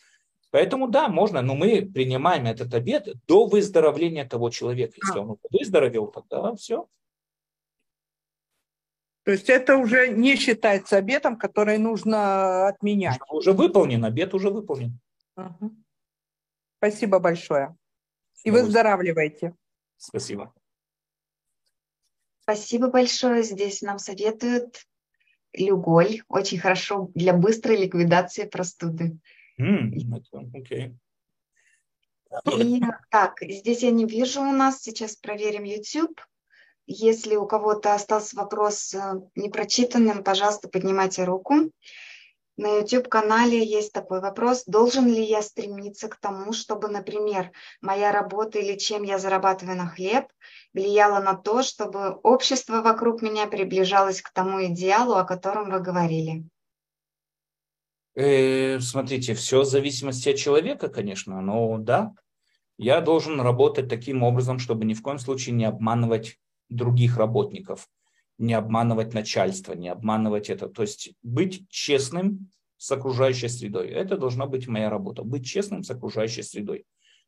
[0.51, 4.93] Поэтому да, можно, но мы принимаем этот обед до выздоровления того человека.
[5.01, 6.87] Если он выздоровел, тогда все.
[9.23, 13.19] То есть это уже не считается обетом, который нужно отменять.
[13.29, 14.99] Уже выполнен, обед уже выполнен.
[15.37, 15.71] Угу.
[16.77, 17.77] Спасибо большое.
[18.43, 19.55] И выздоравливайте.
[19.97, 20.53] Спасибо.
[22.41, 23.43] Спасибо большое.
[23.43, 24.87] Здесь нам советуют
[25.53, 26.23] люголь.
[26.27, 29.17] Очень хорошо для быстрой ликвидации простуды.
[30.53, 30.95] Okay.
[32.57, 34.81] И так, здесь я не вижу у нас.
[34.81, 36.21] Сейчас проверим YouTube.
[36.87, 41.71] Если у кого-то остался вопрос э, непрочитанным, пожалуйста, поднимайте руку.
[42.57, 47.51] На YouTube-канале есть такой вопрос, должен ли я стремиться к тому, чтобы, например,
[47.81, 50.25] моя работа или чем я зарабатываю на хлеб
[50.73, 56.43] влияла на то, чтобы общество вокруг меня приближалось к тому идеалу, о котором вы говорили?
[58.15, 62.13] Э, смотрите, все в зависимости от человека, конечно, но да,
[62.77, 66.39] я должен работать таким образом, чтобы ни в коем случае не обманывать
[66.69, 67.87] других работников,
[68.37, 70.67] не обманывать начальство, не обманывать это.
[70.67, 73.89] То есть быть честным с окружающей средой.
[73.89, 75.23] Это должна быть моя работа.
[75.23, 76.85] Быть честным с окружающей средой.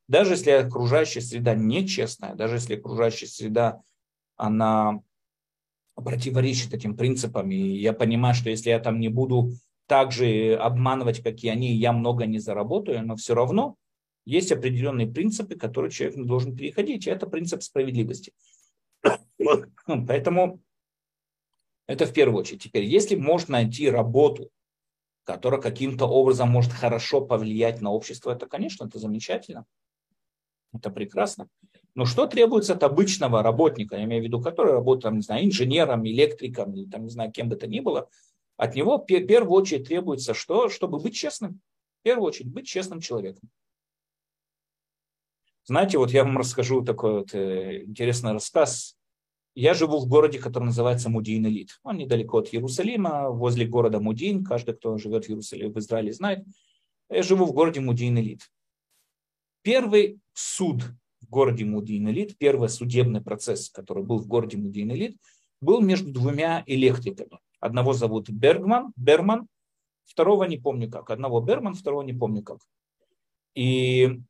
[0.08, 3.82] Даже если окружающая среда нечестная, даже если окружающая среда,
[4.36, 5.02] она
[5.94, 9.52] противоречит этим принципам, и я понимаю, что если я там не буду
[9.94, 13.76] так же обманывать, как и они, я много не заработаю, но все равно
[14.26, 18.34] есть определенные принципы, которые человек должен переходить, и это принцип справедливости.
[19.86, 20.64] Поэтому
[21.86, 22.64] это в первую очередь.
[22.64, 24.50] Теперь, если можно найти работу,
[25.26, 29.64] которая каким-то образом может хорошо повлиять на общество, это, конечно, это замечательно.
[30.74, 31.50] Это прекрасно.
[31.94, 35.46] Но что требуется от обычного работника, я имею в виду, который работает, там, не знаю,
[35.46, 38.10] инженером, электриком, или там, не знаю, кем бы то ни было,
[38.58, 40.70] от него в первую очередь требуется что?
[40.70, 41.62] Чтобы быть честным.
[42.02, 43.50] В первую очередь быть честным человеком.
[45.66, 48.98] Знаете, вот я вам расскажу такой вот э, интересный рассказ.
[49.56, 51.80] Я живу в городе, который называется Мудин Элит.
[51.84, 54.44] Он недалеко от Иерусалима, возле города Мудин.
[54.44, 56.46] Каждый, кто живет в Иерусалиме, в Израиле, знает.
[57.10, 58.42] Я живу в городе Мудин Элит.
[59.62, 60.82] Первый суд
[61.22, 65.18] в городе Мудин Элит, первый судебный процесс, который был в городе Мудин Элит,
[65.62, 67.40] был между двумя электриками.
[67.64, 69.48] Одного зовут Бергман, Берман,
[70.06, 71.10] второго не помню как.
[71.10, 72.60] Одного Берман, второго не помню как.
[73.56, 74.22] И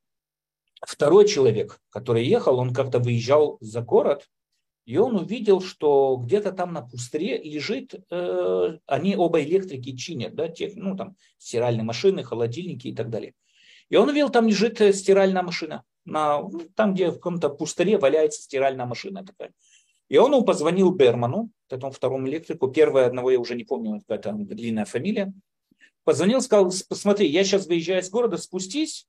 [0.86, 4.30] Второй человек, который ехал, он как-то выезжал за город,
[4.86, 10.50] и он увидел, что где-то там на пустыре лежит, э, они оба электрики чинят, да,
[10.50, 13.34] тех, ну там стиральные машины, холодильники и так далее.
[13.88, 17.98] И он увидел, там лежит э, стиральная машина, на, ну, там, где в каком-то пустыре
[17.98, 19.54] валяется стиральная машина такая.
[20.14, 24.86] И он позвонил Берману, этому второму электрику, первое одного я уже не помню, какая-то длинная
[24.86, 25.34] фамилия,
[26.04, 29.08] позвонил, сказал, посмотри, я сейчас выезжаю из города, спустись,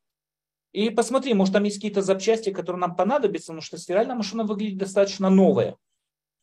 [0.72, 4.78] и посмотри, может там есть какие-то запчасти, которые нам понадобятся, потому что стиральная машина выглядит
[4.78, 5.76] достаточно новая.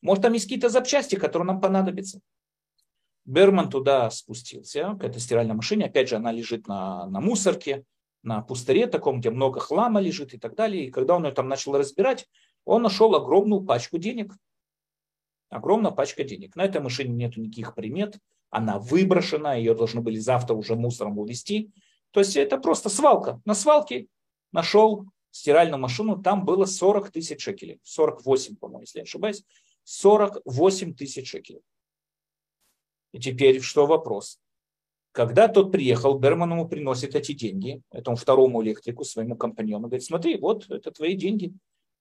[0.04, 2.20] Может там есть какие-то запчасти, которые нам понадобятся.
[3.26, 5.86] Берман туда спустился, к этой стиральной машине.
[5.86, 7.84] Опять же, она лежит на, на мусорке,
[8.22, 10.86] на пустыре таком, где много хлама лежит и так далее.
[10.86, 12.28] И когда он ее там начал разбирать,
[12.64, 14.36] он нашел огромную пачку денег.
[15.52, 16.56] Огромная пачка денег.
[16.56, 18.18] На этой машине нет никаких примет.
[18.50, 21.72] Она выброшена, ее должны были завтра уже мусором увезти.
[22.12, 23.42] То есть это просто свалка.
[23.46, 24.08] На свалке
[24.54, 27.80] нашел стиральную машину, там было 40 тысяч шекелей.
[27.84, 29.44] 48, по-моему, если я не ошибаюсь.
[29.84, 31.62] 48 тысяч шекелей.
[33.12, 34.40] И теперь что вопрос?
[35.12, 40.38] Когда тот приехал, Берман ему приносит эти деньги, этому второму электрику, своему компаньону, говорит, смотри,
[40.38, 41.54] вот это твои деньги.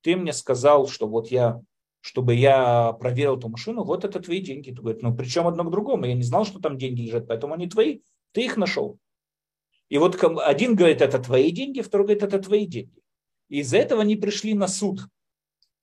[0.02, 1.60] Ты мне сказал, что вот я,
[2.00, 4.70] чтобы я проверил эту машину, вот это твои деньги.
[4.70, 7.54] Ты говорит, ну причем одно к другому, я не знал, что там деньги лежат, поэтому
[7.54, 8.00] они твои,
[8.32, 8.98] ты их нашел.
[9.88, 13.02] И вот один говорит, это твои деньги, второй говорит, это твои деньги.
[13.48, 15.00] И из-за этого они пришли на суд.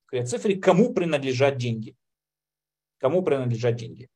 [0.06, 1.94] К цифре, кому принадлежат деньги.
[2.98, 4.08] Кому принадлежат деньги.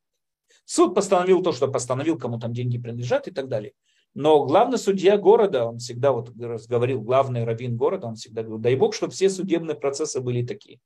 [0.64, 3.74] Суд постановил то, что постановил, кому там деньги принадлежат и так далее.
[4.14, 8.74] Но главный судья города, он всегда вот говорил, главный раввин города, он всегда говорил, дай
[8.74, 10.80] бог, чтобы все судебные процессы были такие.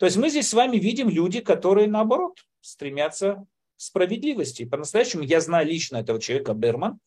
[0.00, 3.46] То есть мы здесь с вами видим люди, которые наоборот стремятся к
[3.76, 4.64] справедливости.
[4.64, 6.98] По-настоящему я знаю лично этого человека Берман,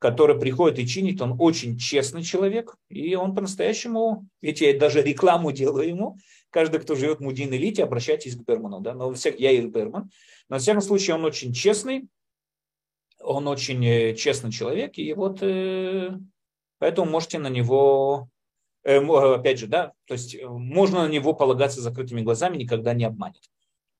[0.00, 5.52] который приходит и чинит, он очень честный человек, и он по-настоящему, видите, я даже рекламу
[5.52, 6.18] делаю ему,
[6.50, 10.10] каждый, кто живет в Мудин элите, обращайтесь к Берману, да, но всех, я и Берман,
[10.48, 12.08] но в всяком случае он очень честный,
[13.20, 16.10] он очень э, честный человек, и вот э,
[16.78, 18.28] поэтому можете на него,
[18.86, 23.50] опять же, да, то есть можно на него полагаться закрытыми глазами, никогда не обманет.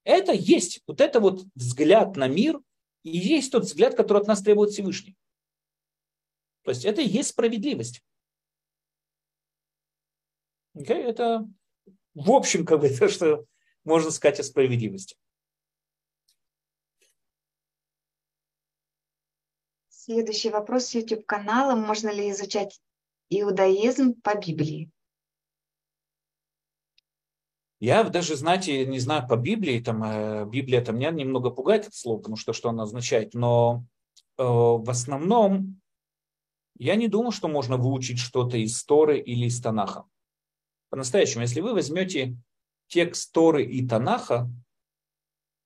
[0.04, 2.60] Это есть, вот это вот взгляд на мир,
[3.02, 5.16] и есть тот взгляд, который от нас требует Всевышний.
[6.62, 8.02] То есть это и есть справедливость.
[10.76, 10.94] Okay?
[10.94, 11.48] Это
[12.14, 13.44] в общем как бы то, что
[13.84, 15.16] можно сказать о справедливости.
[19.88, 21.74] Следующий вопрос с YouTube-канала.
[21.74, 22.80] Можно ли изучать
[23.31, 24.90] иудаизм по Библии?
[27.78, 31.97] Я даже, знаете, не знаю по Библии, там, э, Библия там меня немного пугает это
[31.97, 33.85] слово, потому что что она означает, но
[34.39, 35.81] э, в основном
[36.78, 40.05] я не думаю, что можно выучить что-то из Торы или из Танаха.
[40.89, 42.36] По-настоящему, если вы возьмете
[42.86, 44.51] текст Торы и Танаха,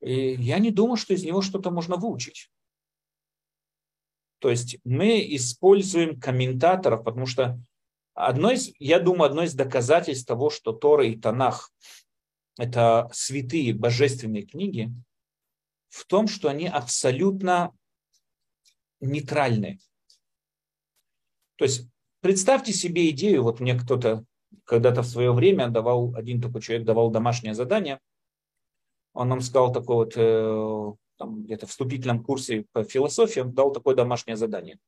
[0.01, 2.51] э, я не думаю, что из него что-то можно выучить.
[4.41, 7.61] То есть мы используем комментаторов, потому что
[8.15, 11.71] одно из, я думаю, одно из доказательств того, что Тора и Танах–
[12.59, 14.93] это святые божественные книги,
[15.89, 17.73] в том, что они абсолютно
[19.01, 19.79] нейтральные.
[21.57, 21.89] То есть
[22.21, 24.25] представьте себе идею, вот мне кто-то
[24.65, 28.01] когда-то в свое время давал, один такой человек давал домашнее задание,
[29.13, 33.95] он нам сказал такое вот, э, там, где-то вступительном курсе по философии, он дал такое
[33.95, 34.79] домашнее задание.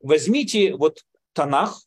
[0.00, 1.80] Возьмите вот Танах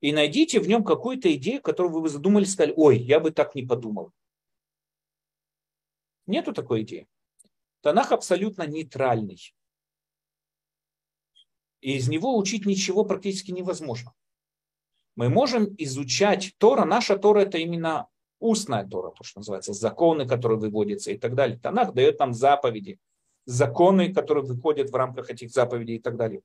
[0.00, 3.64] и найдите в нем какую-то идею, которую вы задумали, сказали, ой, я бы так не
[3.64, 4.12] подумал.
[6.26, 7.08] Нету такой идеи.
[7.80, 9.52] Танах абсолютно нейтральный.
[11.80, 14.14] И из него учить ничего практически невозможно.
[15.16, 16.84] Мы можем изучать Тора.
[16.84, 18.08] Наша Тора это именно
[18.44, 21.58] устная Тора, то, что называется, законы, которые выводятся и так далее.
[21.58, 22.98] Танах дает нам заповеди,
[23.46, 26.42] законы, которые выходят в рамках этих заповедей и так далее.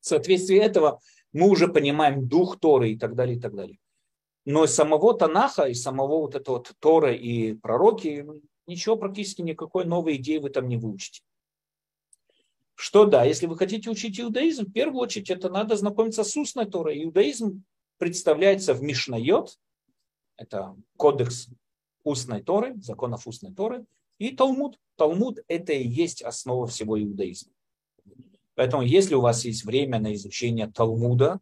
[0.00, 1.00] В соответствии этого
[1.32, 3.78] мы уже понимаем дух Торы и так далее, и так далее.
[4.44, 8.26] Но самого Танаха и самого вот этого вот Тора и пророки
[8.66, 11.22] ничего практически никакой новой идеи вы там не выучите.
[12.74, 16.66] Что да, если вы хотите учить иудаизм, в первую очередь это надо знакомиться с устной
[16.66, 17.02] Торой.
[17.04, 17.64] Иудаизм
[17.98, 19.58] представляется в Мишнайот,
[20.38, 21.48] это кодекс
[22.04, 23.84] устной Торы, законов устной Торы,
[24.18, 24.78] и Талмуд.
[24.96, 27.52] Талмуд– это и есть основа всего иудаизма.
[28.54, 31.40] Поэтому, если у вас есть время на изучение Талмуда,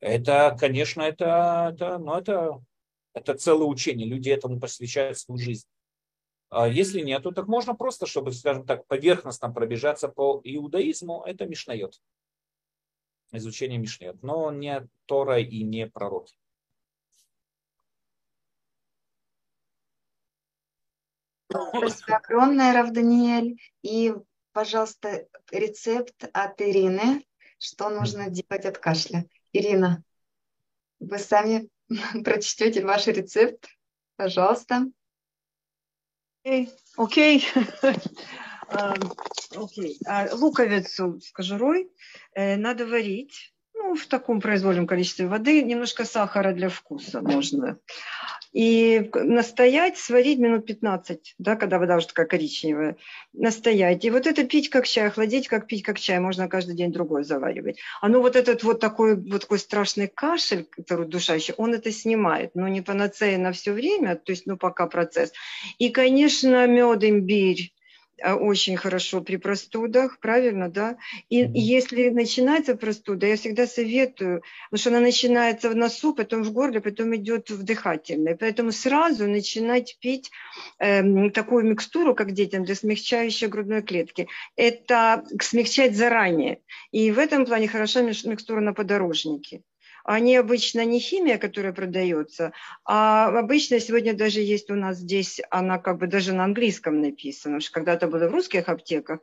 [0.00, 2.64] это, конечно, это, это, ну, это,
[3.12, 4.06] это целое учение.
[4.06, 5.66] Люди этому посвящают свою жизнь.
[6.48, 12.00] А если нету, так можно просто, чтобы, скажем так, поверхностно пробежаться по иудаизму, это Мишнает.
[13.32, 14.22] Изучение Мишнает.
[14.22, 16.36] Но не Тора и не пророки.
[21.74, 23.58] Спасибо огромное, Рав Даниэль.
[23.82, 24.14] И,
[24.52, 27.24] пожалуйста, рецепт от Ирины,
[27.58, 29.26] что нужно делать от кашля.
[29.52, 30.02] Ирина,
[30.98, 31.68] вы сами
[32.24, 33.68] прочтете ваш рецепт,
[34.16, 34.86] пожалуйста.
[36.42, 36.70] Окей.
[38.68, 39.98] Окей.
[40.06, 41.90] А, луковицу с кожурой
[42.32, 43.54] э, надо варить
[43.86, 47.78] ну, в таком произвольном количестве воды, немножко сахара для вкуса можно
[48.56, 52.96] и настоять, сварить минут 15, да, когда вода уже такая коричневая,
[53.34, 54.02] настоять.
[54.06, 57.22] И вот это пить как чай, охладить, как пить как чай, можно каждый день другой
[57.22, 57.78] заваривать.
[58.00, 62.52] А ну вот этот вот такой, вот такой страшный кашель, который душащий, он это снимает,
[62.54, 65.34] но не панацея на все время, то есть, ну, пока процесс.
[65.76, 67.74] И, конечно, мед, имбирь,
[68.22, 70.96] очень хорошо при простудах, правильно, да?
[71.28, 71.50] И mm-hmm.
[71.54, 76.80] если начинается простуда, я всегда советую, потому что она начинается в носу, потом в горле,
[76.80, 78.36] потом идет в дыхательное.
[78.36, 80.30] Поэтому сразу начинать пить
[80.78, 84.28] э, такую микстуру, как детям, для смягчающей грудной клетки.
[84.56, 86.60] Это смягчать заранее.
[86.92, 89.62] И в этом плане хороша микстура на подорожнике
[90.06, 92.52] они обычно не химия, которая продается,
[92.84, 97.60] а обычно сегодня даже есть у нас здесь, она как бы даже на английском написана,
[97.60, 99.20] что когда-то было в русских аптеках,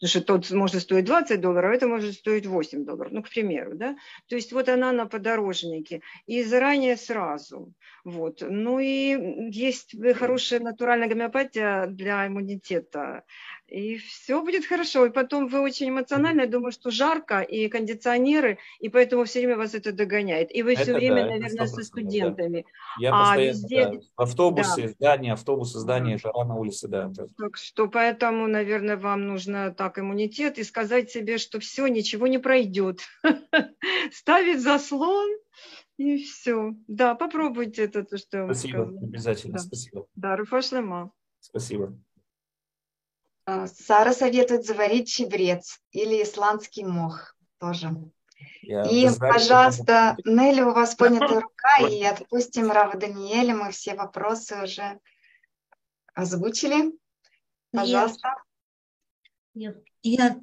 [0.00, 3.28] потому что тот может стоить 20 долларов, а это может стоить 8 долларов, ну, к
[3.28, 3.96] примеру, да.
[4.28, 7.72] То есть вот она на подорожнике, и заранее сразу.
[8.04, 8.42] Вот.
[8.48, 13.24] Ну и есть хорошая натуральная гомеопатия для иммунитета
[13.68, 15.06] и все будет хорошо.
[15.06, 19.56] И потом вы очень эмоциональны, я думаю, что жарко, и кондиционеры, и поэтому все время
[19.56, 20.54] вас это догоняет.
[20.54, 22.62] И вы это все время, да, наверное, со студентами.
[22.62, 23.02] Да.
[23.02, 23.84] Я а постоянно, везде...
[23.84, 23.92] да.
[24.16, 24.88] В автобусе, да.
[24.88, 27.10] здание, автобусы, здание, жара на улице, да.
[27.36, 32.26] Так что поэтому, наверное, вам нужно там так иммунитет и сказать себе, что все, ничего
[32.26, 33.02] не пройдет.
[34.12, 35.30] Ставить заслон
[35.96, 36.74] и все.
[36.88, 39.58] Да, попробуйте это, то, что я вам Спасибо, обязательно, Да.
[39.60, 40.06] спасибо.
[40.16, 41.12] Да, Руфашлема.
[41.38, 41.96] Спасибо.
[43.46, 47.90] Э, Сара советует заварить чебрец или исландский мох тоже.
[48.62, 53.54] Я И, Израиле пожалуйста, потом- Нелли, у вас поднятая рука, и отпустим Рава Даниэля.
[53.54, 54.98] Мы все вопросы уже
[56.12, 56.92] озвучили.
[57.70, 58.34] Пожалуйста.
[59.58, 59.72] Я,
[60.02, 60.38] я,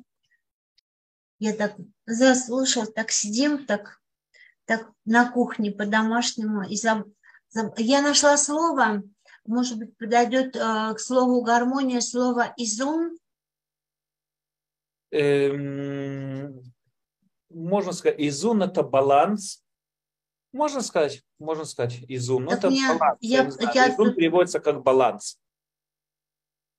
[1.38, 1.76] я так
[2.08, 4.02] заслушал, так сидим, так,
[4.66, 6.64] так на кухне по-домашнему.
[6.64, 7.14] И заб-
[7.56, 9.04] заб- я нашла слово,
[9.46, 13.16] может быть, подойдет э, к слову гармония, слово изум.
[15.12, 16.60] Эм,
[17.52, 19.64] можно сказать, изун это баланс.
[20.54, 22.46] Можно сказать, можно сказать, изун.
[22.46, 23.18] но Так это мне- баланс.
[23.22, 25.40] я- Я я изун тут- переводится как баланс.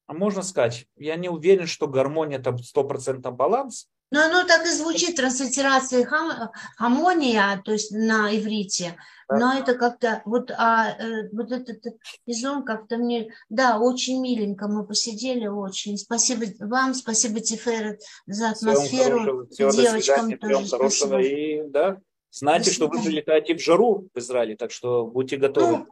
[0.06, 3.88] А можно сказать, я не уверен, что гармония это стопроцентно баланс.
[4.10, 8.96] Но оно так и звучит, транслитерация хам, хамония, то есть на иврите.
[9.28, 9.38] Да.
[9.38, 11.82] Но это как-то, вот, а, э, вот этот
[12.26, 15.96] изум как-то мне, да, очень миленько мы посидели, очень.
[15.96, 19.20] Спасибо вам, спасибо, Тиферет, за атмосферу.
[19.20, 21.08] хорошего, всего до Девочкам свидания, тоже хорошего.
[21.08, 21.22] спасибо.
[21.22, 21.98] И да,
[22.30, 25.78] знайте, что вы прилетаете в жару в Израиле, так что будьте готовы.
[25.78, 25.86] Ну,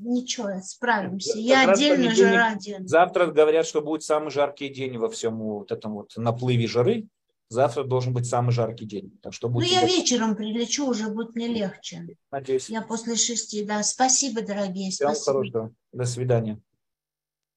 [0.00, 1.32] ничего, справимся.
[1.32, 2.76] Как Я в отдельно же понедельник- ради.
[2.86, 7.06] Завтра говорят, что будет самый жаркий день во всем вот этом вот наплыве жары.
[7.48, 9.18] Завтра должен быть самый жаркий день.
[9.22, 9.96] Так что Ну, будьте я готовы.
[9.98, 12.06] вечером прилечу, уже будет мне легче.
[12.30, 12.70] Надеюсь.
[12.70, 13.82] Я после шести, да.
[13.82, 15.24] Спасибо, дорогие, Всего спасибо.
[15.32, 15.74] хорошего.
[15.92, 16.60] До свидания.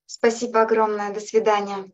[0.08, 1.14] Спасибо огромное.
[1.14, 1.92] До свидания.